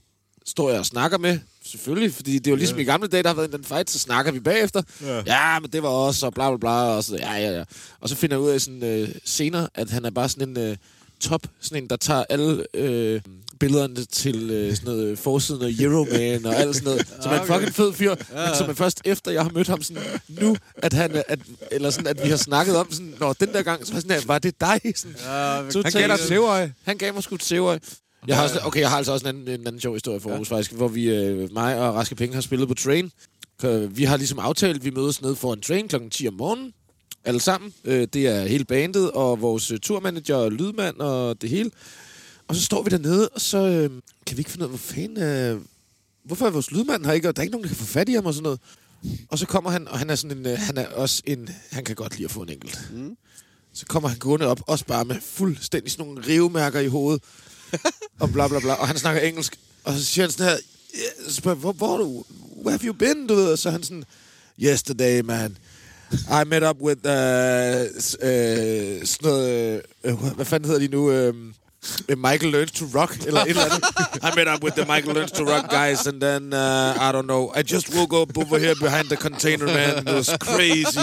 står 0.46 0.70
jeg 0.70 0.80
og 0.80 0.86
snakker 0.86 1.18
med, 1.18 1.40
selvfølgelig, 1.66 2.14
fordi 2.14 2.40
det 2.40 2.48
er 2.48 2.52
jo 2.52 2.56
ligesom 2.56 2.78
yeah. 2.78 2.88
i 2.88 2.92
gamle 2.92 3.08
dage, 3.08 3.24
der 3.24 3.30
har 3.30 3.36
været 3.36 3.54
en 3.54 3.64
fight, 3.64 3.90
så 3.90 4.00
snakker 4.00 4.32
vi 4.32 4.40
bagefter. 4.40 4.82
Yeah. 5.04 5.24
Ja, 5.28 5.60
men 5.60 5.72
det 5.72 5.84
var 5.84 5.90
også, 5.90 6.26
og 6.26 6.34
bla 6.34 6.50
bla 6.50 6.58
bla, 6.58 6.70
og 6.70 7.04
så, 7.04 7.18
ja, 7.18 7.34
ja, 7.34 7.58
ja. 7.58 7.64
Og 8.00 8.10
så 8.10 8.16
finder 8.16 8.36
jeg 8.36 8.42
ud 8.42 8.50
af 8.50 8.62
sådan 8.62 8.84
øh, 8.84 9.10
senere, 9.26 9.68
at 9.76 9.90
han 9.90 10.06
er 10.06 10.10
bare 10.10 10.30
sådan 10.30 10.50
en 10.50 10.58
øh, 10.58 10.78
top, 11.22 11.48
sådan 11.60 11.84
en, 11.84 11.90
der 11.90 11.96
tager 11.96 12.24
alle 12.30 12.66
øh, 12.74 13.22
billederne 13.60 14.06
til 14.06 14.50
øh, 14.52 14.76
sådan 14.76 14.94
noget 14.94 15.20
forsiden 15.20 15.62
af 15.62 15.72
Euroman 15.80 16.46
og 16.46 16.56
alt 16.56 16.76
sådan 16.76 16.86
noget. 16.86 17.08
Så 17.22 17.30
man 17.30 17.40
er 17.40 17.46
fucking 17.46 17.74
fed 17.76 17.94
fyr, 17.94 18.16
ja. 18.34 18.46
men 18.48 18.56
som 18.58 18.70
er 18.70 18.74
først 18.74 19.02
efter, 19.06 19.32
jeg 19.32 19.44
har 19.44 19.52
mødt 19.54 19.68
ham 19.68 19.82
sådan 19.82 20.04
nu, 20.28 20.56
at 20.78 20.94
han, 20.94 21.24
at, 21.28 21.40
eller 21.72 21.90
sådan, 21.90 22.08
at 22.08 22.24
vi 22.24 22.30
har 22.30 22.38
snakket 22.38 22.76
om 22.78 22.92
sådan, 22.92 23.14
når 23.20 23.34
den 23.34 23.54
der 23.54 23.62
gang, 23.62 23.88
så 23.88 23.94
var 23.94 24.00
sådan, 24.00 24.16
her, 24.20 24.26
var 24.28 24.40
det 24.40 24.62
dig? 24.62 24.82
Sådan, 24.96 25.16
Ja, 25.26 25.32
Han 25.32 25.72
totalt- 25.72 25.94
gav 25.94 26.08
dig 26.08 26.14
et 26.14 26.20
tævøje. 26.20 26.74
han 26.84 26.98
gav 26.98 27.14
mig 27.14 27.24
sgu 27.24 27.36
et 27.36 27.44
sævøj. 27.44 27.80
Jeg 28.28 28.36
har 28.36 28.44
også, 28.44 28.60
okay, 28.64 28.80
jeg 28.80 28.90
har 28.90 28.98
altså 28.98 29.12
også 29.12 29.30
en 29.30 29.36
anden, 29.36 29.60
en 29.62 29.68
anden 29.68 29.82
sjov 29.82 29.94
historie 29.94 30.20
for 30.20 30.30
Aarhus, 30.30 30.50
faktisk, 30.50 30.72
hvor 30.72 30.88
vi, 30.88 31.10
øh, 31.10 31.54
mig 31.54 31.80
og 31.80 31.96
Raske 31.96 32.16
Penge 32.16 32.34
har 32.34 32.42
spillet 32.42 32.68
på 32.68 32.74
Train. 32.74 33.12
Øh, 33.64 33.98
Vi 33.98 34.04
har 34.04 34.18
ligesom 34.18 34.40
aftalt, 34.40 34.76
at 34.78 34.86
vi 34.86 34.90
mødes 34.90 35.22
nede 35.22 35.36
for 35.36 35.54
en 35.54 35.62
Train 35.62 35.88
kl. 35.88 35.96
10 36.12 36.28
om 36.28 36.34
morgenen. 36.34 36.74
Alle 37.26 37.40
sammen. 37.40 37.74
Øh, 37.86 38.08
Det 38.14 38.28
er 38.28 38.46
hele 38.46 38.66
bandet, 38.66 39.12
og 39.12 39.42
vores 39.42 39.72
øh, 39.72 39.80
turmanager, 39.80 40.36
og 40.36 40.52
lydmand, 40.52 40.96
og 40.98 41.42
det 41.42 41.50
hele. 41.50 41.72
Og 42.48 42.56
så 42.56 42.62
står 42.62 42.84
vi 42.84 42.90
dernede, 42.90 43.30
og 43.30 43.42
så 43.42 43.58
øh, 43.58 43.90
kan 44.26 44.38
vi 44.38 44.42
ikke 44.42 44.52
finde 44.52 44.66
ud 44.66 44.72
af, 44.72 44.78
hvor 44.78 44.78
fanden... 44.78 45.24
Øh, 45.24 45.62
hvorfor 46.24 46.46
er 46.46 46.50
vores 46.50 46.72
lydmand 46.72 47.06
her 47.06 47.14
ikke? 47.14 47.30
Og 47.30 47.36
der 47.36 47.40
er 47.40 47.44
ikke 47.44 47.52
nogen, 47.52 47.64
der 47.64 47.68
kan 47.70 47.78
få 47.78 47.86
fat 47.86 48.10
i 48.10 48.14
ham 48.14 48.26
og 48.26 48.34
sådan 48.34 48.44
noget. 48.44 48.60
Og 49.30 49.40
så 49.40 49.46
kommer 49.46 49.70
han, 49.70 49.88
og 49.88 50.00
han 50.00 50.10
er 50.10 50.16
sådan 50.16 50.38
en... 50.38 50.46
Øh, 50.46 50.58
han 50.58 50.78
er 50.78 50.88
også 50.88 51.22
en... 51.26 51.50
Han 51.72 51.84
kan 51.84 51.96
godt 51.96 52.14
lide 52.16 52.26
at 52.26 52.32
få 52.32 52.42
en 52.42 52.50
enkelt. 52.50 52.90
Mm. 52.94 53.18
Så 53.74 53.86
kommer 53.86 54.10
han 54.10 54.18
gående 54.20 54.46
op, 54.46 54.62
også 54.68 54.86
bare 54.86 55.06
med 55.06 55.16
fuldstændig 55.22 55.92
sådan 55.92 56.06
nogle 56.06 56.28
rivemærker 56.28 56.80
i 56.80 56.88
hovedet 56.88 57.24
og 58.20 58.32
bla 58.32 58.48
bla 58.48 58.60
bla, 58.60 58.74
og 58.74 58.88
han 58.88 58.98
snakker 58.98 59.22
engelsk, 59.22 59.60
og 59.84 59.94
så 59.94 60.06
siger 60.06 60.26
han 60.26 60.32
sådan 60.32 60.52
her, 60.52 60.58
så 61.28 61.36
spørger, 61.36 61.58
hvor, 61.58 61.72
hvor 61.72 61.98
du, 61.98 62.24
where 62.66 62.78
have 62.78 62.88
you 62.88 62.94
been, 62.94 63.28
du 63.28 63.36
ved, 63.36 63.52
og 63.52 63.60
så 63.60 63.70
er 63.70 63.72
han 63.72 63.84
sådan, 63.84 64.04
yesterday, 64.64 65.22
man, 65.22 65.58
I 66.12 66.44
met 66.46 66.64
up 66.64 66.78
with, 66.82 67.06
uh, 67.06 68.02
s- 68.02 68.18
uh, 68.24 69.06
sådan 69.06 69.24
noget, 69.24 69.82
uh, 70.04 70.14
hvad 70.36 70.46
fanden 70.46 70.70
hedder 70.72 70.88
de 70.88 70.96
nu, 70.96 71.34
Michael 72.18 72.52
Learns 72.52 72.72
to 72.72 72.86
Rock, 72.96 73.18
eller 73.28 73.42
et 73.42 73.50
eller 73.50 73.66
andet. 73.66 73.84
I 74.24 74.30
met 74.36 74.48
up 74.54 74.64
with 74.64 74.76
the 74.76 74.86
Michael 74.94 75.16
Learns 75.16 75.32
to 75.32 75.44
Rock 75.44 75.70
guys, 75.70 76.08
and 76.08 76.22
then, 76.22 76.54
uh, 76.54 77.10
I 77.10 77.12
don't 77.16 77.28
know, 77.28 77.52
I 77.60 77.62
just 77.74 77.96
woke 77.96 78.14
up 78.22 78.38
over 78.38 78.58
here 78.60 78.76
behind 78.82 79.08
the 79.10 79.16
container, 79.18 79.66
man, 79.66 79.98
it 80.08 80.14
was 80.16 80.30
crazy. 80.40 81.00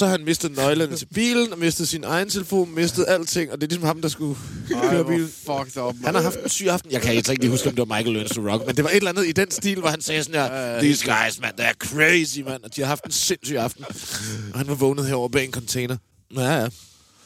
Så 0.00 0.06
har 0.06 0.10
han 0.12 0.24
mistet 0.24 0.56
nøglerne 0.56 0.96
til 0.96 1.06
bilen, 1.06 1.52
og 1.52 1.58
mistet 1.58 1.88
sin 1.88 2.04
egen 2.04 2.30
telefon, 2.30 2.74
mistet 2.74 3.04
alting, 3.08 3.52
og 3.52 3.60
det 3.60 3.66
er 3.66 3.68
ligesom 3.68 3.84
ham, 3.84 4.00
der 4.00 4.08
skulle 4.08 4.36
køre 4.68 5.04
bilen. 5.04 5.28
fucked 5.28 5.82
up. 5.82 5.94
Han 6.04 6.14
har 6.14 6.22
haft 6.22 6.38
en 6.44 6.48
syg 6.48 6.66
aften. 6.66 6.92
Jeg 6.92 7.02
kan 7.02 7.14
ikke 7.14 7.30
rigtig 7.30 7.50
huske, 7.50 7.68
om 7.68 7.74
det 7.74 7.88
var 7.88 7.96
Michael 7.96 8.14
Learns 8.14 8.30
to 8.30 8.50
Rock, 8.50 8.66
men 8.66 8.76
det 8.76 8.84
var 8.84 8.90
et 8.90 8.96
eller 8.96 9.10
andet 9.10 9.26
i 9.26 9.32
den 9.32 9.50
stil, 9.50 9.78
hvor 9.78 9.88
han 9.88 10.00
sagde 10.00 10.24
sådan 10.24 10.40
her, 10.40 10.80
These 10.80 11.04
guys, 11.04 11.40
man, 11.40 11.50
they're 11.60 11.72
crazy, 11.78 12.38
man. 12.38 12.64
Og 12.64 12.76
de 12.76 12.80
har 12.80 12.88
haft 12.88 13.04
en 13.04 13.12
sindssyg 13.12 13.56
aften. 13.56 13.84
Og 14.52 14.58
han 14.58 14.68
var 14.68 14.74
vågnet 14.74 15.06
herovre 15.06 15.30
bag 15.30 15.44
en 15.44 15.52
container. 15.52 15.96
Ja, 16.36 16.40
ja. 16.40 16.64
Det 16.64 16.70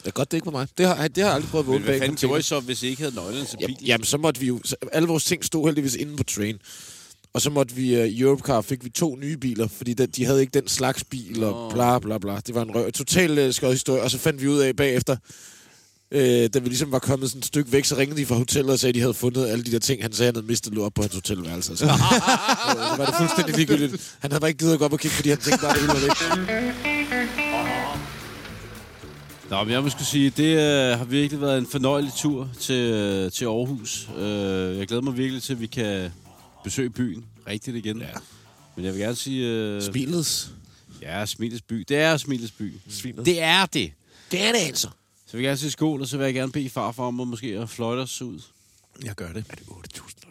er 0.05 0.11
godt, 0.11 0.31
det 0.31 0.37
ikke 0.37 0.45
var 0.45 0.51
mig. 0.51 0.67
Det 0.77 0.87
har, 0.87 1.07
det 1.07 1.23
har 1.23 1.29
jeg 1.29 1.35
aldrig 1.35 1.51
prøvet 1.51 1.63
at 1.63 1.67
vågne 1.67 1.79
Men 1.79 1.85
bag 1.85 1.97
hvad 1.97 2.07
en 2.07 2.17
fanden 2.17 2.29
gjorde 2.29 2.39
I 2.39 2.43
container. 2.43 2.61
så, 2.61 2.65
hvis 2.65 2.83
I 2.83 2.87
ikke 2.87 3.01
havde 3.01 3.15
nøglerne 3.15 3.45
til 3.45 3.57
bilen? 3.57 3.77
jamen, 3.85 4.05
så 4.05 4.17
måtte 4.17 4.39
vi 4.39 4.47
jo... 4.47 4.59
Så 4.63 4.75
alle 4.91 5.07
vores 5.07 5.25
ting 5.25 5.45
stod 5.45 5.67
heldigvis 5.67 5.95
inde 5.95 6.17
på 6.17 6.23
train. 6.23 6.57
Og 7.35 7.41
så 7.41 7.49
måtte 7.49 7.75
vi... 7.75 8.01
Uh, 8.01 8.19
Europcar 8.19 8.61
fik 8.61 8.83
vi 8.83 8.89
to 8.89 9.15
nye 9.15 9.37
biler, 9.37 9.67
fordi 9.67 9.93
de, 9.93 10.07
de 10.07 10.25
havde 10.25 10.41
ikke 10.41 10.59
den 10.59 10.67
slags 10.67 11.03
bil, 11.03 11.43
og 11.43 11.71
bla 11.73 11.99
bla 11.99 12.17
bla. 12.17 12.39
Det 12.47 12.55
var 12.55 12.61
en 12.61 12.75
røv. 12.75 12.91
Total 12.91 13.47
uh, 13.47 13.53
skød 13.53 13.71
historie. 13.71 14.01
Og 14.01 14.11
så 14.11 14.17
fandt 14.17 14.41
vi 14.41 14.47
ud 14.47 14.59
af 14.59 14.75
bagefter, 14.75 15.15
Øh, 16.11 16.49
da 16.53 16.59
vi 16.59 16.67
ligesom 16.67 16.91
var 16.91 16.99
kommet 16.99 17.29
sådan 17.29 17.39
et 17.39 17.45
stykke 17.45 17.71
væk, 17.71 17.85
så 17.85 17.97
ringede 17.97 18.21
de 18.21 18.25
fra 18.25 18.35
hotellet 18.35 18.73
og 18.73 18.79
sagde, 18.79 18.89
at 18.89 18.95
de 18.95 18.99
havde 18.99 19.13
fundet 19.13 19.47
alle 19.47 19.63
de 19.63 19.71
der 19.71 19.79
ting, 19.79 20.01
han 20.01 20.13
sagde, 20.13 20.27
han 20.27 20.35
havde 20.35 20.47
mistet 20.47 20.73
lå 20.73 20.85
op 20.85 20.93
på 20.93 21.01
hans 21.01 21.13
hotelværelse. 21.13 21.77
Så, 21.77 21.85
så, 21.85 21.85
så 21.85 22.95
var 22.97 23.05
det 23.05 23.15
fuldstændig 23.17 23.55
ligegyldigt. 23.55 24.15
Han 24.19 24.31
havde 24.31 24.39
bare 24.41 24.49
ikke 24.49 24.59
givet 24.59 24.73
at 24.73 24.79
gå 24.79 24.85
op 24.85 24.93
og 24.93 24.99
kigge, 24.99 25.15
fordi 25.15 25.29
han 25.29 25.37
tænkte 25.37 25.61
bare, 25.61 25.71
at 25.71 25.75
det 25.75 25.81
hele 25.81 25.93
var 25.93 26.01
væk. 26.01 26.17
Nå, 29.49 29.63
men 29.63 29.73
jeg 29.73 29.83
må 29.83 29.89
skulle 29.89 30.07
sige, 30.07 30.29
det 30.29 30.57
øh, 30.57 30.97
har 30.97 31.05
virkelig 31.05 31.41
været 31.41 31.57
en 31.57 31.67
fornøjelig 31.67 32.11
tur 32.17 32.49
til, 32.59 32.75
øh, 32.75 33.31
til 33.31 33.45
Aarhus. 33.45 34.09
Øh, 34.17 34.77
jeg 34.77 34.87
glæder 34.87 35.01
mig 35.01 35.17
virkelig 35.17 35.43
til, 35.43 35.53
at 35.53 35.61
vi 35.61 35.67
kan 35.67 36.11
besøge 36.65 36.89
byen 36.89 37.25
rigtigt 37.47 37.77
igen. 37.77 38.01
Ja. 38.01 38.07
Men 38.75 38.85
jeg 38.85 38.93
vil 38.93 39.01
gerne 39.01 39.15
sige... 39.15 39.47
Øh, 39.47 39.81
Smilets. 39.81 40.51
ja, 41.01 41.25
Smilets 41.25 41.61
by. 41.61 41.85
Det 41.87 41.97
er 41.97 42.17
Smilets 42.17 42.51
by. 42.51 42.73
Svinet. 42.89 43.25
Det 43.25 43.41
er 43.41 43.65
det. 43.65 43.91
Det 44.31 44.41
er 44.41 44.51
det 44.51 44.59
altså. 44.59 44.87
Så 45.25 45.31
jeg 45.33 45.37
vil 45.37 45.45
gerne 45.45 45.57
sige 45.57 45.71
skål, 45.71 46.01
og 46.01 46.07
så 46.07 46.17
vil 46.17 46.25
jeg 46.25 46.33
gerne 46.33 46.51
bede 46.51 46.69
farfar 46.69 47.03
om 47.03 47.19
at 47.19 47.27
måske 47.27 47.47
at 47.47 47.69
fløjte 47.69 47.99
os 47.99 48.21
ud. 48.21 48.41
Jeg 49.03 49.15
gør 49.15 49.33
det. 49.33 49.45
Er 49.49 49.55
det 49.55 49.63
8.000? 49.63 50.25